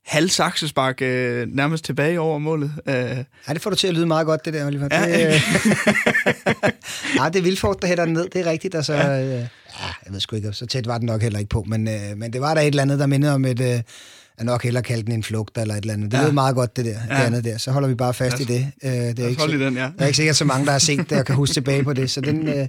halvsaksespark 0.06 1.02
uh, 1.02 1.08
nærmest 1.56 1.86
tilbage 1.86 2.20
over 2.20 2.40
målet. 2.40 2.72
Uh, 2.88 2.94
ja, 2.94 3.24
det 3.54 3.62
får 3.62 3.70
du 3.70 3.76
til 3.76 3.88
at 3.88 3.94
lyde 3.94 4.06
meget 4.06 4.26
godt, 4.26 4.46
det 4.46 4.54
der, 4.54 4.68
Oliver. 4.68 4.88
Ja. 4.92 5.06
Det, 5.06 5.28
ja, 7.18 7.30
det 7.30 7.36
er 7.36 7.42
Vilfort, 7.42 7.82
der 7.82 7.88
hætter 7.88 8.06
den 8.06 8.14
ned, 8.14 8.30
det 8.30 8.42
er 8.42 8.52
rigtigt. 8.52 8.76
Altså, 8.76 8.94
ja 8.94 9.48
ja, 9.80 9.88
jeg 10.06 10.14
ved 10.14 10.20
sgu 10.20 10.36
ikke, 10.36 10.54
så 10.54 10.66
tæt 10.66 10.88
var 10.88 10.98
den 10.98 11.06
nok 11.06 11.22
heller 11.22 11.40
ikke 11.40 11.50
på, 11.50 11.64
men, 11.68 11.88
øh, 11.88 12.18
men 12.18 12.34
det 12.34 12.42
var 12.42 12.54
der 12.54 12.62
et 12.62 12.68
eller 12.68 12.82
andet, 12.82 13.00
der 13.00 13.08
mindede 13.08 13.34
om 13.34 13.46
et, 13.46 13.62
øh, 13.62 13.82
jeg 14.38 14.46
nok 14.46 14.64
heller 14.64 14.82
kalde 14.82 15.04
den 15.04 15.12
en 15.12 15.24
flugt 15.24 15.58
eller 15.58 15.76
et 15.76 15.82
eller 15.82 15.94
andet. 15.94 16.12
Det 16.12 16.18
ja. 16.18 16.32
meget 16.32 16.56
godt, 16.56 16.78
det 16.78 16.86
der, 16.86 16.92
ja. 16.92 17.16
det 17.16 17.26
andet 17.26 17.44
der. 17.44 17.58
Så 17.58 17.72
holder 17.72 17.88
vi 17.90 17.96
bare 17.96 18.14
fast 18.14 18.40
ja. 18.40 18.44
i 18.44 18.48
det. 18.48 18.72
Øh, 18.84 18.92
det 18.92 19.20
er 19.20 19.28
ikke, 19.28 19.66
den, 19.66 19.74
ja. 19.74 19.82
Der 19.82 19.92
er 19.98 20.06
ikke 20.06 20.18
sikkert 20.18 20.36
så 20.36 20.46
mange, 20.46 20.66
der 20.66 20.72
har 20.72 20.80
set 20.80 21.10
det 21.10 21.18
og 21.20 21.26
kan 21.26 21.36
huske 21.36 21.54
tilbage 21.54 21.84
på 21.84 21.94
det. 21.94 22.12
Så 22.12 22.22
den, 22.22 22.48
øh, 22.48 22.68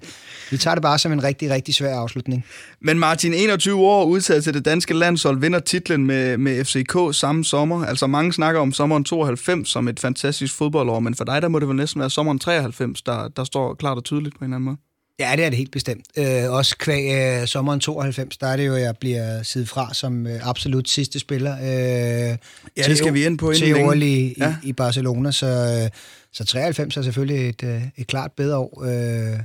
vi 0.51 0.57
tager 0.57 0.75
det 0.75 0.83
bare 0.83 0.99
som 0.99 1.13
en 1.13 1.23
rigtig, 1.23 1.51
rigtig 1.51 1.75
svær 1.75 1.97
afslutning. 1.97 2.45
Men 2.81 2.99
Martin, 2.99 3.35
21 3.35 3.81
år 3.81 4.05
udtaget 4.05 4.45
til 4.45 4.55
det 4.55 4.65
danske 4.65 4.95
landshold, 4.95 5.41
vinder 5.41 5.59
titlen 5.59 6.07
med, 6.07 6.39
med 6.39 6.65
FCK 6.65 7.19
samme 7.19 7.45
sommer. 7.45 7.87
Altså 7.87 8.07
mange 8.07 8.33
snakker 8.33 8.61
om 8.61 8.73
sommeren 8.73 9.05
92 9.05 9.69
som 9.69 9.89
et 9.89 10.01
fantastisk 10.01 10.55
fodboldår, 10.55 11.01
men 11.01 11.15
for 11.15 11.25
dig 11.25 11.43
der 11.43 11.49
må 11.49 11.59
det 11.59 11.69
vel 11.69 11.77
næsten 11.77 12.01
være 12.01 12.11
sommeren 12.11 12.39
93, 12.39 13.03
der, 13.03 13.29
der 13.29 13.45
står 13.45 13.75
klart 13.75 13.97
og 13.97 14.05
tydeligt 14.05 14.39
på 14.39 14.45
en 14.45 14.45
eller 14.45 14.57
anden 14.57 14.65
måde. 14.65 14.92
Ja, 15.19 15.33
det 15.37 15.45
er 15.45 15.49
det 15.49 15.59
helt 15.59 15.71
bestemt. 15.71 16.07
Øh, 16.19 16.53
også 16.53 16.77
kvæg 16.79 17.41
øh, 17.41 17.47
sommeren 17.47 17.81
92, 17.81 18.37
der 18.37 18.47
er 18.47 18.57
det 18.57 18.67
jo, 18.67 18.77
jeg 18.77 18.97
bliver 18.97 19.43
siddet 19.43 19.69
fra 19.69 19.95
som 19.95 20.27
øh, 20.27 20.49
absolut 20.49 20.89
sidste 20.89 21.19
spiller. 21.19 21.57
Øh, 21.57 22.39
ja, 22.77 22.83
det 22.87 22.99
skal 22.99 23.15
vi 23.15 23.27
ind 23.27 23.39
på 23.39 23.51
inden 23.51 23.99
længe. 23.99 24.07
I, 24.07 24.35
ja. 24.39 24.57
i, 24.63 24.69
i 24.69 24.73
Barcelona, 24.73 25.31
så, 25.31 25.47
øh, 25.85 25.91
så 26.33 26.45
93 26.45 26.97
er 26.97 27.03
selvfølgelig 27.03 27.49
et, 27.49 27.63
øh, 27.63 27.83
et 27.97 28.07
klart 28.07 28.33
bedre 28.37 28.59
år. 28.59 28.85
Øh, 28.85 29.41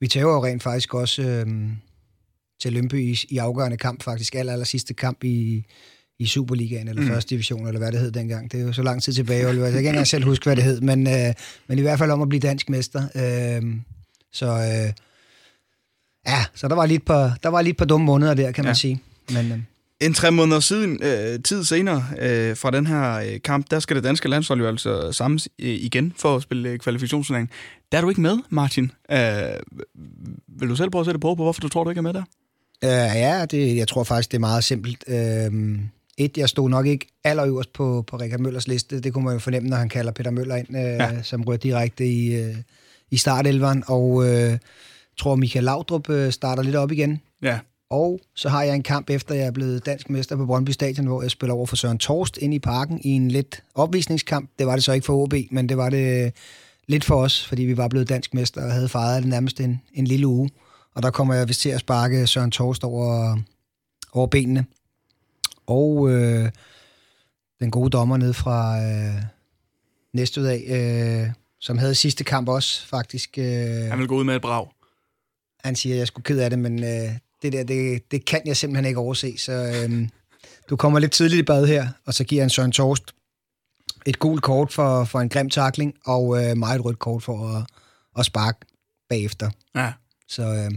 vi 0.00 0.08
tager 0.08 0.26
jo 0.26 0.44
rent 0.44 0.62
faktisk 0.62 0.94
også 0.94 1.22
øh, 1.22 1.46
til 2.62 2.72
Lønby 2.72 3.12
i, 3.12 3.18
i 3.28 3.38
afgørende 3.38 3.76
kamp, 3.76 4.02
faktisk 4.02 4.34
aller, 4.34 4.52
aller 4.52 4.66
sidste 4.66 4.94
kamp 4.94 5.24
i, 5.24 5.64
i 6.18 6.26
Superligaen, 6.26 6.88
eller 6.88 7.02
mm. 7.02 7.08
første 7.08 7.30
division, 7.30 7.66
eller 7.66 7.78
hvad 7.78 7.92
det 7.92 8.00
hed 8.00 8.10
dengang. 8.10 8.52
Det 8.52 8.60
er 8.60 8.64
jo 8.64 8.72
så 8.72 8.82
lang 8.82 9.02
tid 9.02 9.12
tilbage, 9.12 9.48
Oliver. 9.48 9.64
Jeg 9.64 9.72
kan 9.72 9.78
ikke 9.78 9.88
engang 9.88 10.06
selv 10.06 10.24
huske, 10.24 10.44
hvad 10.44 10.56
det 10.56 10.64
hed, 10.64 10.80
men, 10.80 11.06
øh, 11.06 11.34
men 11.68 11.78
i 11.78 11.82
hvert 11.82 11.98
fald 11.98 12.10
om 12.10 12.22
at 12.22 12.28
blive 12.28 12.40
dansk 12.40 12.68
mester. 12.68 13.02
Øh, 13.14 13.74
så... 14.32 14.46
Øh, 14.46 14.92
Ja, 16.26 16.44
så 16.54 16.68
der 16.68 16.74
var 16.74 16.86
lige 16.86 16.96
et 16.96 17.04
par, 17.04 17.38
der 17.42 17.48
var 17.48 17.62
lige 17.62 17.70
et 17.70 17.76
par 17.76 17.84
dumme 17.84 18.06
måneder 18.06 18.34
der, 18.34 18.52
kan 18.52 18.64
man 18.64 18.70
ja. 18.70 18.74
sige. 18.74 19.02
Men, 19.30 19.52
øh, 19.52 19.58
en 20.00 20.14
tre 20.14 20.30
måneder 20.30 20.60
siden, 20.60 20.98
øh, 21.02 21.42
tid 21.42 21.64
senere 21.64 22.04
øh, 22.18 22.56
fra 22.56 22.70
den 22.70 22.86
her 22.86 23.14
øh, 23.14 23.40
kamp, 23.44 23.70
der 23.70 23.80
skal 23.80 23.96
det 23.96 24.04
danske 24.04 24.28
landshold 24.28 24.60
jo 24.60 24.68
altså 24.68 25.12
samles 25.12 25.48
øh, 25.58 25.68
igen 25.68 26.12
for 26.16 26.36
at 26.36 26.42
spille 26.42 26.68
øh, 26.68 26.78
kvalifikationsturnering. 26.78 27.50
Der 27.92 27.98
er 27.98 28.02
du 28.02 28.08
ikke 28.08 28.20
med, 28.20 28.38
Martin. 28.50 28.92
Øh, 29.10 29.18
vil 30.48 30.68
du 30.68 30.76
selv 30.76 30.90
prøve 30.90 31.00
at 31.00 31.06
sætte 31.06 31.20
på, 31.20 31.34
på, 31.34 31.42
hvorfor 31.42 31.60
du 31.60 31.68
tror, 31.68 31.84
du 31.84 31.90
ikke 31.90 31.98
er 31.98 32.02
med 32.02 32.12
der? 32.12 32.22
Øh, 32.84 32.90
ja, 33.20 33.44
det, 33.44 33.76
jeg 33.76 33.88
tror 33.88 34.04
faktisk, 34.04 34.30
det 34.30 34.36
er 34.36 34.40
meget 34.40 34.64
simpelt. 34.64 35.04
Øh, 35.08 35.78
et, 36.18 36.38
jeg 36.38 36.48
stod 36.48 36.68
nok 36.70 36.86
ikke 36.86 37.06
allerøverst 37.24 37.72
på, 37.72 38.04
på 38.06 38.16
Richard 38.16 38.40
Møllers 38.40 38.68
liste. 38.68 39.00
Det 39.00 39.12
kunne 39.12 39.24
man 39.24 39.32
jo 39.32 39.38
fornemme, 39.38 39.68
når 39.68 39.76
han 39.76 39.88
kalder 39.88 40.12
Peter 40.12 40.30
Møller 40.30 40.56
ind, 40.56 40.76
øh, 40.76 40.82
ja. 40.82 41.22
som 41.22 41.42
rører 41.42 41.58
direkte 41.58 42.06
i, 42.06 42.34
øh, 42.34 42.56
i 43.10 43.16
startelveren. 43.16 43.84
Og... 43.86 44.28
Øh, 44.28 44.58
tror, 45.20 45.36
Michael 45.36 45.64
Laudrup 45.64 46.10
øh, 46.10 46.32
starter 46.32 46.62
lidt 46.62 46.76
op 46.76 46.92
igen. 46.92 47.20
Ja. 47.42 47.58
Og 47.90 48.20
så 48.34 48.48
har 48.48 48.62
jeg 48.62 48.74
en 48.74 48.82
kamp 48.82 49.10
efter, 49.10 49.34
jeg 49.34 49.46
er 49.46 49.50
blevet 49.50 49.86
dansk 49.86 50.10
mester 50.10 50.36
på 50.36 50.46
Brøndby 50.46 50.70
Stadion, 50.70 51.06
hvor 51.06 51.22
jeg 51.22 51.30
spiller 51.30 51.54
over 51.54 51.66
for 51.66 51.76
Søren 51.76 51.98
Torst 51.98 52.38
ind 52.38 52.54
i 52.54 52.58
parken 52.58 53.00
i 53.04 53.08
en 53.08 53.30
lidt 53.30 53.62
opvisningskamp. 53.74 54.50
Det 54.58 54.66
var 54.66 54.74
det 54.74 54.84
så 54.84 54.92
ikke 54.92 55.06
for 55.06 55.22
OB, 55.22 55.34
men 55.50 55.68
det 55.68 55.76
var 55.76 55.90
det 55.90 56.32
lidt 56.88 57.04
for 57.04 57.22
os, 57.22 57.46
fordi 57.46 57.62
vi 57.62 57.76
var 57.76 57.88
blevet 57.88 58.08
dansk 58.08 58.34
mester 58.34 58.64
og 58.64 58.72
havde 58.72 58.88
fejret 58.88 59.22
det 59.22 59.30
nærmest 59.30 59.60
en, 59.60 59.80
en 59.92 60.04
lille 60.04 60.26
uge. 60.26 60.50
Og 60.94 61.02
der 61.02 61.10
kommer 61.10 61.34
jeg 61.34 61.48
vist 61.48 61.60
til 61.60 61.68
at 61.68 61.80
sparke 61.80 62.26
Søren 62.26 62.50
Torst 62.50 62.84
over, 62.84 63.38
over 64.12 64.26
benene. 64.26 64.64
Og 65.66 66.10
øh, 66.10 66.50
den 67.60 67.70
gode 67.70 67.90
dommer 67.90 68.16
ned 68.16 68.32
fra 68.32 68.82
øh, 68.82 69.22
næste 70.14 70.40
af, 70.40 70.64
øh, 70.68 71.32
som 71.60 71.78
havde 71.78 71.94
sidste 71.94 72.24
kamp 72.24 72.48
også, 72.48 72.86
faktisk. 72.86 73.38
Øh, 73.38 73.44
han 73.90 73.98
vil 73.98 74.08
gå 74.08 74.16
ud 74.16 74.24
med 74.24 74.36
et 74.36 74.42
brag. 74.42 74.66
Han 75.64 75.76
siger, 75.76 75.94
at 75.94 75.98
jeg 75.98 76.06
skulle 76.06 76.24
ked 76.24 76.38
af 76.38 76.50
det, 76.50 76.58
men 76.58 76.84
øh, 76.84 77.10
det 77.42 77.52
der, 77.52 77.64
det, 77.64 78.10
det 78.10 78.24
kan 78.24 78.40
jeg 78.46 78.56
simpelthen 78.56 78.84
ikke 78.84 79.00
overse. 79.00 79.38
Så 79.38 79.52
øh, 79.52 80.08
du 80.70 80.76
kommer 80.76 80.98
lidt 80.98 81.12
tidligt 81.12 81.38
i 81.40 81.42
bad 81.42 81.66
her, 81.66 81.88
og 82.06 82.14
så 82.14 82.24
giver 82.24 82.42
han 82.42 82.50
Søren 82.50 82.72
Torst 82.72 83.04
et 84.06 84.18
gult 84.18 84.42
kort 84.42 84.72
for, 84.72 85.04
for 85.04 85.20
en 85.20 85.28
grim 85.28 85.50
takling, 85.50 85.94
og 86.04 86.44
øh, 86.44 86.56
meget 86.56 86.84
rødt 86.84 86.98
kort 86.98 87.22
for 87.22 87.48
at, 87.48 87.66
at 88.18 88.26
sparke 88.26 88.58
bagefter. 89.08 89.50
Ja. 89.74 89.92
Så 90.28 90.42
øh, 90.42 90.70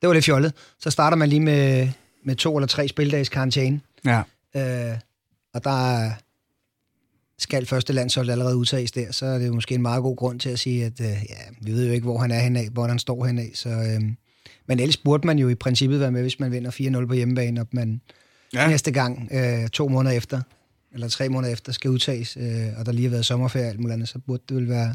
det 0.00 0.08
var 0.08 0.12
lidt 0.12 0.24
fjollet. 0.24 0.52
Så 0.78 0.90
starter 0.90 1.16
man 1.16 1.28
lige 1.28 1.40
med, 1.40 1.88
med 2.24 2.36
to 2.36 2.56
eller 2.56 2.66
tre 2.66 2.88
spildags 2.88 3.28
karantæne. 3.28 3.80
Ja. 4.04 4.22
Øh, 4.56 4.98
og 5.54 5.64
der 5.64 6.10
skal 7.38 7.66
første 7.66 7.92
landshold 7.92 8.30
allerede 8.30 8.56
udtages 8.56 8.92
der, 8.92 9.12
så 9.12 9.26
er 9.26 9.38
det 9.38 9.54
måske 9.54 9.74
en 9.74 9.82
meget 9.82 10.02
god 10.02 10.16
grund 10.16 10.40
til 10.40 10.48
at 10.48 10.58
sige, 10.58 10.84
at 10.84 11.00
øh, 11.00 11.06
ja, 11.06 11.36
vi 11.60 11.72
ved 11.72 11.86
jo 11.86 11.92
ikke, 11.92 12.04
hvor 12.04 12.18
han 12.18 12.30
er 12.30 12.38
henad, 12.38 12.70
hvor 12.70 12.86
han 12.86 12.98
står 12.98 13.26
henad. 13.26 13.54
Så, 13.54 13.68
øh, 13.68 14.00
men 14.66 14.80
ellers 14.80 14.96
burde 14.96 15.26
man 15.26 15.38
jo 15.38 15.48
i 15.48 15.54
princippet 15.54 16.00
være 16.00 16.10
med, 16.10 16.22
hvis 16.22 16.40
man 16.40 16.52
vinder 16.52 16.70
4-0 17.02 17.06
på 17.06 17.14
hjemmebane, 17.14 17.60
og 17.60 17.66
man 17.72 18.00
ja. 18.54 18.68
næste 18.68 18.90
gang, 18.90 19.28
øh, 19.32 19.68
to 19.68 19.88
måneder 19.88 20.16
efter, 20.16 20.40
eller 20.92 21.08
tre 21.08 21.28
måneder 21.28 21.52
efter, 21.52 21.72
skal 21.72 21.90
udtages, 21.90 22.36
øh, 22.40 22.66
og 22.78 22.86
der 22.86 22.92
lige 22.92 23.04
har 23.04 23.10
været 23.10 23.26
sommerferie 23.26 23.66
og 23.66 23.70
alt 23.70 23.80
muligt 23.80 23.94
andet, 23.94 24.08
så 24.08 24.18
burde 24.18 24.42
det 24.48 24.56
vel 24.56 24.68
være, 24.68 24.94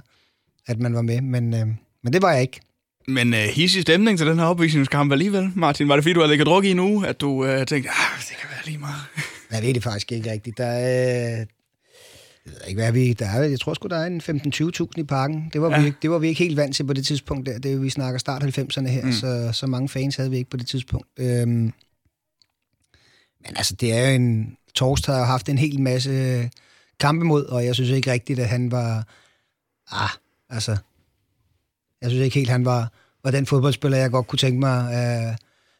at 0.68 0.80
man 0.80 0.94
var 0.94 1.02
med. 1.02 1.22
Men, 1.22 1.54
øh, 1.54 1.68
men 2.04 2.14
det 2.14 2.22
var 2.22 2.32
jeg 2.32 2.42
ikke. 2.42 2.60
Men 3.08 3.34
uh, 3.34 3.40
hissig 3.40 3.82
stemning 3.82 4.18
til 4.18 4.28
den 4.28 4.40
her 4.40 4.46
opvisningskamp 4.46 5.12
alligevel, 5.12 5.52
Martin. 5.56 5.90
Var 5.90 5.96
det 5.96 6.04
fordi, 6.04 6.14
du 6.14 6.20
havde 6.20 6.32
ligget 6.32 6.48
druk 6.48 6.66
i 6.66 6.74
nu, 6.74 7.04
at 7.04 7.22
du 7.22 7.30
uh, 7.30 7.48
tænkte, 7.50 7.90
ah, 7.90 8.20
det 8.20 8.38
kan 8.40 8.50
være 8.50 8.66
lige 8.66 8.78
meget? 8.78 9.02
Nej, 9.52 9.60
det 9.60 9.70
er 9.70 9.74
det 9.74 9.84
faktisk 9.84 10.12
ikke 10.12 10.32
rigtigt. 10.32 10.58
Der 10.58 10.66
er, 10.66 11.46
jeg 12.48 12.56
ved 12.56 12.68
ikke, 12.68 12.82
hvad 12.82 12.92
vi, 12.92 13.14
der 13.14 13.26
er, 13.26 13.44
jeg 13.44 13.60
tror 13.60 13.74
sgu, 13.74 13.88
der 13.88 13.98
er 13.98 14.06
en 14.06 14.22
15-20.000 14.22 14.88
i 14.98 15.04
parken. 15.04 15.50
Det 15.54 15.62
var, 15.62 15.70
ja. 15.70 15.84
vi, 15.84 15.94
det 16.02 16.10
var 16.10 16.18
vi 16.18 16.28
ikke 16.28 16.44
helt 16.44 16.58
vant 16.58 16.76
til 16.76 16.84
på 16.84 16.94
det 16.94 17.06
tidspunkt 17.06 17.46
der. 17.46 17.60
Det, 17.60 17.82
vi 17.82 17.90
snakker 17.90 18.20
start 18.20 18.44
90'erne 18.44 18.88
her, 18.88 19.06
mm. 19.06 19.12
så, 19.12 19.50
så 19.54 19.68
mange 19.68 19.90
fans 19.90 20.16
havde 20.16 20.30
vi 20.30 20.38
ikke 20.38 20.50
på 20.50 20.58
det 20.58 20.68
tidspunkt. 20.68 21.08
Øhm, 21.18 21.74
men 23.42 23.56
altså, 23.56 23.76
det 23.76 23.94
er 23.94 24.10
jo 24.10 24.16
en... 24.16 24.58
Torst 24.76 25.06
har 25.06 25.26
haft 25.26 25.50
en 25.50 25.58
hel 25.58 25.82
masse 25.82 26.50
kampe 27.00 27.26
mod, 27.26 27.46
og 27.46 27.66
jeg 27.66 27.76
synes 27.76 27.90
ikke 27.90 28.12
rigtigt, 28.12 28.40
at 28.40 28.50
han 28.50 28.72
var... 28.72 29.08
Ah, 29.92 30.10
altså... 30.50 30.78
Jeg 32.02 32.10
synes 32.10 32.24
ikke 32.24 32.36
helt, 32.36 32.50
han 32.50 32.66
var, 32.66 32.92
var 33.24 33.32
den 33.32 33.46
fodboldspiller, 33.46 33.98
jeg 33.98 34.12
godt 34.12 34.28
kunne 34.28 34.40
tænke 34.40 34.60
mig. 34.60 34.86
Uh, 34.86 35.36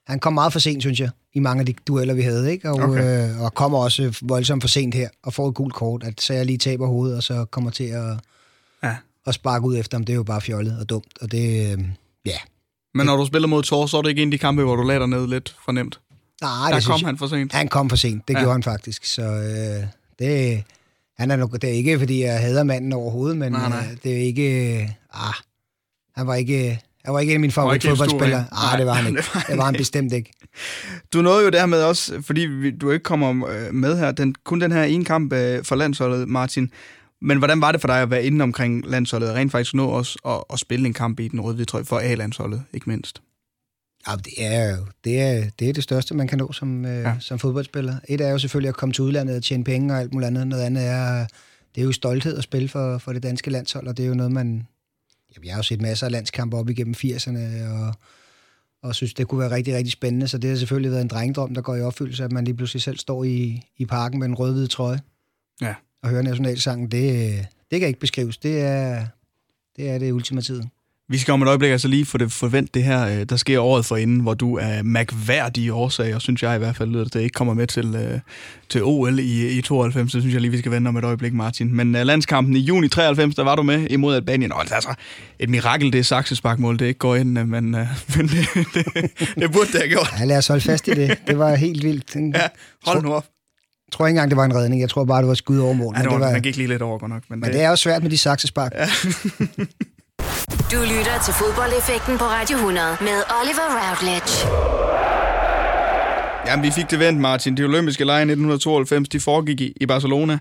han 0.08 0.20
kom 0.20 0.34
meget 0.34 0.54
for 0.54 0.60
sent, 0.60 0.84
synes 0.84 1.00
jeg, 1.00 1.10
i 1.34 1.40
mange 1.40 1.60
af 1.60 1.66
de 1.66 1.74
dueller, 1.88 2.14
vi 2.14 2.22
havde, 2.22 2.52
ikke? 2.52 2.70
Og, 2.72 2.76
okay. 2.90 3.30
øh, 3.30 3.42
og 3.42 3.54
kommer 3.54 3.78
også 3.78 4.20
voldsomt 4.22 4.64
for 4.64 4.68
sent 4.68 4.96
her, 4.96 5.10
og 5.24 5.34
får 5.34 5.50
et 5.50 5.56
gult 5.56 5.74
kort, 5.74 6.04
at 6.04 6.22
så 6.22 6.34
jeg 6.34 6.46
lige 6.46 6.58
taber 6.58 6.88
hovedet, 6.88 7.18
og 7.18 7.24
så 7.24 7.46
kommer 7.46 7.72
til 7.72 7.84
at, 7.84 8.20
ja. 8.84 8.96
at 9.26 9.34
sparke 9.34 9.66
ud 9.66 9.78
efter 9.78 9.98
ham. 9.98 10.06
Det 10.06 10.14
er 10.14 10.18
jo 10.18 10.24
bare 10.24 10.42
fjollet 10.42 10.80
og 10.80 10.90
dumt, 10.90 11.18
og 11.22 11.32
det, 11.32 11.72
øh, 11.72 11.84
ja. 12.26 12.38
Men 12.94 13.06
når 13.06 13.18
du 13.18 13.26
spiller 13.26 13.48
mod 13.48 13.64
Thor, 13.64 13.86
så 13.86 13.98
er 13.98 14.02
det 14.02 14.10
ikke 14.10 14.22
en 14.22 14.28
af 14.28 14.32
de 14.32 14.38
kampe, 14.38 14.64
hvor 14.64 14.76
du 14.76 14.84
lader 14.84 15.06
ned 15.06 15.28
lidt 15.28 15.56
fornemt? 15.66 16.00
Nej, 16.42 16.70
Der 16.70 16.76
det 16.76 16.86
kom 16.86 17.00
jeg, 17.00 17.08
han 17.08 17.18
for 17.18 17.28
sent? 17.28 17.54
Han 17.54 17.68
kom 17.68 17.90
for 17.90 17.96
sent, 17.96 18.28
det 18.28 18.34
ja. 18.34 18.40
gjorde 18.40 18.54
han 18.54 18.64
faktisk, 18.64 19.06
så 19.06 19.22
øh, 19.22 19.88
det, 20.20 20.64
han 21.18 21.32
er 21.32 21.36
nok, 21.36 21.54
det 21.54 21.64
er 21.64 21.74
ikke, 21.74 22.00
fordi 22.00 22.24
jeg 22.24 22.40
hader 22.40 22.64
manden 22.64 22.94
overhovedet, 22.94 23.38
men 23.38 23.52
nej, 23.52 23.70
nej. 23.70 23.88
Øh, 23.92 23.98
det 24.04 24.14
er 24.14 24.18
ikke, 24.18 24.82
øh, 24.82 24.90
ah, 25.14 25.34
han 26.16 26.28
var 26.28 26.36
ikke, 26.36 26.82
han 27.08 27.14
var 27.14 27.20
ikke 27.20 27.32
en 27.32 27.36
af 27.36 27.40
mine 27.40 27.54
favoritfodboldspillere. 27.54 28.46
Nej, 28.52 28.78
det 28.78 28.86
var 28.86 28.94
han 28.94 29.08
ikke. 29.08 29.24
det 29.50 29.58
var 29.58 29.66
han 29.66 29.74
bestemt 29.74 30.14
ikke. 30.14 30.32
Du 31.14 31.22
nåede 31.22 31.44
jo 31.44 31.50
dermed 31.50 31.84
også, 31.84 32.22
fordi 32.22 32.72
du 32.72 32.92
ikke 32.92 33.04
kommer 33.04 33.50
øh, 33.50 33.74
med 33.74 33.98
her, 33.98 34.12
den, 34.12 34.36
kun 34.44 34.62
den 34.62 34.72
her 34.72 34.84
ene 34.84 35.06
kamp 35.06 35.34
øh, 35.34 35.64
for 35.64 35.76
landsholdet, 35.76 36.28
Martin. 36.28 36.72
Men 37.22 37.38
hvordan 37.38 37.62
var 37.62 37.72
det 37.72 37.82
for 37.82 37.88
dig 37.88 38.02
at 38.02 38.10
være 38.10 38.26
inde 38.26 38.44
omkring 38.44 38.86
landsholdet, 38.86 39.30
og 39.30 39.36
rent 39.36 39.52
faktisk 39.52 39.74
nå 39.74 39.88
også 39.88 40.20
at, 40.26 40.54
at 40.54 40.60
spille 40.60 40.88
en 40.88 40.94
kamp 40.94 41.20
i 41.20 41.28
den 41.28 41.42
røde 41.42 41.66
trøje 41.66 41.86
for 41.86 42.00
A-landsholdet, 42.00 42.64
ikke 42.74 42.90
mindst? 42.90 43.22
Ja, 44.08 44.16
det 44.16 44.34
er 44.38 44.78
jo 44.78 44.86
det, 45.04 45.22
er, 45.22 45.44
det, 45.60 45.70
er 45.70 45.74
det 45.74 45.84
største, 45.84 46.16
man 46.16 46.28
kan 46.28 46.38
nå 46.38 46.52
som, 46.52 46.86
øh, 46.86 47.02
ja. 47.02 47.14
som 47.20 47.40
fodboldspiller. 47.40 47.96
Et 48.10 48.22
er 48.22 48.30
jo 48.30 48.38
selvfølgelig 48.38 48.70
at 48.70 48.78
komme 48.78 48.94
til 48.94 49.04
udlandet 49.04 49.36
og 49.36 49.44
tjene 49.44 49.64
penge 49.64 49.94
og 49.94 50.00
alt 50.00 50.14
muligt 50.14 50.28
andet. 50.28 50.48
Noget 50.48 50.64
andet 50.64 50.86
er, 50.86 51.26
det 51.76 51.82
er 51.82 51.86
jo 51.86 51.92
stolthed 51.92 52.38
at 52.38 52.44
spille 52.44 52.70
for, 52.70 52.98
for 52.98 53.14
det 53.14 53.24
danske 53.24 53.52
landshold, 53.52 53.88
og 53.88 53.98
det 53.98 54.04
er 54.04 54.10
jo 54.10 54.16
noget, 54.16 54.32
man, 54.32 54.68
jeg 55.44 55.54
har 55.54 55.60
jo 55.60 55.64
set 55.64 55.82
masser 55.82 56.06
af 56.06 56.12
landskampe 56.12 56.58
op 56.58 56.70
igennem 56.70 56.96
80'erne, 56.98 57.70
og, 57.70 57.94
og 58.82 58.96
synes, 58.96 59.14
det 59.14 59.28
kunne 59.28 59.40
være 59.40 59.52
rigtig, 59.52 59.76
rigtig 59.76 59.92
spændende. 59.92 60.28
Så 60.28 60.38
det 60.38 60.50
har 60.50 60.58
selvfølgelig 60.58 60.92
været 60.92 61.02
en 61.02 61.08
drengdrøm, 61.08 61.54
der 61.54 61.62
går 61.62 61.76
i 61.76 61.82
opfyldelse, 61.82 62.24
at 62.24 62.32
man 62.32 62.46
lige 62.46 62.56
pludselig 62.56 62.82
selv 62.82 62.98
står 62.98 63.24
i, 63.24 63.62
i 63.78 63.86
parken 63.86 64.20
med 64.20 64.28
en 64.28 64.36
rød-hvid 64.36 64.68
trøje. 64.68 65.00
Ja. 65.62 65.76
Og 66.04 66.10
hører 66.10 66.22
nationalsangen, 66.22 66.92
det, 66.92 67.48
det 67.72 67.80
kan 67.80 67.88
ikke 67.88 68.00
beskrives. 68.00 68.38
Det 68.38 68.62
er 68.62 69.06
det, 69.76 69.90
er 69.90 69.98
det 69.98 70.12
ultimative. 70.12 70.70
Vi 71.10 71.18
skal 71.18 71.32
om 71.32 71.42
et 71.42 71.48
øjeblik 71.48 71.72
altså 71.72 71.88
lige 71.88 72.06
få 72.06 72.18
det 72.18 72.32
forvent 72.32 72.74
det 72.74 72.84
her, 72.84 73.08
øh, 73.08 73.24
der 73.24 73.36
sker 73.36 73.60
året 73.60 73.86
for 73.86 73.98
inden, 73.98 74.20
hvor 74.20 74.34
du 74.34 74.58
er 74.58 74.84
mærkværdige 74.84 75.74
årsager, 75.74 76.20
synes 76.20 76.44
jeg 76.44 76.56
i 76.56 76.58
hvert 76.58 76.76
fald, 76.76 77.06
at 77.06 77.14
det 77.14 77.22
ikke 77.22 77.34
kommer 77.34 77.54
med 77.54 77.68
til, 77.68 77.96
øh, 77.96 78.20
til 78.70 78.84
OL 78.84 79.20
i, 79.20 79.58
i 79.58 79.62
92, 79.62 80.12
så 80.12 80.20
synes 80.20 80.34
jeg 80.34 80.42
lige, 80.42 80.52
vi 80.52 80.58
skal 80.58 80.72
vente 80.72 80.90
om 80.90 80.98
et 80.98 81.04
øjeblik, 81.04 81.34
Martin. 81.34 81.76
Men 81.76 81.96
uh, 81.96 82.02
landskampen 82.02 82.56
i 82.56 82.60
juni 82.60 82.88
93, 82.88 83.36
der 83.36 83.44
var 83.44 83.56
du 83.56 83.64
med 83.64 83.88
imod 83.90 84.16
Albanien. 84.16 84.52
Og 84.52 84.62
altså, 84.62 84.94
et 85.40 85.50
mirakel, 85.50 85.94
det 85.94 86.00
er 86.00 86.04
saksesparkmål, 86.04 86.80
det 86.80 86.86
ikke 86.86 86.98
går 86.98 87.16
ind, 87.16 87.30
men, 87.30 87.46
men 88.16 88.28
det, 88.28 88.48
det, 88.74 88.86
det, 89.36 89.52
burde 89.52 89.68
det 89.72 89.80
have 89.82 89.90
gjort. 89.90 90.14
Ja, 90.20 90.26
lad 90.26 90.38
os 90.38 90.48
holde 90.48 90.62
fast 90.62 90.88
i 90.88 90.92
det. 90.92 91.20
Det 91.28 91.40
var 91.40 91.56
helt 91.56 91.84
vildt. 91.84 92.16
Ja, 92.38 92.48
hold 92.86 93.04
nu 93.04 93.14
op. 93.14 93.26
Jeg 93.88 93.92
tror 93.92 94.08
ikke 94.08 94.16
engang, 94.16 94.32
det 94.32 94.38
var 94.38 94.46
en 94.46 94.56
redning. 94.56 94.82
Jeg 94.82 94.90
tror 94.90 95.06
bare, 95.06 95.22
det 95.22 95.28
var 95.28 95.34
skud 95.34 95.58
over 95.58 95.74
mål. 95.74 95.94
Ja, 95.98 96.02
det 96.02 96.06
var, 96.06 96.12
men 96.12 96.22
det 96.22 96.28
var, 96.28 96.32
man 96.32 96.42
gik 96.42 96.58
lige 96.58 96.68
lidt 96.68 96.82
over 96.82 96.98
godt 97.00 97.12
nok. 97.12 97.24
Men, 97.30 97.40
men 97.40 97.48
det, 97.48 97.54
det 97.54 97.64
er 97.64 97.70
jo 97.70 97.76
svært 97.76 98.04
med 98.04 98.12
de 98.12 98.18
saksespark. 98.18 98.72
Ja. 98.76 98.88
Du 100.72 100.78
lytter 100.82 101.22
til 101.26 101.34
fodboldeffekten 101.34 102.18
på 102.18 102.24
Radio 102.24 102.58
100 102.58 102.88
med 103.02 103.18
Oliver 103.40 103.68
Routledge. 103.80 104.34
Jamen, 106.48 106.66
vi 106.66 106.72
fik 106.72 106.92
det 106.92 107.00
vendt, 107.00 107.22
Martin. 107.22 107.58
De 107.58 107.64
olympiske 107.64 108.06
lege 108.06 108.22
1992, 108.22 109.10
de 109.10 109.20
foregik 109.20 109.62
i 109.82 109.86
Barcelona. 109.86 110.34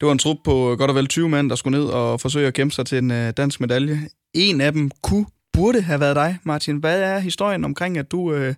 Det 0.00 0.06
var 0.06 0.12
en 0.12 0.18
trup 0.18 0.36
på 0.44 0.76
godt 0.78 0.90
og 0.90 0.94
vel 0.94 1.06
20 1.06 1.28
mand, 1.28 1.50
der 1.50 1.56
skulle 1.56 1.78
ned 1.78 1.86
og 1.88 2.20
forsøge 2.20 2.46
at 2.46 2.54
kæmpe 2.54 2.74
sig 2.74 2.86
til 2.86 2.98
en 2.98 3.10
øh, 3.10 3.32
dansk 3.36 3.60
medalje. 3.60 4.00
En 4.34 4.60
af 4.60 4.72
dem 4.72 4.90
kunne, 5.02 5.26
burde 5.52 5.82
have 5.82 6.00
været 6.00 6.16
dig, 6.16 6.38
Martin. 6.44 6.76
Hvad 6.76 7.00
er 7.00 7.18
historien 7.18 7.64
omkring, 7.64 7.98
at 7.98 8.10
du 8.10 8.32
øh, 8.32 8.54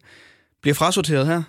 bliver 0.63 0.75
frasorteret 0.75 1.27
her? 1.27 1.43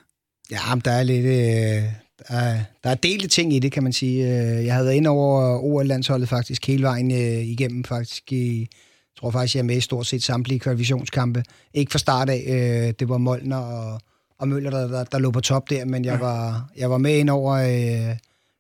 Ja, 0.52 0.80
der 0.86 0.92
er 0.92 1.04
lidt... 1.04 1.26
Øh, 1.26 1.84
der, 2.28 2.36
er, 2.36 2.60
der 2.84 2.90
er 2.90 2.96
delte 2.96 3.28
ting 3.28 3.54
i 3.54 3.60
det, 3.60 3.72
kan 3.72 3.84
man 3.84 3.94
sige. 3.94 4.24
Øh, 4.24 4.66
jeg 4.66 4.74
havde 4.74 4.86
været 4.86 4.96
inde 4.96 5.10
over 5.10 5.60
OL-landsholdet 5.60 6.30
faktisk 6.30 6.68
hele 6.68 6.84
vejen 6.84 7.12
øh, 7.12 7.48
igennem 7.48 7.84
faktisk 7.84 8.32
i 8.32 8.68
jeg 9.16 9.20
tror 9.20 9.32
faktisk, 9.32 9.56
jeg 9.56 9.62
er 9.62 9.66
med 9.66 9.78
i 9.78 9.82
stort 9.82 10.08
set 10.08 10.24
samtlige 10.24 10.60
kvalifikationskampe. 10.60 11.44
Ikke 11.74 11.92
fra 11.92 12.00
start 12.00 12.30
af. 12.30 12.44
Øh, 12.48 12.94
det 13.00 13.10
var 13.10 13.18
Molner 13.18 13.58
og, 13.58 14.02
og 14.38 14.48
Møller, 14.48 14.70
der, 14.70 14.88
der, 14.88 15.04
der 15.04 15.20
lå 15.20 15.32
på 15.32 15.40
top 15.40 15.70
der, 15.70 15.86
men 15.86 16.06
jeg, 16.06 16.14
ja. 16.14 16.20
var, 16.20 16.70
jeg 16.78 16.90
var 16.90 16.98
med 16.98 17.18
ind 17.18 17.30
over 17.30 17.54
øh, 17.54 18.18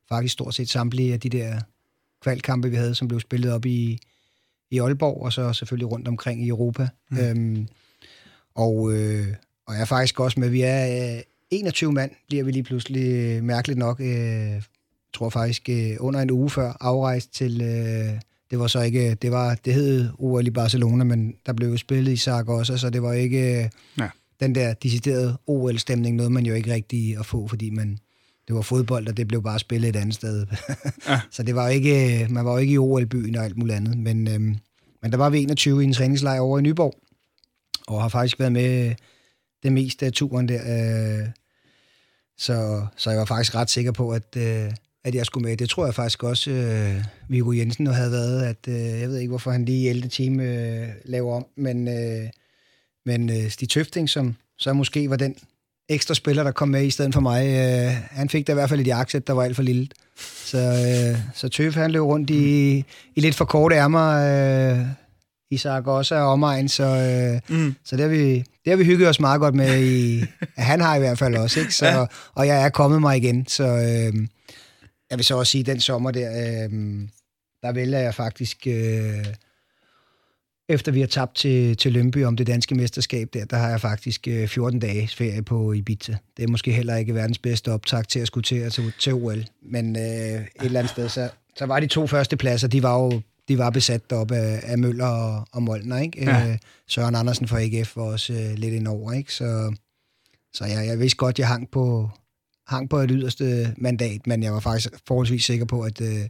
faktisk 0.10 0.34
stort 0.34 0.56
set 0.56 0.70
samtlige 0.70 1.14
af 1.14 1.20
de 1.20 1.30
der 1.30 1.60
kvalkampe, 2.24 2.70
vi 2.70 2.76
havde, 2.76 2.96
som 2.96 3.08
blev 3.08 3.20
spillet 3.20 3.54
op 3.54 3.66
i, 3.66 4.00
i 4.72 4.80
Aalborg, 4.80 5.22
og 5.22 5.34
så 5.34 5.54
selvfølgelig 5.54 5.92
rundt 5.92 6.08
omkring 6.08 6.44
i 6.44 6.48
Europa. 6.48 6.88
Mm. 7.12 7.18
Øhm, 7.18 7.68
og, 8.56 8.94
øh, 8.94 9.28
og 9.68 9.74
jeg 9.74 9.82
er 9.82 9.86
faktisk 9.86 10.20
også 10.20 10.40
med, 10.40 10.50
vi 10.50 10.62
er 10.62 11.16
øh, 11.16 11.22
21 11.52 11.92
mand, 11.92 12.12
bliver 12.28 12.44
vi 12.44 12.52
lige 12.52 12.64
pludselig 12.64 13.14
øh, 13.14 13.44
mærkeligt 13.44 13.80
nok. 13.80 14.02
Øh, 14.02 14.62
tror 15.14 15.30
faktisk 15.30 15.70
øh, 15.70 15.98
under 16.00 16.22
en 16.22 16.32
uge 16.32 16.50
før 16.50 16.78
afrejst 16.80 17.34
til... 17.34 17.62
Øh, 17.62 18.20
det 18.52 18.60
var 18.60 18.68
så 18.68 18.82
ikke, 18.82 19.14
det 19.14 19.32
var, 19.32 19.56
det 19.66 19.74
hed 19.74 20.10
OL 20.20 20.48
i 20.48 20.50
Barcelona, 20.50 21.04
men 21.04 21.34
der 21.46 21.54
blev 21.54 21.70
jo 21.70 21.78
spillet 21.78 22.12
i 22.12 22.18
Zaragoza, 22.18 22.78
så 22.78 22.90
det 22.90 23.02
var 23.02 23.14
ikke 23.14 23.72
ja. 24.00 24.10
den 24.40 24.56
der 24.56 24.74
deciderede 24.74 25.38
OL-stemning, 25.48 26.16
noget 26.16 26.32
man 26.32 26.46
jo 26.46 26.54
ikke 26.54 26.74
rigtig 26.74 27.18
at 27.18 27.26
få, 27.26 27.48
fordi 27.48 27.70
man, 27.70 28.00
det 28.48 28.56
var 28.56 28.62
fodbold, 28.62 29.08
og 29.08 29.18
det 29.18 29.28
blev 29.28 29.44
bare 29.44 29.60
spillet 29.60 29.90
et 29.90 29.96
andet 29.96 30.16
sted. 30.16 30.46
Ja. 31.08 31.22
så 31.32 31.44
det 31.44 31.56
var 31.56 31.68
ikke, 31.68 32.28
man 32.30 32.46
var 32.46 32.52
jo 32.52 32.58
ikke 32.58 32.74
i 32.74 32.78
OL-byen 32.78 33.36
og 33.36 33.44
alt 33.46 33.58
muligt 33.58 33.76
andet, 33.76 33.98
men, 33.98 34.28
øhm, 34.28 34.58
men 35.02 35.12
der 35.12 35.18
var 35.18 35.30
vi 35.30 35.42
21 35.42 35.82
i 35.82 35.86
en 35.86 35.94
træningslejr 35.94 36.40
over 36.40 36.60
i 36.60 36.62
Nyborg, 36.62 36.94
og 37.88 38.02
har 38.02 38.10
faktisk 38.10 38.40
været 38.40 38.52
med 38.52 38.96
det 39.64 39.72
meste 39.72 40.06
af 40.06 40.14
turen 40.14 40.48
der. 40.48 40.62
Øh, 41.22 41.28
så, 42.38 42.88
så 42.98 43.10
jeg 43.10 43.20
var 43.20 43.26
faktisk 43.26 43.56
ret 43.56 43.70
sikker 43.70 43.92
på, 43.92 44.12
at, 44.12 44.38
øh, 44.38 44.72
at 45.04 45.16
jeg 45.16 45.26
skulle 45.26 45.48
med. 45.48 45.58
Det 45.58 45.70
tror 45.70 45.86
jeg 45.86 45.96
faktisk 45.96 46.24
også, 46.24 46.52
øh, 46.52 47.04
Viggo 47.30 47.52
Jensen 47.52 47.88
havde 47.88 48.12
været, 48.12 48.44
at 48.44 48.68
øh, 48.68 49.02
jeg 49.02 49.10
ved 49.10 49.18
ikke, 49.18 49.30
hvorfor 49.30 49.52
han 49.52 49.66
lige 49.66 49.84
i 49.84 49.88
11. 49.88 50.10
time 50.10 50.44
øh, 50.44 50.88
laver 51.06 51.36
om, 51.36 51.46
men, 51.58 51.88
øh, 51.88 52.30
men 53.06 53.30
øh, 53.30 53.50
Stig 53.50 53.70
Tøfting, 53.70 54.10
som 54.10 54.36
så 54.58 54.74
måske 54.74 55.10
var 55.10 55.16
den 55.16 55.36
ekstra 55.90 56.14
spiller, 56.14 56.44
der 56.44 56.52
kom 56.52 56.70
med 56.70 56.86
i 56.86 56.90
stedet 56.90 57.14
for 57.14 57.22
mig, 57.22 57.48
øh, 57.48 57.94
han 58.12 58.30
fik 58.30 58.48
da 58.48 58.52
i 58.52 58.56
hvert 58.56 58.70
fald 58.70 58.80
et 58.80 58.88
jakkesæt, 58.88 59.28
der 59.28 59.34
var 59.34 59.44
alt 59.44 59.56
for 59.56 59.64
lille. 59.64 59.88
Så, 60.46 60.58
øh, 60.58 61.20
så 61.36 61.50
Tøf, 61.50 61.76
han 61.76 61.92
løb 61.92 62.02
rundt 62.02 62.30
i, 62.30 62.78
i 63.16 63.22
lidt 63.22 63.36
for 63.36 63.46
korte 63.46 63.76
ærmer 63.76 64.10
øh, 64.72 64.86
i 65.52 65.58
Zaragoza 65.58 66.16
og 66.16 66.32
omegn, 66.32 66.70
så, 66.70 66.84
øh, 66.84 67.58
mm. 67.58 67.76
så 67.86 67.96
det, 67.96 68.04
har 68.04 68.10
vi, 68.10 68.34
det 68.36 68.68
har 68.68 68.76
vi 68.76 68.84
hygget 68.84 69.10
os 69.10 69.20
meget 69.20 69.40
godt 69.40 69.56
med. 69.56 69.84
I, 69.84 70.24
han 70.58 70.82
har 70.82 70.96
i 70.96 71.00
hvert 71.00 71.18
fald 71.18 71.36
også, 71.36 71.60
ikke? 71.60 71.76
Så, 71.76 72.08
og 72.34 72.48
jeg 72.48 72.66
er 72.66 72.70
kommet 72.70 73.02
mig 73.02 73.18
igen, 73.18 73.48
så... 73.48 73.64
Øh, 73.64 74.28
jeg 75.12 75.18
vil 75.18 75.26
så 75.26 75.38
også 75.38 75.52
sige, 75.52 75.64
den 75.64 75.80
sommer 75.80 76.12
der, 76.12 76.32
øh, 76.32 76.70
der 77.64 77.72
vælger 77.72 78.00
jeg 78.00 78.16
faktisk 78.16 78.68
øh, 78.68 79.26
efter 80.70 80.92
vi 80.92 81.00
har 81.00 81.08
tabt 81.08 81.36
til, 81.36 81.78
til 81.78 81.94
Lønby 81.94 82.26
om 82.26 82.38
det 82.38 82.48
danske 82.48 82.76
mesterskab 82.76 83.30
der, 83.34 83.46
der 83.46 83.58
har 83.58 83.70
jeg 83.70 83.82
faktisk 83.82 84.28
øh, 84.28 84.48
14 84.48 84.80
dages 84.80 85.16
ferie 85.16 85.42
på 85.42 85.74
Ibiza. 85.74 86.18
Det 86.38 86.44
er 86.44 86.48
måske 86.48 86.72
heller 86.72 86.96
ikke 86.96 87.16
verdens 87.16 87.38
bedste 87.40 87.72
optag 87.72 88.08
til 88.08 88.20
at 88.20 88.28
skulle 88.28 88.44
til, 88.44 88.72
til, 88.72 88.94
til 89.00 89.14
OL. 89.14 89.46
Men 89.62 89.96
øh, 89.96 90.02
et 90.02 90.48
eller 90.62 90.80
andet 90.80 90.92
sted, 90.92 91.10
så, 91.10 91.30
så 91.56 91.66
var 91.66 91.80
de 91.80 91.88
to 91.88 92.08
første 92.08 92.38
pladser, 92.38 92.68
de 92.68 92.84
var 92.84 93.04
jo 93.04 93.22
de 93.48 93.58
var 93.58 93.70
besat 93.70 94.12
op 94.12 94.32
af, 94.32 94.60
af 94.64 94.78
Møller 94.78 95.08
og, 95.08 95.48
og 95.52 95.64
Molner, 95.64 95.98
ikke? 95.98 96.24
Ja. 96.24 96.50
Øh, 96.50 96.58
Søren 96.88 97.16
Andersen 97.16 97.48
fra 97.48 97.62
AGF 97.62 97.96
var 97.96 98.04
også 98.04 98.34
øh, 98.34 98.54
lidt 98.54 98.74
indover, 98.74 99.14
ikke? 99.14 99.34
Så, 99.34 99.76
så 100.54 100.66
jeg, 100.66 100.88
jeg 100.88 101.00
vidste 101.00 101.18
godt, 101.18 101.40
jeg 101.40 101.48
hang 101.48 101.72
på, 101.72 102.10
hang 102.72 102.90
på 102.90 102.98
et 102.98 103.10
yderste 103.14 103.74
mandat, 103.78 104.28
men 104.28 104.44
jeg 104.44 104.54
var 104.54 104.60
faktisk 104.60 104.90
forholdsvis 105.08 105.44
sikker 105.44 105.66
på, 105.66 105.82
at, 105.82 106.02
øh, 106.02 106.28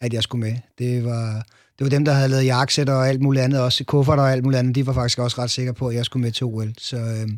at 0.00 0.12
jeg 0.12 0.22
skulle 0.22 0.46
med. 0.46 0.56
Det 0.78 1.04
var, 1.04 1.46
det 1.78 1.84
var 1.84 1.88
dem, 1.88 2.04
der 2.04 2.12
havde 2.12 2.28
lavet 2.28 2.46
jakkesætter 2.46 2.94
og 2.94 3.08
alt 3.08 3.20
muligt 3.20 3.44
andet, 3.44 3.60
også 3.60 3.84
kuffert 3.84 4.18
og 4.18 4.32
alt 4.32 4.44
muligt 4.44 4.58
andet, 4.58 4.74
de 4.74 4.86
var 4.86 4.92
faktisk 4.92 5.18
også 5.18 5.42
ret 5.42 5.50
sikre 5.50 5.74
på, 5.74 5.88
at 5.88 5.94
jeg 5.94 6.04
skulle 6.04 6.22
med 6.22 6.32
til 6.32 6.46
OL. 6.46 6.72
Så, 6.78 6.96
øh, 6.96 7.28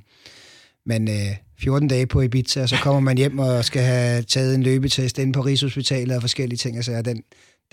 men 0.87 1.09
øh, 1.09 1.37
14 1.59 1.89
dage 1.89 2.07
på 2.07 2.21
Ibiza, 2.21 2.63
og 2.63 2.69
så 2.69 2.77
kommer 2.83 3.01
man 3.01 3.19
hjem 3.19 3.39
og 3.39 3.65
skal 3.65 3.83
have 3.83 4.23
taget 4.23 4.55
en 4.55 4.63
løbetest 4.63 5.19
inde 5.19 5.33
på 5.33 5.41
Rigshospitalet 5.41 6.17
og 6.17 6.23
forskellige 6.23 6.59
ting, 6.59 6.77
altså 6.77 7.03
den, 7.03 7.23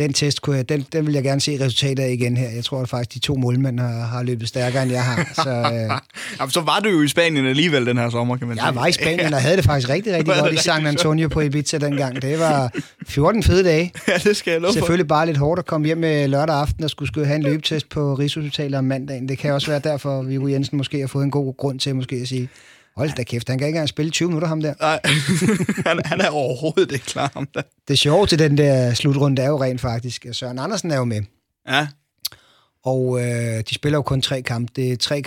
den 0.02 0.14
test, 0.14 0.42
kunne 0.42 0.56
jeg, 0.56 0.70
den, 0.70 0.86
den 0.94 1.06
vil 1.06 1.14
jeg 1.14 1.24
gerne 1.24 1.42
se 1.42 1.66
resultatet 1.66 2.04
af 2.04 2.12
igen 2.12 2.38
her. 2.38 2.50
Jeg 2.50 2.64
tror 2.64 2.82
at 2.82 2.90
faktisk, 2.90 3.14
de 3.14 3.20
to 3.20 3.36
målmænd 3.36 3.80
har, 3.80 4.06
har 4.06 4.24
løbet 4.24 4.48
stærkere, 4.48 4.84
end 4.84 4.92
jeg 4.92 5.04
har. 5.04 5.30
Så, 5.44 5.50
øh, 5.50 6.00
Jamen, 6.40 6.52
så 6.52 6.62
var 6.62 6.80
du 6.80 6.90
jo 6.90 7.02
i 7.02 7.08
Spanien 7.08 7.46
alligevel 7.46 7.86
den 7.86 7.98
her 7.98 8.10
sommer, 8.10 8.38
kan 8.38 8.48
man 8.48 8.58
jeg 8.58 8.66
sige. 8.66 8.76
var 8.76 8.88
i 8.88 8.92
Spanien 8.92 9.34
og 9.38 9.42
havde 9.42 9.58
det 9.58 9.66
faktisk 9.66 9.90
rigtig, 9.90 10.14
rigtig 10.14 10.36
godt 10.36 10.54
i 10.54 10.58
San 10.58 10.88
Antonio 10.88 11.28
på 11.28 11.42
Ibiza 11.42 11.78
dengang. 11.78 12.22
Det 12.22 12.40
var 12.40 12.72
14 13.08 13.44
fede 13.44 13.64
dage. 13.64 13.94
ja, 14.08 14.18
det 14.18 14.38
skal 14.38 14.52
jeg 14.52 14.62
love 14.62 14.74
for. 14.74 14.74
Selvfølgelig 14.74 15.08
bare 15.08 15.26
lidt 15.26 15.38
hårdt 15.38 15.60
at 15.60 15.66
komme 15.66 15.88
hjem 15.88 15.98
med 15.98 16.28
lørdag 16.28 16.56
aften 16.56 16.84
og 16.84 16.90
skulle, 16.90 17.08
skulle 17.08 17.28
have 17.28 17.36
en 17.36 17.44
løbetest 17.44 17.90
på 17.90 18.14
Rigshospitalet 18.14 18.78
om 18.78 18.84
mandagen. 18.84 19.30
Det 19.30 19.38
kan 19.38 19.54
også 19.54 19.68
være 19.68 19.82
derfor, 19.84 20.20
at 20.20 20.30
Viggo 20.30 20.48
Jensen 20.48 20.78
måske 20.78 21.00
har 21.00 21.08
fået 21.08 21.24
en 21.24 21.32
god 21.32 21.58
grund 21.58 21.80
til 21.80 21.96
måske 21.96 22.16
at 22.16 22.28
sige, 22.28 22.50
Hold 22.98 23.16
da 23.18 23.24
kæft, 23.24 23.50
han 23.50 23.58
kan 23.58 23.68
ikke 23.68 23.76
engang 23.76 23.90
spille 23.90 24.12
20 24.12 24.28
minutter, 24.28 24.48
ham 24.48 24.62
der. 24.62 24.74
Nej, 24.80 25.00
han, 25.88 26.02
han 26.06 26.22
er 26.22 26.30
overhovedet 26.30 26.92
ikke 26.92 27.06
klar 27.06 27.32
om 27.36 27.48
det. 27.54 27.64
Det 27.88 28.00
sjove 28.00 28.28
til 28.28 28.40
den 28.40 28.58
der 28.58 28.94
slutrunde 28.94 29.42
er 29.42 29.48
jo 29.48 29.64
rent 29.64 29.82
faktisk, 29.82 30.26
at 30.26 30.36
Søren 30.36 30.60
Andersen 30.60 30.92
er 30.92 30.98
jo 30.98 31.04
med. 31.04 31.22
Ja. 31.70 31.88
Og 32.86 33.20
øh, 33.22 33.64
de 33.70 33.76
spiller 33.76 33.98
jo 33.98 34.02
kun 34.02 34.22
tre 34.22 34.42
kampe. 34.42 34.72
Det 34.76 34.92
er 34.92 34.98
tre, 34.98 35.24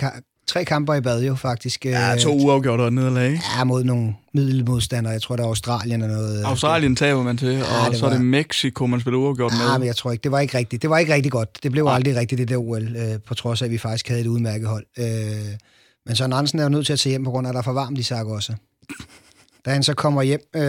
tre 0.47 0.65
kamper 0.65 0.93
i 0.93 1.01
bad 1.01 1.23
jo 1.23 1.35
faktisk. 1.35 1.85
Ja, 1.85 2.15
to 2.19 2.35
uafgjort 2.35 2.79
og 2.79 2.93
nederlag, 2.93 3.31
ikke? 3.31 3.43
Ja, 3.57 3.63
mod 3.63 3.83
nogle 3.83 4.13
middelmodstandere. 4.33 5.13
Jeg 5.13 5.21
tror, 5.21 5.35
det 5.35 5.43
er 5.43 5.47
Australien 5.47 6.01
og 6.01 6.07
noget. 6.07 6.43
Australien 6.43 6.95
taber 6.95 7.23
man 7.23 7.37
til, 7.37 7.47
ja, 7.47 7.87
og 7.87 7.95
så 7.95 8.01
var... 8.05 8.13
er 8.13 8.17
det 8.17 8.25
Mexico, 8.25 8.85
man 8.85 8.99
spiller 8.99 9.19
uafgjort 9.19 9.51
ja, 9.51 9.57
med. 9.57 9.71
Ja, 9.71 9.77
men 9.77 9.87
jeg 9.87 9.95
tror 9.95 10.11
ikke, 10.11 10.23
det 10.23 10.31
var 10.31 10.39
ikke 10.39 10.57
rigtigt. 10.57 10.81
Det 10.81 10.89
var 10.89 10.97
ikke 10.97 11.13
rigtig 11.13 11.31
godt. 11.31 11.49
Det 11.63 11.71
blev 11.71 11.85
ja. 11.85 11.95
aldrig 11.95 12.15
rigtigt, 12.15 12.39
det 12.39 12.49
der 12.49 12.57
OL, 12.57 12.95
øh, 12.95 13.19
på 13.27 13.33
trods 13.33 13.61
af, 13.61 13.65
at 13.65 13.71
vi 13.71 13.77
faktisk 13.77 14.07
havde 14.07 14.21
et 14.21 14.27
udmærket 14.27 14.67
hold. 14.67 14.85
Øh, 14.99 15.05
men 16.05 16.15
Søren 16.15 16.33
Andersen 16.33 16.59
er 16.59 16.63
jo 16.63 16.69
nødt 16.69 16.85
til 16.85 16.93
at 16.93 16.99
tage 16.99 17.11
hjem, 17.11 17.23
på 17.23 17.31
grund 17.31 17.47
af, 17.47 17.51
at 17.51 17.53
der 17.53 17.59
er 17.59 17.63
for 17.63 17.73
varmt 17.73 17.97
i 17.97 18.03
Saragossa. 18.03 18.53
Da 19.65 19.69
han 19.71 19.83
så 19.83 19.93
kommer 19.93 20.21
hjem, 20.21 20.41
øh, 20.55 20.61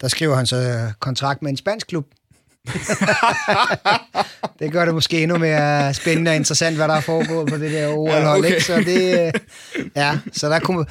der 0.00 0.08
skriver 0.08 0.36
han 0.36 0.46
så 0.46 0.90
kontrakt 1.00 1.42
med 1.42 1.50
en 1.50 1.56
spansk 1.56 1.86
klub. 1.86 2.06
det 4.58 4.72
gør 4.72 4.84
det 4.84 4.94
måske 4.94 5.22
endnu 5.22 5.38
mere 5.38 5.94
spændende 5.94 6.30
og 6.30 6.36
interessant, 6.36 6.76
hvad 6.76 6.88
der 6.88 6.94
er 6.94 7.00
foregået 7.00 7.48
på 7.48 7.56
det 7.56 7.72
der 7.72 7.88
OL-hold. 7.88 8.44
Ja, 8.44 8.50
okay. 8.50 8.60
Så, 8.60 8.76
det, 8.76 9.26
øh, 9.26 9.32
ja, 9.96 10.18
så 10.32 10.48
der, 10.48 10.58
kunne, 10.58 10.86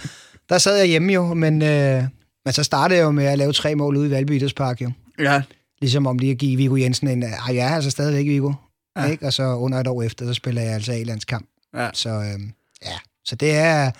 der 0.50 0.58
sad 0.58 0.78
jeg 0.78 0.88
hjemme 0.88 1.14
jo, 1.14 1.34
men, 1.34 1.62
øh, 1.62 2.04
men 2.46 2.54
så 2.54 2.64
startede 2.64 2.98
jeg 2.98 3.06
jo 3.06 3.12
med 3.12 3.26
at 3.26 3.38
lave 3.38 3.54
tre 3.54 3.76
mål 3.76 3.98
ude 3.98 4.08
i 4.08 4.12
Valby 4.12 4.32
Idrætspark 4.32 4.82
jo. 4.82 4.92
Ja. 5.20 5.42
Ligesom 5.82 6.08
om 6.08 6.18
lige 6.18 6.32
at 6.32 6.38
give 6.38 6.58
Viggo 6.58 6.76
Jensen 6.76 7.08
en, 7.08 7.24
ah, 7.24 7.56
jeg 7.56 7.72
er 7.72 7.76
altså 7.76 7.90
stadigvæk 7.90 8.26
Viggo. 8.26 8.54
Ja. 8.98 9.06
Ikke? 9.06 9.26
Og 9.26 9.34
så 9.34 9.44
under 9.44 9.80
et 9.80 9.88
år 9.88 10.04
efter, 10.04 10.26
så 10.26 10.34
spiller 10.34 10.62
jeg 10.62 10.74
altså 10.74 10.92
A-landskamp. 10.92 11.46
Ja. 11.76 11.90
Så 11.94 12.10
øh, 12.10 12.40
ja, 12.86 12.98
så 13.26 13.36
det 13.36 13.52
er, 13.52 13.92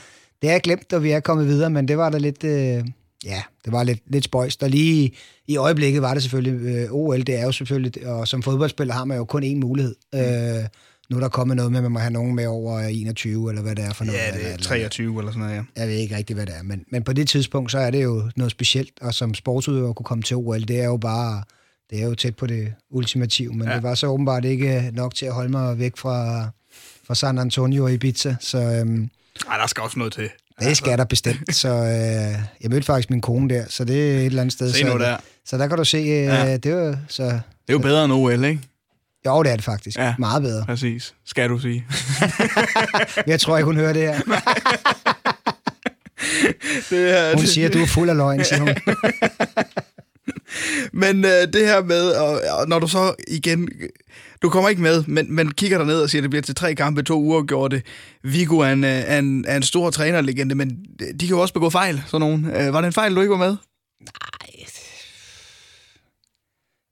det 0.42 0.52
er 0.52 0.60
glemt, 0.60 0.94
og 0.94 1.04
vi 1.04 1.12
er 1.12 1.20
kommet 1.20 1.48
videre, 1.48 1.70
men 1.70 1.88
det 1.88 1.98
var 1.98 2.10
da 2.10 2.18
lidt, 2.18 2.44
øh, 2.44 2.86
ja, 3.26 3.42
det 3.66 3.72
var 3.72 3.84
lidt, 3.84 4.00
lidt 4.08 4.24
spøjst. 4.24 4.64
Og 4.64 4.70
lige 4.70 5.12
i 5.48 5.58
øjeblikket 5.58 6.02
var 6.02 6.14
det 6.14 6.24
selvfølgelig, 6.24 6.76
øh, 6.76 6.92
OL, 6.92 7.22
det 7.22 7.40
er 7.40 7.44
jo 7.44 7.52
selvfølgelig, 7.52 8.08
og 8.08 8.28
som 8.28 8.44
fodboldspiller 8.44 8.94
har 8.94 9.06
man 9.06 9.18
jo 9.18 9.26
kun 9.26 9.44
én 9.44 9.56
mulighed. 9.56 9.96
Mm. 10.14 10.20
Øh, 10.20 10.66
nu 11.10 11.18
er 11.18 11.22
der 11.22 11.30
kommet 11.30 11.58
noget 11.58 11.72
med, 11.72 11.80
at 11.80 11.84
man 11.84 11.92
må 11.92 12.00
have 12.00 12.14
nogen 12.14 12.36
med 12.36 12.48
over 12.48 12.80
21, 12.80 13.50
eller 13.50 13.62
hvad 13.62 13.76
det 13.76 13.86
er 13.86 13.94
for 13.94 14.06
noget. 14.06 14.20
Ja, 14.20 14.32
det 14.32 14.54
er 14.54 14.58
23 14.58 15.20
eller 15.20 15.32
sådan 15.32 15.48
noget, 15.48 15.56
ja. 15.56 15.82
Jeg 15.82 15.88
ved 15.88 15.96
ikke 15.96 16.16
rigtig, 16.16 16.34
hvad 16.34 16.46
det 16.46 16.56
er, 16.58 16.64
men, 16.64 16.86
men 16.92 17.04
på 17.04 17.14
det 17.14 17.30
tidspunkt, 17.30 17.72
så 17.72 17.78
er 17.78 17.92
det 17.92 18.04
jo 18.04 18.30
noget 18.36 18.52
specielt, 18.52 18.92
og 19.02 19.14
som 19.14 19.34
sportsudøver 19.34 19.94
kunne 19.94 20.04
komme 20.04 20.22
til 20.22 20.38
OL, 20.38 20.62
det 20.62 20.80
er 20.80 20.86
jo 20.86 20.98
bare, 20.98 21.44
det 21.90 22.02
er 22.02 22.08
jo 22.08 22.16
tæt 22.16 22.36
på 22.36 22.48
det 22.48 22.74
ultimative, 22.90 23.54
men 23.54 23.68
ja. 23.68 23.76
det 23.76 23.84
var 23.84 23.96
så 23.96 24.08
åbenbart 24.08 24.46
ikke 24.46 24.92
nok 24.94 25.16
til 25.16 25.26
at 25.26 25.34
holde 25.34 25.52
mig 25.52 25.80
væk 25.80 25.98
fra, 25.98 26.50
fra 27.08 27.16
San 27.16 27.38
Antonio 27.38 27.84
og 27.84 27.94
Ibiza, 27.94 28.36
så... 28.40 28.58
Øhm, 28.58 29.10
ej, 29.50 29.58
der 29.58 29.68
skal 29.68 29.84
også 29.84 30.00
noget 30.00 30.14
til. 30.14 30.30
Det 30.60 30.78
skal 30.78 30.98
der 30.98 31.06
bestemt. 31.06 31.56
Så 31.56 31.70
øh, 31.70 31.86
jeg 32.62 32.70
mødte 32.70 32.86
faktisk 32.86 33.10
min 33.10 33.22
kone 33.22 33.50
der, 33.50 33.66
så 33.70 33.86
det 33.86 34.12
er 34.12 34.18
et 34.18 34.26
eller 34.26 34.42
andet 34.42 34.54
sted. 34.54 34.72
Se 34.72 34.80
så, 34.80 34.98
der. 34.98 35.18
Så 35.46 35.58
der 35.58 35.68
kan 35.68 35.78
du 35.78 35.86
se, 35.86 35.98
øh, 35.98 36.06
ja. 36.06 36.58
det, 36.58 36.76
var, 36.76 36.98
så, 37.08 37.24
det 37.24 37.32
er 37.68 37.74
jo 37.74 37.80
bedre 37.80 38.06
end 38.06 38.14
OL, 38.14 38.44
ikke? 38.44 38.62
Jo, 39.26 39.44
det 39.44 39.52
er 39.52 39.56
det 39.56 39.66
faktisk. 39.66 39.98
Ja, 39.98 40.16
Meget 40.20 40.42
bedre. 40.42 40.66
Præcis. 40.66 41.14
Skal 41.26 41.50
du 41.50 41.60
sige. 41.60 41.86
jeg 43.28 43.40
tror 43.40 43.58
ikke, 43.58 43.66
hun 43.66 43.76
hører 43.76 43.94
det 43.94 44.02
her. 44.02 44.20
det 46.90 47.20
er, 47.20 47.36
hun 47.36 47.46
siger, 47.46 47.68
at 47.68 47.74
du 47.74 47.82
er 47.82 47.88
fuld 47.88 48.10
af 48.10 48.18
løgn, 48.18 48.46
siger 48.46 48.60
hun. 48.60 48.70
Men 51.02 51.26
øh, 51.26 51.54
det 51.54 51.68
her 51.68 51.84
med, 51.84 52.10
og, 52.10 52.42
og 52.60 52.68
når 52.68 52.80
du 52.80 52.88
så 52.88 53.16
igen, 53.28 53.70
du 54.42 54.50
kommer 54.50 54.70
ikke 54.70 54.82
med, 54.82 55.04
men, 55.08 55.36
men 55.36 55.52
kigger 55.52 55.78
der 55.78 55.86
ned 55.86 56.02
og 56.02 56.10
siger, 56.10 56.20
at 56.20 56.24
det 56.24 56.30
bliver 56.30 56.44
til 56.44 56.56
tre 56.56 56.76
kampe, 56.76 57.04
to 57.04 57.22
uger 57.22 57.44
gjort 57.44 57.72
det. 57.72 57.86
Viggo 58.24 58.58
er 58.58 58.72
en, 58.72 58.84
er 58.84 59.20
en, 59.20 59.46
er 59.48 59.58
en 59.58 59.64
stor 59.64 59.90
trænerlegende, 59.90 60.56
men 60.56 60.70
de 61.00 61.18
kan 61.20 61.30
jo 61.30 61.40
også 61.40 61.54
begå 61.54 61.70
fejl, 61.70 62.04
sådan 62.06 62.20
nogen. 62.20 62.46
Øh, 62.46 62.74
var 62.74 62.82
det 62.82 62.88
en 62.88 62.94
fejl, 62.94 63.16
du 63.16 63.22
ikke 63.22 63.32
var 63.32 63.38
med? 63.38 63.56
Nej, 64.02 64.44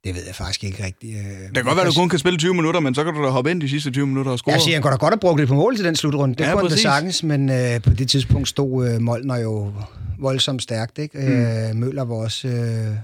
det 0.04 0.14
ved 0.14 0.22
jeg 0.26 0.34
faktisk 0.34 0.64
ikke 0.64 0.84
rigtigt. 0.84 1.16
Øh, 1.16 1.22
det 1.22 1.54
kan 1.54 1.64
godt 1.64 1.76
være, 1.76 1.86
at 1.86 1.94
du 1.94 2.00
kun 2.00 2.08
kan 2.08 2.18
spille 2.18 2.38
20 2.38 2.54
minutter, 2.54 2.80
men 2.80 2.94
så 2.94 3.04
kan 3.04 3.14
du 3.14 3.24
da 3.24 3.28
hoppe 3.28 3.50
ind 3.50 3.60
de 3.60 3.68
sidste 3.68 3.90
20 3.90 4.06
minutter 4.06 4.32
og 4.32 4.38
score. 4.38 4.52
Jeg 4.52 4.60
siger, 4.60 4.74
han 4.74 4.82
kunne 4.82 4.90
da 4.90 4.96
godt 4.96 5.14
have 5.14 5.20
brugt 5.20 5.40
det 5.40 5.48
på 5.48 5.54
mål 5.54 5.76
til 5.76 5.84
den 5.84 5.96
slutrunde. 5.96 6.34
Det 6.34 6.44
ja, 6.44 6.52
kunne 6.52 6.62
han 6.62 6.70
da 6.70 6.76
sagtens, 6.76 7.22
men 7.22 7.50
øh, 7.50 7.82
på 7.82 7.90
det 7.90 8.08
tidspunkt 8.08 8.48
stod 8.48 8.88
øh, 8.88 9.00
Molner 9.00 9.36
jo 9.36 9.72
voldsomt 10.18 10.62
stærkt. 10.62 10.98
Ikke? 10.98 11.18
Mm. 11.18 11.42
Øh, 11.42 11.76
Møller 11.76 12.04
var 12.04 12.14
også 12.14 12.48
øh, 12.48 12.96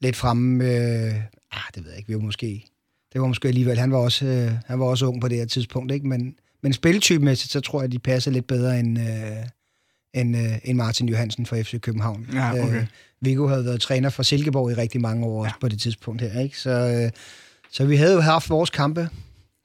lidt 0.00 0.16
fremme. 0.16 0.64
Øh, 0.64 1.14
ah, 1.52 1.68
det 1.74 1.84
ved 1.84 1.90
jeg 1.90 1.98
ikke, 1.98 2.08
vi 2.08 2.14
var 2.14 2.20
måske... 2.20 2.64
Det 3.18 3.22
var 3.22 3.28
måske 3.28 3.48
alligevel... 3.48 3.78
Han 3.78 3.92
var 3.92 3.98
også, 3.98 4.26
øh, 4.26 4.52
han 4.66 4.80
var 4.80 4.86
også 4.86 5.06
ung 5.06 5.20
på 5.20 5.28
det 5.28 5.38
her 5.38 5.46
tidspunkt, 5.46 5.92
ikke? 5.92 6.08
Men, 6.08 6.34
men 6.62 6.72
spiltypemæssigt, 6.72 7.52
så 7.52 7.60
tror 7.60 7.80
jeg, 7.80 7.92
de 7.92 7.98
passer 7.98 8.30
lidt 8.30 8.46
bedre 8.46 8.80
end, 8.80 8.98
øh, 8.98 9.36
end, 10.14 10.36
øh, 10.36 10.58
end 10.64 10.76
Martin 10.76 11.08
Johansen 11.08 11.46
fra 11.46 11.60
FC 11.60 11.80
København. 11.80 12.26
Ja, 12.32 12.52
okay. 12.52 12.80
øh, 12.80 12.86
Viggo 13.20 13.46
havde 13.46 13.64
været 13.64 13.80
træner 13.80 14.10
for 14.10 14.22
Silkeborg 14.22 14.70
i 14.70 14.74
rigtig 14.74 15.00
mange 15.00 15.26
år 15.26 15.44
ja. 15.44 15.50
på 15.60 15.68
det 15.68 15.80
tidspunkt 15.80 16.22
her, 16.22 16.40
ikke? 16.40 16.58
Så, 16.58 16.70
øh, 16.70 17.10
så 17.72 17.84
vi 17.84 17.96
havde 17.96 18.14
jo 18.14 18.20
haft 18.20 18.50
vores 18.50 18.70
kampe, 18.70 19.08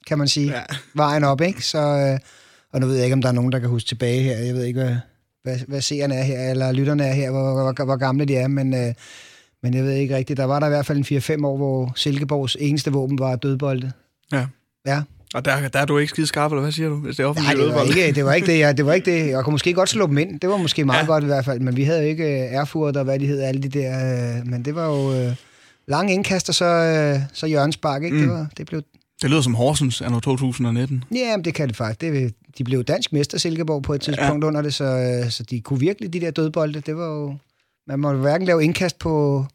kan 0.07 0.17
man 0.17 0.27
sige, 0.27 0.51
ja. 0.51 0.63
vejen 0.93 1.23
op, 1.23 1.41
ikke? 1.41 1.65
Så, 1.65 1.79
øh, 1.79 2.19
og 2.71 2.79
nu 2.79 2.87
ved 2.87 2.95
jeg 2.95 3.03
ikke, 3.03 3.13
om 3.13 3.21
der 3.21 3.29
er 3.29 3.33
nogen, 3.33 3.51
der 3.51 3.59
kan 3.59 3.69
huske 3.69 3.87
tilbage 3.87 4.21
her. 4.21 4.37
Jeg 4.37 4.53
ved 4.53 4.63
ikke, 4.63 4.79
hvad, 4.83 4.95
hvad, 5.43 5.59
hvad 5.67 5.81
seerne 5.81 6.15
er 6.15 6.23
her, 6.23 6.51
eller 6.51 6.71
lytterne 6.71 7.03
er 7.03 7.13
her, 7.13 7.31
hvor, 7.31 7.53
hvor, 7.53 7.73
hvor, 7.73 7.85
hvor 7.85 7.97
gamle 7.97 8.25
de 8.25 8.35
er, 8.35 8.47
men... 8.47 8.73
Øh, 8.73 8.93
men 9.63 9.73
jeg 9.73 9.83
ved 9.83 9.91
ikke 9.91 10.15
rigtigt. 10.15 10.37
Der 10.37 10.45
var 10.45 10.59
der 10.59 10.67
i 10.67 10.69
hvert 10.69 10.85
fald 10.85 10.97
en 11.11 11.17
4-5 11.41 11.45
år, 11.45 11.57
hvor 11.57 11.93
Silkeborgs 11.95 12.57
eneste 12.59 12.91
våben 12.91 13.19
var 13.19 13.35
dødbolde. 13.35 13.91
Ja. 14.31 14.45
Ja. 14.87 15.01
Og 15.33 15.45
der, 15.45 15.67
der 15.67 15.79
er 15.79 15.85
du 15.85 15.97
ikke 15.97 16.09
skide 16.09 16.27
skarp, 16.27 16.51
eller 16.51 16.61
hvad 16.61 16.71
siger 16.71 16.89
du? 16.89 16.95
Hvis 16.95 17.15
det 17.15 17.23
er 17.23 17.33
Nej, 17.33 17.53
det 17.53 17.75
var, 17.75 17.83
ikke, 17.83 18.11
det 18.15 18.25
var 18.25 18.33
ikke 18.33 18.47
det. 18.47 18.59
Jeg, 18.59 18.77
det 18.77 18.85
var 18.85 18.93
ikke 18.93 19.11
det. 19.11 19.27
Jeg 19.31 19.43
kunne 19.43 19.51
måske 19.51 19.73
godt 19.73 19.89
slå 19.89 20.07
dem 20.07 20.17
ind. 20.17 20.39
Det 20.39 20.49
var 20.49 20.57
måske 20.57 20.85
meget 20.85 21.01
ja. 21.01 21.05
godt 21.05 21.23
i 21.23 21.27
hvert 21.27 21.45
fald. 21.45 21.59
Men 21.59 21.75
vi 21.75 21.83
havde 21.83 22.01
jo 22.01 22.07
ikke 22.07 22.23
uh, 22.23 22.55
Erfurt 22.55 22.97
og 22.97 23.03
hvad 23.03 23.19
de 23.19 23.27
hed, 23.27 23.41
alle 23.41 23.63
de 23.63 23.69
der. 23.69 24.39
Uh, 24.39 24.47
men 24.47 24.65
det 24.65 24.75
var 24.75 24.85
jo 24.85 25.27
uh, 25.27 25.33
lang 25.87 26.11
indkast 26.11 26.49
og 26.49 26.55
så, 26.55 26.65
uh, 27.15 27.21
så 27.33 27.47
Jørgens 27.47 27.75
Spark, 27.75 28.03
ikke? 28.03 28.17
Mm. 28.17 28.21
Det, 28.21 28.31
var, 28.31 28.47
det 28.57 28.65
blev... 28.65 28.81
Det 29.21 29.29
lyder 29.29 29.41
som 29.41 29.55
Horsens 29.55 30.01
anno 30.01 30.19
2019. 30.19 31.03
Ja, 31.15 31.37
men 31.37 31.45
det 31.45 31.53
kan 31.53 31.67
det 31.67 31.75
faktisk. 31.75 32.01
Det, 32.01 32.33
de 32.57 32.63
blev 32.63 32.83
dansk 32.83 33.13
mester 33.13 33.37
Silkeborg 33.37 33.83
på 33.83 33.93
et 33.93 34.01
tidspunkt 34.01 34.43
ja. 34.43 34.47
under 34.47 34.61
det, 34.61 34.73
så, 34.73 35.19
uh, 35.23 35.29
så 35.29 35.43
de 35.43 35.61
kunne 35.61 35.79
virkelig 35.79 36.13
de 36.13 36.19
der 36.19 36.31
dødbolde. 36.31 36.79
Det 36.79 36.97
var 36.97 37.05
jo... 37.05 37.35
Man 37.87 37.99
må 37.99 38.13
hverken 38.13 38.47
lave 38.47 38.63
indkast 38.63 38.99
på 38.99 39.45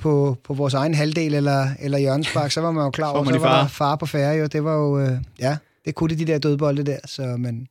på, 0.00 0.36
på 0.44 0.54
vores 0.54 0.74
egen 0.74 0.94
halvdel 0.94 1.34
eller, 1.34 1.68
eller 1.80 1.98
hjørnespark, 1.98 2.50
så 2.50 2.60
var 2.60 2.70
man 2.70 2.84
jo 2.84 2.90
klar 2.90 3.08
over, 3.08 3.24
så, 3.24 3.30
så 3.30 3.38
var 3.38 3.62
der 3.62 3.68
far 3.68 3.96
på 3.96 4.06
færre 4.06 4.34
jo. 4.34 4.46
Det 4.46 4.64
var 4.64 4.74
jo, 4.74 4.98
øh, 4.98 5.18
ja, 5.38 5.56
det 5.84 5.94
kunne 5.94 6.10
det 6.10 6.18
de 6.18 6.32
der 6.32 6.38
dødbolde 6.38 6.82
der, 6.82 6.98
så 7.04 7.22
men... 7.22 7.66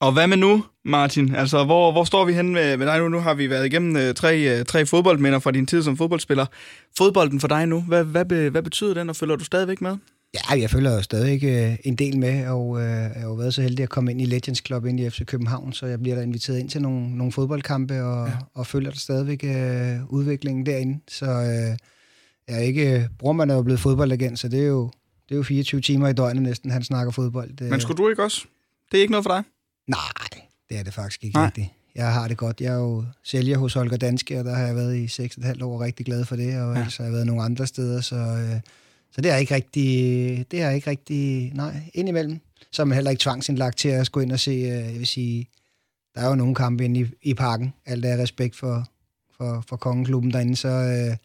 Og 0.00 0.12
hvad 0.12 0.26
med 0.26 0.36
nu, 0.36 0.64
Martin? 0.84 1.34
Altså, 1.34 1.64
hvor, 1.64 1.92
hvor 1.92 2.04
står 2.04 2.24
vi 2.24 2.32
henne 2.32 2.52
med, 2.52 2.76
med 2.76 2.86
dig 2.86 2.98
nu? 2.98 3.08
Nu 3.08 3.18
har 3.18 3.34
vi 3.34 3.50
været 3.50 3.66
igennem 3.66 3.96
øh, 3.96 4.14
tre, 4.14 4.58
øh, 4.58 4.64
tre 4.64 4.86
fodboldminder 4.86 5.38
fra 5.38 5.50
din 5.50 5.66
tid 5.66 5.82
som 5.82 5.96
fodboldspiller. 5.96 6.46
Fodbolden 6.98 7.40
for 7.40 7.48
dig 7.48 7.66
nu, 7.66 7.80
hvad, 7.80 8.04
hvad, 8.04 8.24
hvad 8.24 8.62
betyder 8.62 8.94
den, 8.94 9.10
og 9.10 9.16
følger 9.16 9.36
du 9.36 9.44
stadigvæk 9.44 9.80
med? 9.80 9.96
Ja, 10.34 10.60
jeg 10.60 10.70
følger 10.70 10.92
jo 10.92 11.02
stadig 11.02 11.44
øh, 11.44 11.76
en 11.84 11.96
del 11.96 12.18
med, 12.18 12.46
og 12.46 12.80
øh, 12.80 12.86
jeg 12.90 13.12
har 13.16 13.26
jo 13.26 13.34
været 13.34 13.54
så 13.54 13.62
heldig 13.62 13.82
at 13.82 13.88
komme 13.88 14.10
ind 14.10 14.22
i 14.22 14.24
Legends 14.24 14.62
Club 14.66 14.86
ind 14.86 15.00
i 15.00 15.10
FC 15.10 15.24
København, 15.24 15.72
så 15.72 15.86
jeg 15.86 16.00
bliver 16.00 16.16
da 16.16 16.22
inviteret 16.22 16.58
ind 16.58 16.68
til 16.68 16.82
nogle, 16.82 17.16
nogle 17.16 17.32
fodboldkampe, 17.32 18.02
og, 18.02 18.28
ja. 18.28 18.34
og 18.54 18.66
følger 18.66 18.90
der 18.90 18.98
stadigvæk 18.98 19.44
øh, 19.44 20.12
udviklingen 20.12 20.66
derinde. 20.66 21.00
Så 21.08 21.26
øh, 21.26 21.76
jeg 22.48 22.56
er 22.56 22.58
ikke, 22.58 23.08
brormand 23.18 23.50
er 23.50 23.54
jo 23.54 23.62
blevet 23.62 23.80
fodboldagent, 23.80 24.38
så 24.38 24.48
det 24.48 24.60
er 24.60 24.66
jo 24.66 24.90
det 25.28 25.34
er 25.34 25.36
jo 25.36 25.42
24 25.42 25.80
timer 25.80 26.08
i 26.08 26.12
døgnet 26.12 26.42
næsten, 26.42 26.70
han 26.70 26.84
snakker 26.84 27.12
fodbold. 27.12 27.70
Men 27.70 27.80
skulle 27.80 27.98
du 27.98 28.08
ikke 28.08 28.22
også? 28.22 28.44
Det 28.92 28.98
er 28.98 29.02
ikke 29.02 29.10
noget 29.10 29.24
for 29.24 29.30
dig? 29.30 29.42
Nej, 29.86 30.42
det 30.68 30.78
er 30.78 30.82
det 30.82 30.94
faktisk 30.94 31.24
ikke 31.24 31.36
Nej. 31.36 31.46
rigtigt. 31.46 31.68
Jeg 31.94 32.12
har 32.12 32.28
det 32.28 32.36
godt. 32.36 32.60
Jeg 32.60 32.72
er 32.72 32.78
jo 32.78 33.04
sælger 33.24 33.58
hos 33.58 33.74
Holger 33.74 33.96
Danske, 33.96 34.38
og 34.38 34.44
der 34.44 34.54
har 34.54 34.66
jeg 34.66 34.76
været 34.76 34.96
i 34.96 35.06
6,5 35.06 35.64
år 35.64 35.84
rigtig 35.84 36.06
glad 36.06 36.24
for 36.24 36.36
det, 36.36 36.60
og 36.60 36.74
ja. 36.74 36.78
ellers 36.78 36.96
har 36.96 37.04
jeg 37.04 37.12
været 37.12 37.26
nogle 37.26 37.42
andre 37.42 37.66
steder, 37.66 38.00
så, 38.00 38.16
øh, 38.16 38.60
så 39.12 39.20
det 39.20 39.30
er 39.30 39.36
ikke 39.36 39.54
rigtig, 39.54 40.46
det 40.50 40.62
er 40.62 40.70
ikke 40.70 40.90
rigtig, 40.90 41.52
nej, 41.54 41.90
indimellem. 41.94 42.40
Så 42.72 42.82
er 42.82 42.86
man 42.86 42.94
heller 42.94 43.10
ikke 43.10 43.22
tvangsindlagt 43.22 43.78
til 43.78 43.88
at 43.88 44.12
gå 44.12 44.20
ind 44.20 44.32
og 44.32 44.40
se, 44.40 44.50
øh, 44.50 44.66
jeg 44.66 44.98
vil 44.98 45.06
sige, 45.06 45.48
der 46.14 46.20
er 46.20 46.28
jo 46.28 46.34
nogle 46.34 46.54
kampe 46.54 46.84
inde 46.84 47.00
i, 47.00 47.06
i 47.22 47.34
parken, 47.34 47.72
alt 47.86 48.04
er 48.04 48.22
respekt 48.22 48.56
for, 48.56 48.88
for, 49.36 49.64
for 49.68 49.76
kongeklubben 49.76 50.32
derinde, 50.32 50.56
så, 50.56 50.68
øh, 50.68 51.16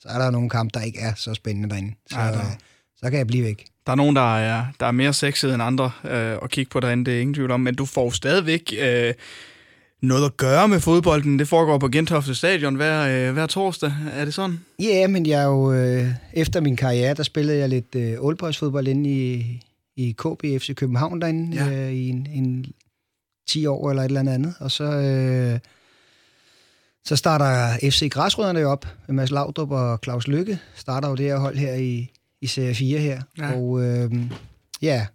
så 0.00 0.08
er 0.08 0.18
der 0.18 0.30
nogle 0.30 0.50
kampe, 0.50 0.78
der 0.78 0.84
ikke 0.84 0.98
er 0.98 1.14
så 1.14 1.34
spændende 1.34 1.70
derinde. 1.70 1.94
Så, 2.10 2.20
ja, 2.20 2.26
der... 2.26 2.38
øh, 2.38 2.52
så 2.96 3.10
kan 3.10 3.18
jeg 3.18 3.26
blive 3.26 3.44
væk. 3.44 3.64
Der 3.86 3.92
er 3.92 3.96
nogen, 3.96 4.16
der 4.16 4.36
er, 4.36 4.66
der 4.80 4.86
er 4.86 4.90
mere 4.90 5.12
sexet 5.12 5.54
end 5.54 5.62
andre 5.62 5.90
øh, 6.04 6.38
at 6.42 6.50
kigge 6.50 6.70
på 6.70 6.80
derinde, 6.80 7.04
det 7.04 7.16
er 7.16 7.20
ingen 7.20 7.34
tvivl 7.34 7.50
om, 7.50 7.60
men 7.60 7.74
du 7.74 7.86
får 7.86 8.10
stadigvæk 8.10 8.72
øh, 8.78 9.14
noget 10.02 10.24
at 10.24 10.36
gøre 10.36 10.68
med 10.68 10.80
fodbolden. 10.80 11.38
Det 11.38 11.48
foregår 11.48 11.78
på 11.78 11.88
Gentofte 11.88 12.34
Stadion 12.34 12.74
hver, 12.74 13.28
øh, 13.28 13.32
hver 13.32 13.46
torsdag. 13.46 13.92
Er 14.12 14.24
det 14.24 14.34
sådan? 14.34 14.60
Ja, 14.78 14.84
yeah, 14.84 15.10
men 15.10 15.26
jeg 15.26 15.42
er 15.42 15.46
jo, 15.46 15.72
øh, 15.72 16.06
efter 16.32 16.60
min 16.60 16.76
karriere, 16.76 17.14
der 17.14 17.22
spillede 17.22 17.58
jeg 17.58 17.68
lidt 17.68 17.94
øh, 17.94 18.14
oldboys 18.18 18.58
fodbold 18.58 18.88
inde 18.88 19.10
i, 19.10 19.60
i 19.96 20.12
KBFC 20.18 20.74
København 20.74 21.20
derinde 21.20 21.64
ja. 21.64 21.86
øh, 21.86 21.92
i 21.92 22.08
en, 22.08 22.26
en 22.32 22.66
10 23.48 23.66
år 23.66 23.90
eller 23.90 24.02
et 24.02 24.06
eller 24.06 24.32
andet. 24.32 24.54
Og 24.60 24.70
så, 24.70 24.84
øh, 24.84 25.58
så 27.04 27.16
starter 27.16 27.76
FC 27.90 28.10
Græsrødderne 28.10 28.60
jo 28.60 28.70
op 28.70 28.86
med 29.06 29.14
Mads 29.14 29.30
Laudrup 29.30 29.70
og 29.70 29.98
Claus 30.04 30.28
Lykke. 30.28 30.58
Starter 30.74 31.08
jo 31.08 31.14
det 31.14 31.26
her 31.26 31.38
hold 31.38 31.56
her 31.56 31.74
i, 31.74 32.10
i 32.40 32.46
serie 32.46 32.74
4 32.74 32.98
her. 32.98 33.22
Ja. 33.38 33.56
Og 33.56 33.82
øh, 33.82 34.12
ja, 34.82 35.06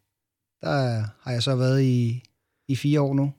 der 0.62 1.04
har 1.24 1.32
jeg 1.32 1.44
så 1.44 1.56
været 1.56 1.84
i, 1.84 2.24
i 2.68 2.76
fire 2.76 3.02
år 3.02 3.14
nu. 3.14 3.34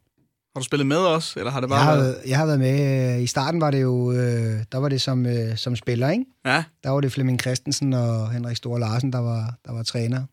Har 0.54 0.60
du 0.60 0.64
spillet 0.64 0.86
med 0.86 0.96
os, 0.96 1.36
eller 1.36 1.50
har 1.50 1.60
det 1.60 1.68
bare 1.68 1.78
jeg 1.78 1.86
har, 1.86 1.96
været... 1.96 2.16
Jeg 2.26 2.38
har 2.38 2.46
været 2.46 2.58
med. 2.58 3.14
Øh, 3.16 3.22
I 3.22 3.26
starten 3.26 3.60
var 3.60 3.70
det 3.70 3.82
jo, 3.82 4.12
øh, 4.12 4.64
der 4.72 4.78
var 4.78 4.88
det 4.88 5.00
som, 5.00 5.26
øh, 5.26 5.56
som 5.56 5.76
spiller, 5.76 6.10
ikke? 6.10 6.24
Ja. 6.44 6.64
Der 6.84 6.90
var 6.90 7.00
det 7.00 7.12
Flemming 7.12 7.40
Christensen 7.40 7.92
og 7.92 8.30
Henrik 8.32 8.56
Store 8.56 8.80
Larsen, 8.80 9.12
der 9.12 9.18
var, 9.18 9.54
der 9.64 9.72
var 9.72 9.82
træner. 9.82 10.24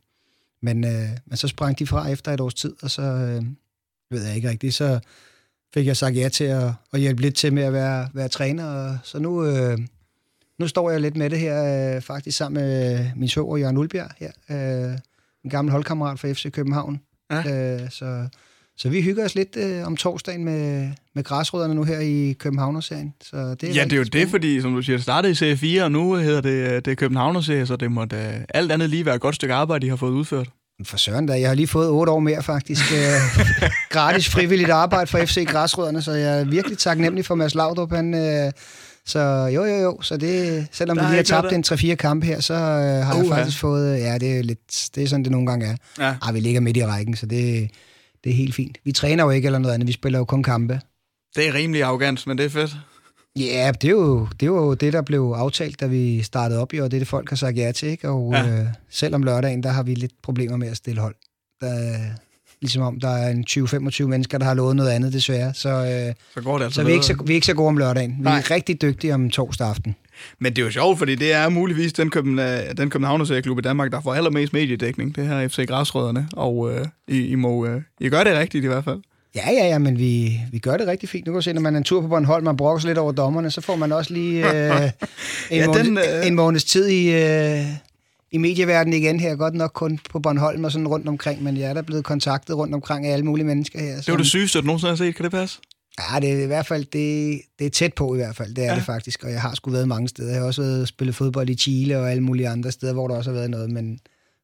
Men, 0.62 0.84
øh, 0.86 1.10
men 1.26 1.38
så 1.38 1.48
sprang 1.48 1.80
de 1.80 1.88
fra 1.88 2.10
efter 2.10 2.32
et 2.32 2.42
års 2.42 2.54
tid, 2.54 2.76
og 2.82 2.92
så 2.92 3.02
øh, 3.02 3.44
ved 4.12 4.26
jeg 4.26 4.36
ikke 4.36 4.50
rigtigt, 4.50 4.74
så 4.74 5.00
fik 5.74 5.88
jeg 5.88 5.98
sagt 5.98 6.16
ja 6.16 6.30
til 6.30 6.44
at, 6.44 6.72
at 6.94 7.00
hjælpe 7.00 7.22
lidt 7.22 7.36
til 7.36 7.54
med 7.54 7.64
at 7.64 7.74
være, 7.74 8.10
være 8.14 8.28
træner. 8.28 8.66
Og 8.66 8.98
så 9.04 9.20
nu, 9.20 9.46
øh, 9.46 9.78
nu 10.60 10.68
står 10.68 10.90
jeg 10.92 11.02
lidt 11.02 11.16
med 11.16 11.30
det 11.30 11.40
her, 11.40 11.96
øh, 11.96 12.02
faktisk 12.02 12.38
sammen 12.38 12.64
med 12.64 13.06
min 13.16 13.30
svoger 13.30 13.58
Jørgen 13.58 13.78
Ulbjerg 13.78 14.12
her, 14.18 14.32
øh, 14.50 14.98
en 15.44 15.50
gammel 15.50 15.72
holdkammerat 15.72 16.20
fra 16.20 16.32
FC 16.32 16.52
København. 16.52 17.02
Ja. 17.32 17.74
Øh, 17.84 17.90
så, 17.90 18.28
så 18.78 18.90
vi 18.90 19.02
hygger 19.02 19.26
os 19.26 19.36
lidt 19.36 19.58
øh, 19.58 19.88
om 19.88 19.98
torsdagen 19.98 20.46
med, 20.46 20.90
med 21.16 21.24
græsrødderne 21.24 21.76
nu 21.76 21.84
her 21.84 22.00
i 22.00 22.36
Københavner-serien. 22.40 23.14
Så 23.22 23.38
det 23.38 23.70
er 23.70 23.74
ja, 23.74 23.84
det 23.84 23.94
er 23.94 23.98
jo 23.98 24.04
spændende. 24.04 24.20
det, 24.20 24.30
fordi 24.30 24.62
som 24.62 24.74
du 24.74 24.82
siger, 24.82 24.98
det 24.98 25.04
startede 25.04 25.32
i 25.32 25.36
serie 25.36 25.58
4, 25.58 25.84
og 25.84 25.92
nu 25.92 26.14
hedder 26.14 26.42
det, 26.42 26.50
øh, 26.50 26.76
det 26.76 26.88
er 26.88 26.96
Københavner-serie, 26.96 27.66
så 27.66 27.76
det 27.76 27.92
må 27.92 28.06
da 28.06 28.46
alt 28.50 28.72
andet 28.72 28.90
lige 28.90 29.06
være 29.06 29.16
et 29.16 29.22
godt 29.22 29.36
stykke 29.36 29.54
arbejde, 29.54 29.86
de 29.86 29.90
har 29.90 29.96
fået 29.96 30.12
udført. 30.12 30.48
For 30.84 30.98
søren 30.98 31.26
da, 31.26 31.40
jeg 31.40 31.50
har 31.50 31.56
lige 31.56 31.68
fået 31.68 31.90
otte 31.90 32.12
år 32.12 32.20
mere 32.20 32.44
faktisk. 32.44 32.92
Øh, 32.94 33.44
gratis 33.90 34.30
frivilligt 34.30 34.70
arbejde 34.70 35.08
for 35.08 35.18
FC 35.26 35.46
Græsrødderne, 35.48 36.02
så 36.02 36.12
jeg 36.12 36.40
er 36.40 36.44
virkelig 36.46 36.78
taknemmelig 36.78 37.26
for 37.26 37.36
Mads 37.36 37.56
Laudrup. 37.56 37.92
Han, 37.92 38.14
øh, 38.14 38.52
så 39.06 39.20
jo, 39.54 39.66
jo, 39.66 39.76
jo. 39.76 40.02
Så 40.02 40.18
det, 40.18 40.68
selvom 40.72 40.98
vi 40.98 41.02
lige 41.02 41.16
har 41.16 41.24
tabt 41.24 41.54
en 41.54 41.64
3-4 41.68 41.96
kampe 41.96 42.26
her, 42.26 42.40
så 42.40 42.54
øh, 42.54 42.60
har 43.06 43.14
uh, 43.14 43.26
jeg 43.26 43.36
faktisk 43.36 43.64
ja. 43.64 43.68
fået... 43.68 44.00
Ja, 44.00 44.18
det 44.18 44.38
er, 44.38 44.44
lidt, 44.44 44.90
det 44.96 45.04
er 45.04 45.08
sådan, 45.08 45.24
det 45.24 45.32
nogle 45.32 45.48
gange 45.48 45.66
er. 45.66 45.76
Ja. 46.00 46.16
Ej, 46.22 46.32
vi 46.32 46.40
ligger 46.40 46.62
midt 46.62 46.78
i 46.78 46.86
rækken, 46.86 47.16
så 47.16 47.26
det, 47.26 47.70
det 48.26 48.32
er 48.32 48.36
helt 48.36 48.56
fint. 48.56 48.78
Vi 48.84 48.92
træner 48.92 49.24
jo 49.24 49.30
ikke 49.30 49.46
eller 49.46 49.60
noget 49.60 49.74
andet, 49.74 49.88
vi 49.88 49.94
spiller 49.94 50.20
jo 50.20 50.26
kun 50.26 50.44
kampe. 50.44 50.82
Det 51.36 51.48
er 51.48 51.54
rimelig 51.54 51.84
arrogant, 51.84 52.28
men 52.28 52.38
det 52.38 52.46
er 52.46 52.50
fedt. 52.50 52.76
Ja, 53.36 53.72
det 53.82 53.88
er, 53.88 53.92
jo, 53.92 54.28
det 54.40 54.44
er 54.44 54.48
jo 54.48 54.74
det, 54.74 54.94
der 54.94 55.02
blev 55.02 55.34
aftalt, 55.36 55.80
da 55.80 55.86
vi 55.86 56.22
startede 56.22 56.62
op, 56.62 56.74
jo, 56.74 56.84
og 56.84 56.92
det 56.92 56.98
er 56.98 57.00
det, 57.00 57.08
folk 57.08 57.30
har 57.30 57.36
sagt 57.36 57.58
ja 57.58 57.72
til. 57.72 57.90
Ikke? 57.90 58.10
Og 58.10 58.34
ja. 58.34 58.48
øh, 58.48 58.66
selv 58.90 59.16
om 59.16 59.24
lørdagen, 59.24 59.64
der 59.64 59.70
har 59.70 59.84
vi 59.84 59.94
lidt 59.94 60.12
problemer 60.24 60.58
med 60.58 60.68
at 60.68 60.78
stille 60.78 61.02
hold. 61.02 61.16
Der, 61.62 61.98
ligesom 62.62 62.82
om 62.82 63.00
der 63.00 63.10
er 63.10 63.30
en 63.30 63.46
20-25 63.50 64.04
mennesker, 64.04 64.38
der 64.38 64.46
har 64.46 64.54
lovet 64.54 64.76
noget 64.76 64.90
andet, 64.90 65.14
desværre. 65.14 65.54
Så, 65.54 65.70
øh, 65.70 66.14
så 66.34 66.42
går 66.42 66.58
det 66.58 66.66
altså 66.66 66.76
så 66.76 66.84
vi, 66.84 66.92
er 66.92 66.94
ikke 66.94 67.06
så, 67.06 67.24
vi 67.26 67.34
er 67.34 67.36
ikke 67.36 67.48
så 67.48 67.54
gode 67.54 67.68
om 67.68 67.78
lørdagen. 67.78 68.16
Nej. 68.20 68.36
Vi 68.36 68.40
er 68.40 68.52
rigtig 68.52 68.82
dygtige 68.82 69.14
om 69.14 69.30
torsdag 69.30 69.68
aften. 69.68 69.96
Men 70.40 70.54
det 70.54 70.62
er 70.62 70.66
jo 70.66 70.72
sjovt, 70.72 70.98
fordi 70.98 71.16
det 71.16 71.34
er 71.34 71.50
muligvis 71.50 71.94
den, 71.94 72.10
København, 72.10 72.78
den 72.78 72.90
Københavnerserieklub 72.90 73.60
i 73.60 73.62
Danmark, 73.62 73.92
der 73.92 74.02
får 74.02 74.14
allermest 74.14 74.54
mediedækning. 74.54 75.16
Det 75.16 75.28
her 75.28 75.48
FC 75.48 75.68
Græsrødderne. 75.68 76.28
Og 76.34 76.72
øh, 76.72 76.88
I, 77.08 77.28
I, 77.28 77.36
må, 77.36 77.66
øh, 77.66 77.82
I 78.00 78.10
gør 78.10 78.24
det 78.24 78.38
rigtigt 78.38 78.64
i 78.64 78.68
hvert 78.68 78.84
fald. 78.84 79.02
Ja, 79.36 79.52
ja, 79.52 79.68
ja, 79.68 79.78
men 79.78 80.00
vi, 80.00 80.40
vi 80.52 80.60
gør 80.60 80.78
det 80.78 80.88
rigtig 80.88 81.10
fint. 81.10 81.26
Nu 81.26 81.32
kan 81.32 81.38
du 81.38 81.42
se, 81.42 81.54
når 81.54 81.62
man 81.62 81.74
er 81.74 81.78
en 81.78 81.84
tur 81.84 82.02
på 82.02 82.08
Bornholm, 82.08 82.46
man 82.46 82.58
brokker 82.58 82.80
sig 82.80 82.88
lidt 82.88 82.98
over 82.98 83.12
dommerne, 83.12 83.52
så 83.52 83.62
får 83.62 83.76
man 83.76 83.92
også 83.92 84.14
lige 84.14 84.38
øh, 84.46 84.82
en, 85.52 85.60
ja, 85.60 85.68
måned, 85.68 85.84
den, 85.84 85.98
øh... 85.98 86.28
en 86.28 86.36
måneds 86.36 86.64
tid 86.64 86.88
i, 86.88 87.16
øh, 87.16 87.66
i 88.32 88.38
medieverdenen 88.38 89.02
igen 89.02 89.20
her. 89.20 89.36
Godt 89.36 89.54
nok 89.54 89.72
kun 89.74 90.00
på 90.10 90.20
Bornholm 90.20 90.64
og 90.64 90.72
sådan 90.72 90.88
rundt 90.88 91.08
omkring, 91.08 91.44
men 91.44 91.58
jeg 91.58 91.70
er 91.70 91.74
da 91.74 91.82
blevet 91.82 92.04
kontaktet 92.04 92.58
rundt 92.58 92.74
omkring 92.74 93.06
af 93.06 93.14
alle 93.14 93.26
mulige 93.26 93.46
mennesker 93.46 93.80
her. 93.80 93.96
Det 93.96 94.12
var 94.12 94.18
det 94.18 94.26
sygeste, 94.26 94.62
du 94.62 94.66
nogensinde 94.66 94.92
har 94.92 94.98
set. 94.98 95.16
Kan 95.16 95.24
det 95.24 95.32
passe? 95.32 95.60
Ja, 96.00 96.20
det 96.20 96.32
er 96.32 96.44
i 96.44 96.46
hvert 96.46 96.66
fald 96.66 96.86
det, 96.86 97.42
det 97.60 97.68
er 97.68 97.70
tæt 97.70 97.94
på 97.94 98.14
i 98.14 98.18
hvert 98.18 98.36
fald. 98.36 98.56
Det 98.56 98.64
er 98.64 98.70
ja. 98.70 98.76
det 98.76 98.84
faktisk, 98.84 99.24
og 99.24 99.32
jeg 99.32 99.42
har 99.42 99.56
sgu 99.56 99.72
været 99.72 99.88
mange 99.88 100.08
steder. 100.08 100.32
Jeg 100.32 100.40
har 100.40 100.48
også 100.48 100.62
været 100.62 100.88
spillet 100.88 101.16
fodbold 101.16 101.50
i 101.50 101.56
Chile 101.56 102.00
og 102.00 102.12
alle 102.12 102.24
mulige 102.24 102.50
andre 102.50 102.72
steder, 102.72 102.94
hvor 102.94 103.08
der 103.08 103.16
også 103.16 103.30
har 103.30 103.36
været 103.36 103.50
noget, 103.50 103.72
men, 103.72 104.00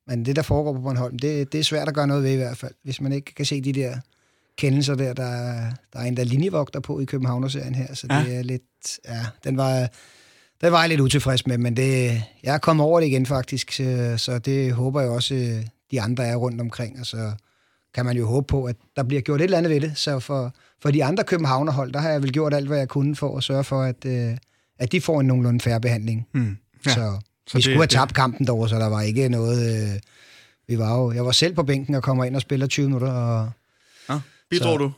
men 0.08 0.26
det, 0.26 0.36
der 0.36 0.42
foregår 0.42 0.74
på 0.74 0.82
Bornholm, 0.82 1.20
det, 1.20 1.52
det 1.52 1.60
er 1.60 1.64
svært 1.64 1.88
at 1.88 1.94
gøre 1.94 2.08
noget 2.08 2.24
ved 2.24 2.32
i 2.32 2.36
hvert 2.36 2.58
fald, 2.58 2.74
hvis 2.84 3.02
man 3.02 3.12
ikke 3.12 3.36
kan 3.36 3.46
se 3.46 3.62
de 3.62 3.74
der 3.74 3.98
kendelser 4.58 4.96
der. 4.96 5.14
Der, 5.14 5.32
der 5.94 6.00
er 6.00 6.04
en 6.04 6.18
der 6.18 6.24
linjevogter 6.24 6.80
på 6.80 7.00
i 7.00 7.06
Københavner-serien 7.06 7.76
her, 7.76 7.94
så 7.94 8.08
det 8.08 8.28
ja. 8.28 8.34
er 8.34 8.42
lidt... 8.42 8.64
Ja, 9.08 9.26
den 9.44 9.58
var, 9.58 9.90
den 10.62 10.72
var 10.72 10.80
jeg 10.80 10.90
lidt 10.90 11.02
utilfreds 11.02 11.48
med, 11.48 11.58
men 11.58 11.78
det, 11.78 12.24
jeg 12.44 12.54
er 12.54 12.58
kommet 12.58 12.86
over 12.86 13.00
det 13.00 13.08
igen 13.08 13.26
faktisk, 13.26 13.72
så, 13.72 14.14
så 14.18 14.40
det 14.40 14.74
håber 14.74 15.02
jeg 15.02 15.10
også, 15.10 15.64
de 15.92 16.02
andre 16.02 16.26
er 16.26 16.36
rundt 16.36 16.62
omkring, 16.62 17.00
og 17.00 17.06
så 17.06 17.32
kan 17.94 18.06
man 18.06 18.18
jo 18.18 18.26
håbe 18.28 18.48
på, 18.48 18.66
at 18.66 18.76
der 18.96 19.04
bliver 19.04 19.22
gjort 19.22 19.42
et 19.42 19.44
eller 19.44 19.58
andet 19.58 19.72
ved 19.72 19.82
det. 19.82 19.92
Så 19.96 20.20
for, 20.20 20.56
for 20.82 20.92
de 20.92 21.04
andre 21.04 21.24
Københavnerhold, 21.24 21.92
der 21.92 22.00
har 22.00 22.10
jeg 22.10 22.24
vel 22.24 22.32
gjort 22.32 22.54
alt, 22.54 22.68
hvad 22.68 22.78
jeg 22.78 22.88
kunne 22.88 23.16
for 23.16 23.38
at 23.38 23.44
sørge 23.44 23.64
for, 23.64 23.82
at, 23.82 24.06
øh, 24.06 24.38
at 24.80 24.92
de 24.92 25.02
får 25.02 25.20
en 25.20 25.28
nogenlunde 25.28 25.60
færre 25.60 25.82
behandling. 25.82 26.28
Mm. 26.34 26.58
Ja. 26.86 26.92
Så, 26.92 27.20
så 27.48 27.54
vi 27.54 27.58
det, 27.58 27.64
skulle 27.64 27.78
have 27.78 27.88
tabt 27.88 28.14
kampen 28.14 28.48
derovre, 28.48 28.70
så 28.70 28.76
der 28.76 28.88
var 28.88 29.02
ikke 29.02 29.30
noget... 29.30 29.92
Øh, 29.94 30.00
vi 30.68 30.78
var 30.78 30.98
jo, 30.98 31.12
jeg 31.12 31.26
var 31.26 31.32
selv 31.32 31.56
på 31.56 31.64
bænken 31.64 31.96
og 31.96 32.04
kommer 32.04 32.26
ind 32.26 32.36
og 32.36 32.42
spiller 32.42 32.68
20 32.68 32.86
minutter, 32.86 33.12
og 33.12 33.52
Bidrog 34.50 34.80
du? 34.80 34.92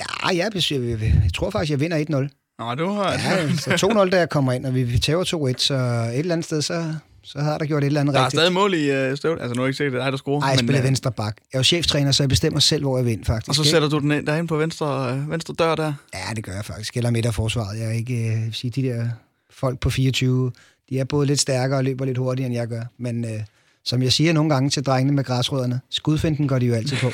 Ja, 0.00 0.28
jeg, 0.28 0.50
jeg, 0.54 1.00
jeg 1.00 1.32
tror 1.34 1.50
faktisk, 1.50 1.70
jeg 1.70 1.80
vinder 1.80 2.28
1-0. 2.28 2.56
Nå, 2.58 2.74
du 2.74 2.88
har... 2.88 3.12
Ja, 3.12 3.56
så 3.56 4.04
2-0, 4.04 4.10
da 4.10 4.18
jeg 4.18 4.28
kommer 4.28 4.52
ind, 4.52 4.66
og 4.66 4.74
vi 4.74 4.98
tager 4.98 5.52
2-1, 5.54 5.58
så 5.58 5.74
et 5.74 6.18
eller 6.18 6.32
andet 6.32 6.44
sted, 6.44 6.62
så, 6.62 6.94
så 7.24 7.40
har 7.40 7.58
der 7.58 7.66
gjort 7.66 7.82
et 7.82 7.86
eller 7.86 8.00
andet 8.00 8.14
rigtigt. 8.14 8.32
Der 8.32 8.38
er 8.38 8.42
stadig 8.42 8.52
mål 8.52 8.74
i 8.74 9.10
uh, 9.10 9.16
støvlet. 9.16 9.42
Altså, 9.42 9.54
nu 9.54 9.60
har 9.60 9.66
jeg 9.66 9.68
ikke 9.68 9.78
set 9.78 9.92
det, 9.92 10.00
dig, 10.00 10.12
der 10.12 10.18
scorer. 10.18 10.40
Nej, 10.40 10.48
jeg 10.48 10.58
spiller 10.58 10.80
men, 10.80 10.86
venstre 10.86 11.12
bak. 11.12 11.36
Jeg 11.52 11.56
er 11.56 11.58
jo 11.58 11.64
cheftræner, 11.64 12.12
så 12.12 12.22
jeg 12.22 12.28
bestemmer 12.28 12.60
selv, 12.60 12.82
hvor 12.82 12.96
jeg 12.98 13.06
vinder, 13.06 13.24
faktisk. 13.24 13.48
Og 13.48 13.54
så 13.54 13.62
ikke? 13.62 13.70
sætter 13.70 13.88
du 13.88 13.98
den 13.98 14.10
ind, 14.10 14.26
derinde 14.26 14.48
på 14.48 14.56
venstre, 14.56 15.12
øh, 15.12 15.30
venstre 15.30 15.54
dør 15.54 15.74
der? 15.74 15.92
Ja, 16.14 16.34
det 16.36 16.44
gør 16.44 16.52
jeg 16.52 16.64
faktisk. 16.64 16.96
Eller 16.96 17.10
midt 17.10 17.26
af 17.26 17.34
forsvaret. 17.34 17.78
Jeg 17.78 17.86
er 17.86 17.92
ikke... 17.92 18.40
Vil 18.44 18.54
sige, 18.54 18.70
de 18.70 18.82
der 18.82 19.08
folk 19.50 19.78
på 19.78 19.90
24, 19.90 20.52
de 20.90 20.98
er 20.98 21.04
både 21.04 21.26
lidt 21.26 21.40
stærkere 21.40 21.78
og 21.78 21.84
løber 21.84 22.04
lidt 22.04 22.18
hurtigere, 22.18 22.46
end 22.46 22.54
jeg 22.54 22.68
gør. 22.68 22.82
Men 22.98 23.24
øh, 23.24 23.40
som 23.84 24.02
jeg 24.02 24.12
siger 24.12 24.32
nogle 24.32 24.50
gange 24.50 24.70
til 24.70 24.84
drengene 24.84 25.16
med 25.16 25.24
græsrødderne, 25.24 25.80
skudfinden 25.90 26.48
går 26.48 26.58
de 26.58 26.66
jo 26.66 26.74
altid 26.74 26.96
på. 26.96 27.10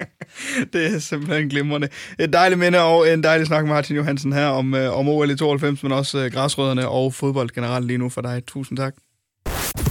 det 0.72 0.94
er 0.94 0.98
simpelthen 0.98 1.48
glimrende. 1.48 1.88
Et 2.18 2.32
dejligt 2.32 2.58
minde 2.58 2.80
og 2.80 3.12
en 3.12 3.22
dejlig 3.22 3.46
snak 3.46 3.64
med 3.64 3.74
Martin 3.74 3.96
Johansen 3.96 4.32
her 4.32 4.46
om, 4.46 4.74
øh, 4.74 4.98
om 4.98 5.08
OL 5.08 5.30
i 5.30 5.36
92, 5.36 5.82
men 5.82 5.92
også 5.92 6.18
øh, 6.18 6.32
græsrødderne 6.32 6.88
og 6.88 7.14
fodbold 7.14 7.50
generelt 7.50 7.86
lige 7.86 7.98
nu 7.98 8.08
for 8.08 8.20
dig. 8.20 8.42
Tusind 8.46 8.78
tak. 8.78 8.94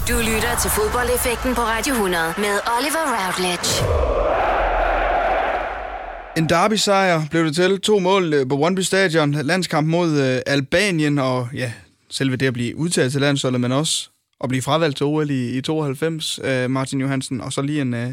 Du 0.08 0.14
lytter 0.18 0.58
til 0.62 0.70
fodboldeffekten 0.70 1.54
på 1.54 1.60
Radio 1.60 1.92
100 1.92 2.24
med 2.38 2.54
Oliver 2.76 3.04
Routledge. 3.14 3.84
En 6.36 6.48
derby-sejr 6.48 7.22
blev 7.30 7.44
det 7.44 7.54
til. 7.54 7.80
To 7.80 7.98
mål 7.98 8.34
øh, 8.34 8.48
på 8.48 8.56
Brøndby 8.56 8.80
Stadion. 8.80 9.32
Landskamp 9.32 9.88
mod 9.88 10.10
øh, 10.20 10.40
Albanien, 10.46 11.18
og 11.18 11.48
ja, 11.54 11.72
selve 12.10 12.36
det 12.36 12.46
at 12.46 12.52
blive 12.52 12.76
udtaget 12.76 13.12
til 13.12 13.20
landsholdet, 13.20 13.60
men 13.60 13.72
også 13.72 14.10
at 14.40 14.48
blive 14.48 14.62
fravalgt 14.62 14.96
til 14.96 15.06
OL 15.06 15.30
i, 15.30 15.58
i 15.58 15.60
92, 15.60 16.40
øh, 16.44 16.70
Martin 16.70 17.00
Johansen. 17.00 17.40
Og 17.40 17.52
så 17.52 17.62
lige 17.62 17.80
en, 17.80 17.94
øh, 17.94 18.10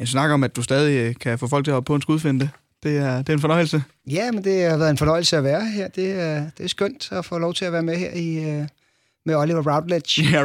en 0.00 0.06
snak 0.06 0.30
om, 0.30 0.44
at 0.44 0.56
du 0.56 0.62
stadig 0.62 1.08
øh, 1.08 1.14
kan 1.14 1.38
få 1.38 1.46
folk 1.46 1.64
til 1.64 1.70
at 1.70 1.74
hoppe 1.74 1.86
på 1.86 1.94
en 1.94 2.02
skudfinde. 2.02 2.48
Det 2.82 2.96
er, 2.96 3.18
det 3.18 3.28
er 3.28 3.32
en 3.32 3.40
fornøjelse. 3.40 3.82
Ja, 4.10 4.32
men 4.32 4.44
det 4.44 4.70
har 4.70 4.76
været 4.76 4.90
en 4.90 4.98
fornøjelse 4.98 5.36
at 5.36 5.44
være 5.44 5.66
her. 5.66 5.88
Det 5.88 6.20
er, 6.20 6.50
det 6.58 6.64
er 6.64 6.68
skønt 6.68 7.12
at 7.12 7.24
få 7.24 7.38
lov 7.38 7.54
til 7.54 7.64
at 7.64 7.72
være 7.72 7.82
med 7.82 7.96
her 7.96 8.10
i, 8.10 8.50
øh, 8.50 8.66
med 9.26 9.34
Oliver 9.34 9.74
Routledge. 9.74 10.22
Ja, 10.36 10.44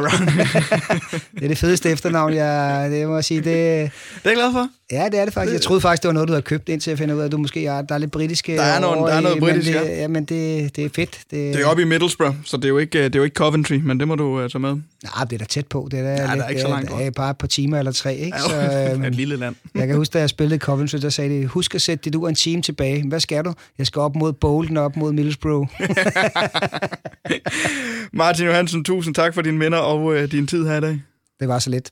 det 1.34 1.44
er 1.44 1.48
det 1.48 1.58
fedeste 1.58 1.90
efternavn, 1.90 2.34
jeg, 2.34 2.90
det 2.90 3.08
må 3.08 3.14
jeg 3.14 3.24
sige. 3.24 3.36
Det, 3.36 3.44
det 3.44 3.54
er 3.54 3.90
jeg 4.24 4.34
glad 4.34 4.52
for. 4.52 4.68
Ja, 4.92 5.08
det 5.12 5.20
er 5.20 5.24
det 5.24 5.34
faktisk. 5.34 5.52
Jeg 5.52 5.60
troede 5.60 5.80
faktisk, 5.80 6.02
det 6.02 6.08
var 6.08 6.12
noget, 6.12 6.28
du 6.28 6.32
havde 6.32 6.42
købt, 6.42 6.68
indtil 6.68 6.90
jeg 6.90 6.98
finder 6.98 7.14
ud 7.14 7.20
af, 7.20 7.24
at 7.24 7.32
du 7.32 7.38
måske 7.38 7.66
er, 7.66 7.82
der 7.82 7.94
er 7.94 7.98
lidt 7.98 8.10
britiske 8.10 8.56
Der 8.56 8.62
er 8.62 8.80
noget, 8.80 9.10
der 9.10 9.16
er 9.16 9.20
noget 9.20 9.38
britisk, 9.38 9.70
ja. 9.70 9.80
det, 9.80 9.88
ja. 9.88 10.08
men 10.08 10.24
det, 10.24 10.76
det 10.76 10.84
er 10.84 10.88
fedt. 10.94 11.18
Det 11.30 11.60
er 11.60 11.66
oppe 11.66 11.82
i 11.82 11.84
Middlesbrough, 11.84 12.34
så 12.44 12.56
det 12.56 12.64
er 12.64 12.68
jo 12.68 12.78
ikke, 12.78 13.04
det 13.04 13.14
er 13.14 13.18
jo 13.18 13.24
ikke 13.24 13.34
Coventry, 13.34 13.74
men 13.74 14.00
det 14.00 14.08
må 14.08 14.14
du 14.14 14.24
uh, 14.24 14.48
tage 14.48 14.58
med. 14.58 14.70
Nej, 14.70 15.24
det 15.24 15.32
er 15.32 15.38
da 15.38 15.44
tæt 15.44 15.66
på. 15.66 15.88
Det 15.90 15.98
er, 15.98 16.02
da 16.02 16.08
ja, 16.08 16.26
lidt, 16.26 16.38
der 16.38 16.44
er 16.44 16.48
ikke 16.48 16.60
så 16.60 16.68
langt 16.68 16.90
det 16.90 17.06
er 17.06 17.10
bare 17.10 17.30
et 17.30 17.38
par 17.38 17.46
timer 17.46 17.78
eller 17.78 17.92
tre. 17.92 18.16
Ikke? 18.16 18.36
Ja, 18.36 18.70
så, 18.70 18.90
øhm, 18.94 19.04
et 19.04 19.14
lille 19.14 19.36
land. 19.36 19.54
jeg 19.74 19.86
kan 19.86 19.96
huske, 19.96 20.12
da 20.12 20.18
jeg 20.18 20.28
spillede 20.28 20.60
Coventry, 20.60 20.98
der 20.98 21.10
sagde 21.10 21.40
de, 21.40 21.46
husk 21.46 21.74
at 21.74 21.82
sætte 21.82 22.04
dit 22.04 22.14
ur 22.14 22.28
en 22.28 22.34
time 22.34 22.62
tilbage. 22.62 23.08
Hvad 23.08 23.20
skal 23.20 23.44
du? 23.44 23.52
Jeg 23.78 23.86
skal 23.86 24.00
op 24.00 24.16
mod 24.16 24.32
Bolton 24.32 24.76
og 24.76 24.84
op 24.84 24.96
mod 24.96 25.12
Middlesbrough. 25.12 25.68
Martin 28.12 28.46
Johansen, 28.46 28.71
tusind 28.80 29.14
tak 29.14 29.34
for 29.34 29.42
dine 29.42 29.58
minder 29.58 29.78
og 29.78 30.14
øh, 30.14 30.30
din 30.30 30.46
tid 30.46 30.66
her 30.66 30.76
i 30.76 30.80
dag. 30.80 31.02
Det 31.40 31.48
var 31.48 31.58
så 31.58 31.70
lidt. 31.70 31.90